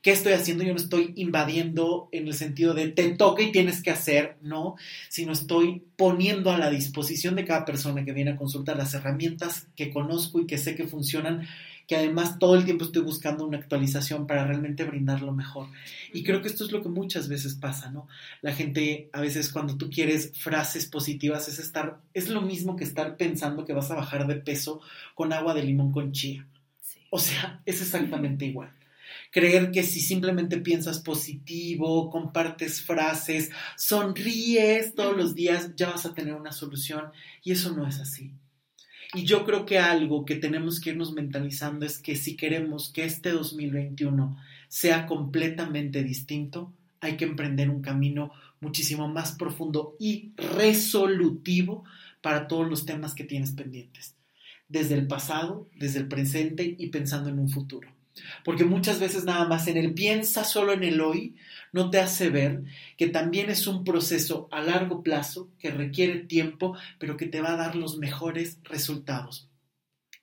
¿Qué 0.00 0.12
estoy 0.12 0.32
haciendo? 0.32 0.62
Yo 0.62 0.72
no 0.72 0.78
estoy 0.78 1.12
invadiendo 1.16 2.08
en 2.12 2.28
el 2.28 2.34
sentido 2.34 2.72
de 2.72 2.88
te 2.88 3.10
toca 3.10 3.42
y 3.42 3.50
tienes 3.50 3.82
que 3.82 3.90
hacer, 3.90 4.36
no, 4.42 4.76
sino 5.08 5.32
estoy 5.32 5.82
poniendo 5.96 6.52
a 6.52 6.58
la 6.58 6.70
disposición 6.70 7.34
de 7.34 7.44
cada 7.44 7.64
persona 7.64 8.04
que 8.04 8.12
viene 8.12 8.30
a 8.32 8.36
consultar 8.36 8.76
las 8.76 8.94
herramientas 8.94 9.66
que 9.74 9.90
conozco 9.90 10.40
y 10.40 10.46
que 10.46 10.56
sé 10.56 10.76
que 10.76 10.86
funcionan, 10.86 11.48
que 11.88 11.96
además 11.96 12.38
todo 12.38 12.54
el 12.54 12.66
tiempo 12.66 12.84
estoy 12.84 13.02
buscando 13.02 13.46
una 13.46 13.56
actualización 13.56 14.26
para 14.26 14.46
realmente 14.46 14.84
brindar 14.84 15.22
lo 15.22 15.32
mejor. 15.32 15.68
Y 16.12 16.22
creo 16.22 16.42
que 16.42 16.48
esto 16.48 16.64
es 16.64 16.70
lo 16.70 16.82
que 16.82 16.90
muchas 16.90 17.28
veces 17.28 17.54
pasa, 17.54 17.90
¿no? 17.90 18.06
La 18.42 18.52
gente 18.52 19.08
a 19.14 19.22
veces 19.22 19.50
cuando 19.50 19.78
tú 19.78 19.88
quieres 19.88 20.32
frases 20.38 20.84
positivas 20.84 21.48
es 21.48 21.58
estar, 21.58 21.98
es 22.12 22.28
lo 22.28 22.42
mismo 22.42 22.76
que 22.76 22.84
estar 22.84 23.16
pensando 23.16 23.64
que 23.64 23.72
vas 23.72 23.90
a 23.90 23.94
bajar 23.94 24.26
de 24.26 24.34
peso 24.34 24.82
con 25.14 25.32
agua 25.32 25.54
de 25.54 25.64
limón 25.64 25.90
con 25.90 26.12
chía. 26.12 26.46
Sí. 26.78 27.00
O 27.08 27.18
sea, 27.18 27.62
es 27.64 27.80
exactamente 27.80 28.44
igual. 28.44 28.70
Creer 29.30 29.70
que 29.70 29.82
si 29.82 30.00
simplemente 30.00 30.58
piensas 30.58 30.98
positivo, 30.98 32.10
compartes 32.10 32.82
frases, 32.82 33.50
sonríes 33.78 34.94
todos 34.94 35.16
los 35.16 35.34
días, 35.34 35.74
ya 35.74 35.88
vas 35.88 36.04
a 36.04 36.12
tener 36.12 36.34
una 36.34 36.52
solución. 36.52 37.12
Y 37.42 37.52
eso 37.52 37.74
no 37.74 37.88
es 37.88 37.98
así. 37.98 38.34
Y 39.14 39.24
yo 39.24 39.44
creo 39.44 39.64
que 39.64 39.78
algo 39.78 40.24
que 40.26 40.36
tenemos 40.36 40.80
que 40.80 40.90
irnos 40.90 41.12
mentalizando 41.12 41.86
es 41.86 41.98
que 41.98 42.14
si 42.14 42.36
queremos 42.36 42.90
que 42.92 43.04
este 43.04 43.30
2021 43.30 44.36
sea 44.68 45.06
completamente 45.06 46.04
distinto, 46.04 46.72
hay 47.00 47.16
que 47.16 47.24
emprender 47.24 47.70
un 47.70 47.80
camino 47.80 48.32
muchísimo 48.60 49.08
más 49.08 49.32
profundo 49.32 49.96
y 49.98 50.32
resolutivo 50.36 51.84
para 52.20 52.48
todos 52.48 52.68
los 52.68 52.84
temas 52.84 53.14
que 53.14 53.24
tienes 53.24 53.52
pendientes, 53.52 54.14
desde 54.68 54.94
el 54.94 55.06
pasado, 55.06 55.68
desde 55.76 56.00
el 56.00 56.08
presente 56.08 56.74
y 56.76 56.88
pensando 56.88 57.30
en 57.30 57.38
un 57.38 57.48
futuro. 57.48 57.88
Porque 58.44 58.64
muchas 58.64 59.00
veces 59.00 59.24
nada 59.24 59.46
más 59.46 59.66
en 59.68 59.76
el 59.76 59.94
piensa 59.94 60.44
solo 60.44 60.72
en 60.72 60.84
el 60.84 61.00
hoy 61.00 61.34
no 61.72 61.90
te 61.90 61.98
hace 61.98 62.30
ver 62.30 62.64
que 62.96 63.08
también 63.08 63.50
es 63.50 63.66
un 63.66 63.84
proceso 63.84 64.48
a 64.50 64.60
largo 64.60 65.02
plazo 65.02 65.50
que 65.58 65.70
requiere 65.70 66.20
tiempo, 66.20 66.76
pero 66.98 67.16
que 67.16 67.26
te 67.26 67.40
va 67.40 67.52
a 67.52 67.56
dar 67.56 67.76
los 67.76 67.98
mejores 67.98 68.58
resultados, 68.64 69.48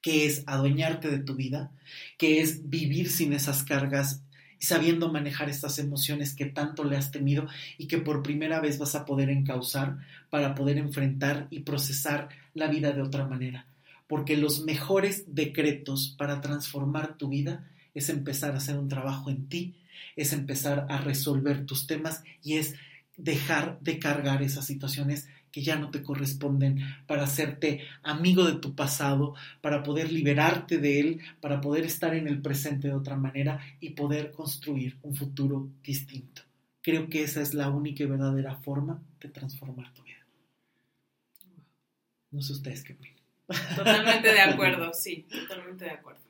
que 0.01 0.25
es 0.25 0.43
adueñarte 0.47 1.09
de 1.09 1.19
tu 1.19 1.35
vida, 1.35 1.71
que 2.17 2.41
es 2.41 2.69
vivir 2.69 3.09
sin 3.09 3.33
esas 3.33 3.63
cargas 3.63 4.21
y 4.59 4.65
sabiendo 4.65 5.11
manejar 5.11 5.49
estas 5.49 5.79
emociones 5.79 6.33
que 6.33 6.45
tanto 6.45 6.83
le 6.83 6.97
has 6.97 7.11
temido 7.11 7.47
y 7.77 7.87
que 7.87 7.97
por 7.97 8.23
primera 8.23 8.59
vez 8.59 8.79
vas 8.79 8.95
a 8.95 9.05
poder 9.05 9.29
encauzar 9.29 9.97
para 10.29 10.55
poder 10.55 10.77
enfrentar 10.77 11.47
y 11.49 11.61
procesar 11.61 12.29
la 12.53 12.67
vida 12.67 12.91
de 12.91 13.01
otra 13.01 13.27
manera. 13.27 13.67
Porque 14.07 14.37
los 14.37 14.63
mejores 14.63 15.23
decretos 15.27 16.15
para 16.17 16.41
transformar 16.41 17.17
tu 17.17 17.27
vida 17.29 17.67
es 17.95 18.09
empezar 18.09 18.53
a 18.53 18.57
hacer 18.57 18.77
un 18.77 18.89
trabajo 18.89 19.31
en 19.31 19.47
ti, 19.47 19.73
es 20.15 20.33
empezar 20.33 20.85
a 20.89 20.99
resolver 20.99 21.65
tus 21.65 21.87
temas 21.87 22.23
y 22.43 22.57
es 22.57 22.75
dejar 23.17 23.79
de 23.79 23.97
cargar 23.97 24.43
esas 24.43 24.65
situaciones 24.65 25.27
que 25.55 25.63
ya 25.63 25.77
no 25.77 25.89
te 25.89 26.03
corresponden, 26.03 26.81
para 27.07 27.23
hacerte 27.23 27.87
amigo 28.03 28.43
de 28.43 28.59
tu 28.59 28.75
pasado, 28.75 29.35
para 29.61 29.83
poder 29.83 30.11
liberarte 30.11 30.79
de 30.79 30.99
él, 30.99 31.21
para 31.39 31.61
poder 31.61 31.85
estar 31.85 32.13
en 32.13 32.27
el 32.27 32.41
presente 32.41 32.89
de 32.89 32.93
otra 32.93 33.15
manera 33.15 33.61
y 33.79 33.91
poder 33.91 34.33
construir 34.33 34.97
un 35.01 35.15
futuro 35.15 35.69
distinto. 35.81 36.41
Creo 36.81 37.07
que 37.07 37.23
esa 37.23 37.41
es 37.41 37.53
la 37.53 37.69
única 37.69 38.03
y 38.03 38.05
verdadera 38.05 38.57
forma 38.57 39.01
de 39.21 39.29
transformar 39.29 39.93
tu 39.93 40.03
vida. 40.03 40.27
No 42.31 42.41
sé 42.41 42.51
ustedes 42.51 42.83
qué 42.83 42.91
opinan. 42.91 43.15
Totalmente 43.77 44.33
de 44.33 44.41
acuerdo, 44.41 44.91
sí, 44.93 45.25
totalmente 45.29 45.85
de 45.85 45.91
acuerdo. 45.91 46.24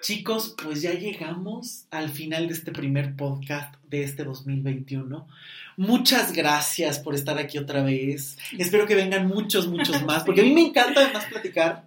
Chicos, 0.00 0.54
pues 0.62 0.80
ya 0.80 0.94
llegamos 0.94 1.84
al 1.90 2.08
final 2.08 2.48
de 2.48 2.54
este 2.54 2.72
primer 2.72 3.16
podcast 3.16 3.74
de 3.90 4.02
este 4.02 4.24
2021. 4.24 5.28
Muchas 5.76 6.32
gracias 6.32 6.98
por 6.98 7.14
estar 7.14 7.38
aquí 7.38 7.58
otra 7.58 7.82
vez. 7.82 8.38
Espero 8.56 8.86
que 8.86 8.94
vengan 8.94 9.26
muchos, 9.28 9.68
muchos 9.68 10.02
más, 10.06 10.24
porque 10.24 10.40
a 10.40 10.44
mí 10.44 10.52
me 10.52 10.62
encanta 10.62 11.02
además 11.02 11.26
platicar 11.26 11.84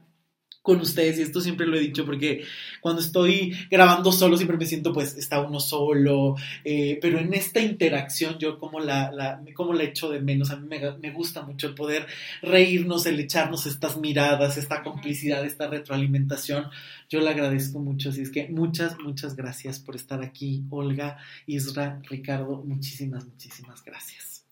con 0.63 0.79
ustedes, 0.79 1.19
y 1.19 1.23
esto 1.23 1.41
siempre 1.41 1.67
lo 1.67 1.75
he 1.75 1.81
dicho, 1.81 2.05
porque 2.05 2.45
cuando 2.79 3.01
estoy 3.01 3.53
grabando 3.69 4.13
solo 4.13 4.37
siempre 4.37 4.57
me 4.57 4.65
siento, 4.65 4.93
pues, 4.93 5.17
está 5.17 5.41
uno 5.41 5.59
solo, 5.59 6.35
eh, 6.63 6.97
pero 7.01 7.19
en 7.19 7.33
esta 7.33 7.59
interacción 7.59 8.39
yo 8.39 8.57
como 8.57 8.79
la, 8.79 9.11
la, 9.11 9.41
como 9.53 9.73
la 9.73 9.83
echo 9.83 10.09
de 10.09 10.21
menos, 10.21 10.51
a 10.51 10.55
mí 10.55 10.65
me, 10.67 10.79
me, 10.99 11.11
gusta 11.11 11.41
mucho 11.41 11.67
el 11.67 11.75
poder 11.75 12.07
reírnos, 12.41 13.05
el 13.05 13.19
echarnos 13.19 13.65
estas 13.65 13.97
miradas, 13.97 14.57
esta 14.57 14.83
complicidad, 14.83 15.45
esta 15.45 15.67
retroalimentación, 15.67 16.69
yo 17.09 17.19
le 17.19 17.29
agradezco 17.29 17.79
mucho, 17.79 18.09
así 18.09 18.21
es 18.21 18.31
que 18.31 18.47
muchas, 18.47 18.97
muchas 18.99 19.35
gracias 19.35 19.79
por 19.79 19.97
estar 19.97 20.23
aquí, 20.23 20.63
Olga, 20.69 21.17
Isra, 21.45 22.01
Ricardo, 22.09 22.63
muchísimas, 22.65 23.25
muchísimas 23.25 23.83
gracias. 23.83 24.45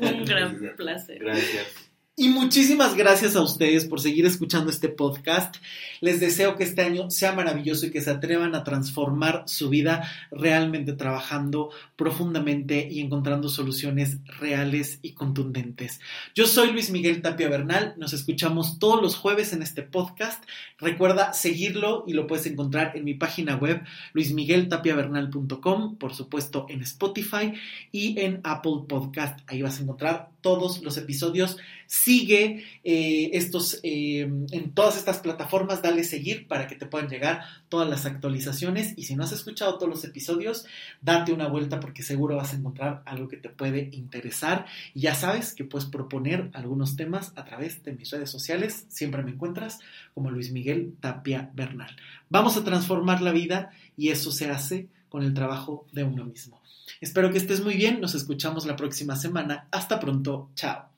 Un 0.00 0.24
gran 0.24 0.58
placer. 0.76 1.18
Gracias. 1.20 1.85
Y 2.18 2.30
muchísimas 2.30 2.94
gracias 2.94 3.36
a 3.36 3.42
ustedes 3.42 3.84
por 3.84 4.00
seguir 4.00 4.24
escuchando 4.24 4.70
este 4.70 4.88
podcast. 4.88 5.56
Les 6.00 6.18
deseo 6.18 6.56
que 6.56 6.64
este 6.64 6.80
año 6.80 7.10
sea 7.10 7.32
maravilloso 7.32 7.84
y 7.84 7.90
que 7.90 8.00
se 8.00 8.10
atrevan 8.10 8.54
a 8.54 8.64
transformar 8.64 9.42
su 9.44 9.68
vida 9.68 10.10
realmente 10.30 10.94
trabajando 10.94 11.68
profundamente 11.94 12.88
y 12.90 13.00
encontrando 13.00 13.50
soluciones 13.50 14.16
reales 14.40 14.98
y 15.02 15.12
contundentes. 15.12 16.00
Yo 16.34 16.46
soy 16.46 16.72
Luis 16.72 16.90
Miguel 16.90 17.20
Tapia 17.20 17.50
Bernal. 17.50 17.92
Nos 17.98 18.14
escuchamos 18.14 18.78
todos 18.78 19.02
los 19.02 19.14
jueves 19.14 19.52
en 19.52 19.60
este 19.60 19.82
podcast. 19.82 20.42
Recuerda 20.78 21.34
seguirlo 21.34 22.04
y 22.06 22.14
lo 22.14 22.26
puedes 22.26 22.46
encontrar 22.46 22.96
en 22.96 23.04
mi 23.04 23.12
página 23.12 23.56
web 23.56 23.82
luismigueltapiavernal.com, 24.14 25.98
por 25.98 26.14
supuesto 26.14 26.64
en 26.70 26.80
Spotify 26.80 27.52
y 27.92 28.18
en 28.18 28.40
Apple 28.42 28.84
Podcast. 28.88 29.40
Ahí 29.48 29.60
vas 29.60 29.78
a 29.78 29.82
encontrar 29.82 30.30
todos 30.46 30.80
los 30.80 30.96
episodios 30.96 31.56
sigue 31.88 32.62
eh, 32.84 33.30
estos, 33.32 33.80
eh, 33.82 34.20
en 34.20 34.70
todas 34.74 34.96
estas 34.96 35.18
plataformas, 35.18 35.82
dale 35.82 36.04
seguir 36.04 36.46
para 36.46 36.68
que 36.68 36.76
te 36.76 36.86
puedan 36.86 37.08
llegar 37.08 37.42
todas 37.68 37.90
las 37.90 38.06
actualizaciones. 38.06 38.94
Y 38.96 39.06
si 39.06 39.16
no 39.16 39.24
has 39.24 39.32
escuchado 39.32 39.76
todos 39.76 39.90
los 39.90 40.04
episodios, 40.04 40.64
date 41.02 41.32
una 41.32 41.48
vuelta 41.48 41.80
porque 41.80 42.04
seguro 42.04 42.36
vas 42.36 42.52
a 42.52 42.58
encontrar 42.58 43.02
algo 43.06 43.26
que 43.26 43.38
te 43.38 43.48
puede 43.48 43.88
interesar. 43.90 44.66
Y 44.94 45.00
ya 45.00 45.16
sabes 45.16 45.52
que 45.52 45.64
puedes 45.64 45.88
proponer 45.88 46.48
algunos 46.52 46.94
temas 46.94 47.32
a 47.34 47.44
través 47.44 47.82
de 47.82 47.94
mis 47.94 48.08
redes 48.12 48.30
sociales. 48.30 48.86
Siempre 48.86 49.24
me 49.24 49.32
encuentras 49.32 49.80
como 50.14 50.30
Luis 50.30 50.52
Miguel 50.52 50.94
Tapia 51.00 51.50
Bernal. 51.54 51.96
Vamos 52.28 52.56
a 52.56 52.62
transformar 52.62 53.20
la 53.20 53.32
vida 53.32 53.72
y 53.96 54.10
eso 54.10 54.30
se 54.30 54.48
hace 54.48 54.86
con 55.08 55.24
el 55.24 55.34
trabajo 55.34 55.88
de 55.90 56.04
uno 56.04 56.24
mismo. 56.24 56.55
Espero 57.00 57.30
que 57.30 57.38
estés 57.38 57.62
muy 57.62 57.74
bien, 57.76 58.00
nos 58.00 58.14
escuchamos 58.14 58.66
la 58.66 58.76
próxima 58.76 59.16
semana. 59.16 59.68
Hasta 59.70 60.00
pronto, 60.00 60.50
chao. 60.54 60.95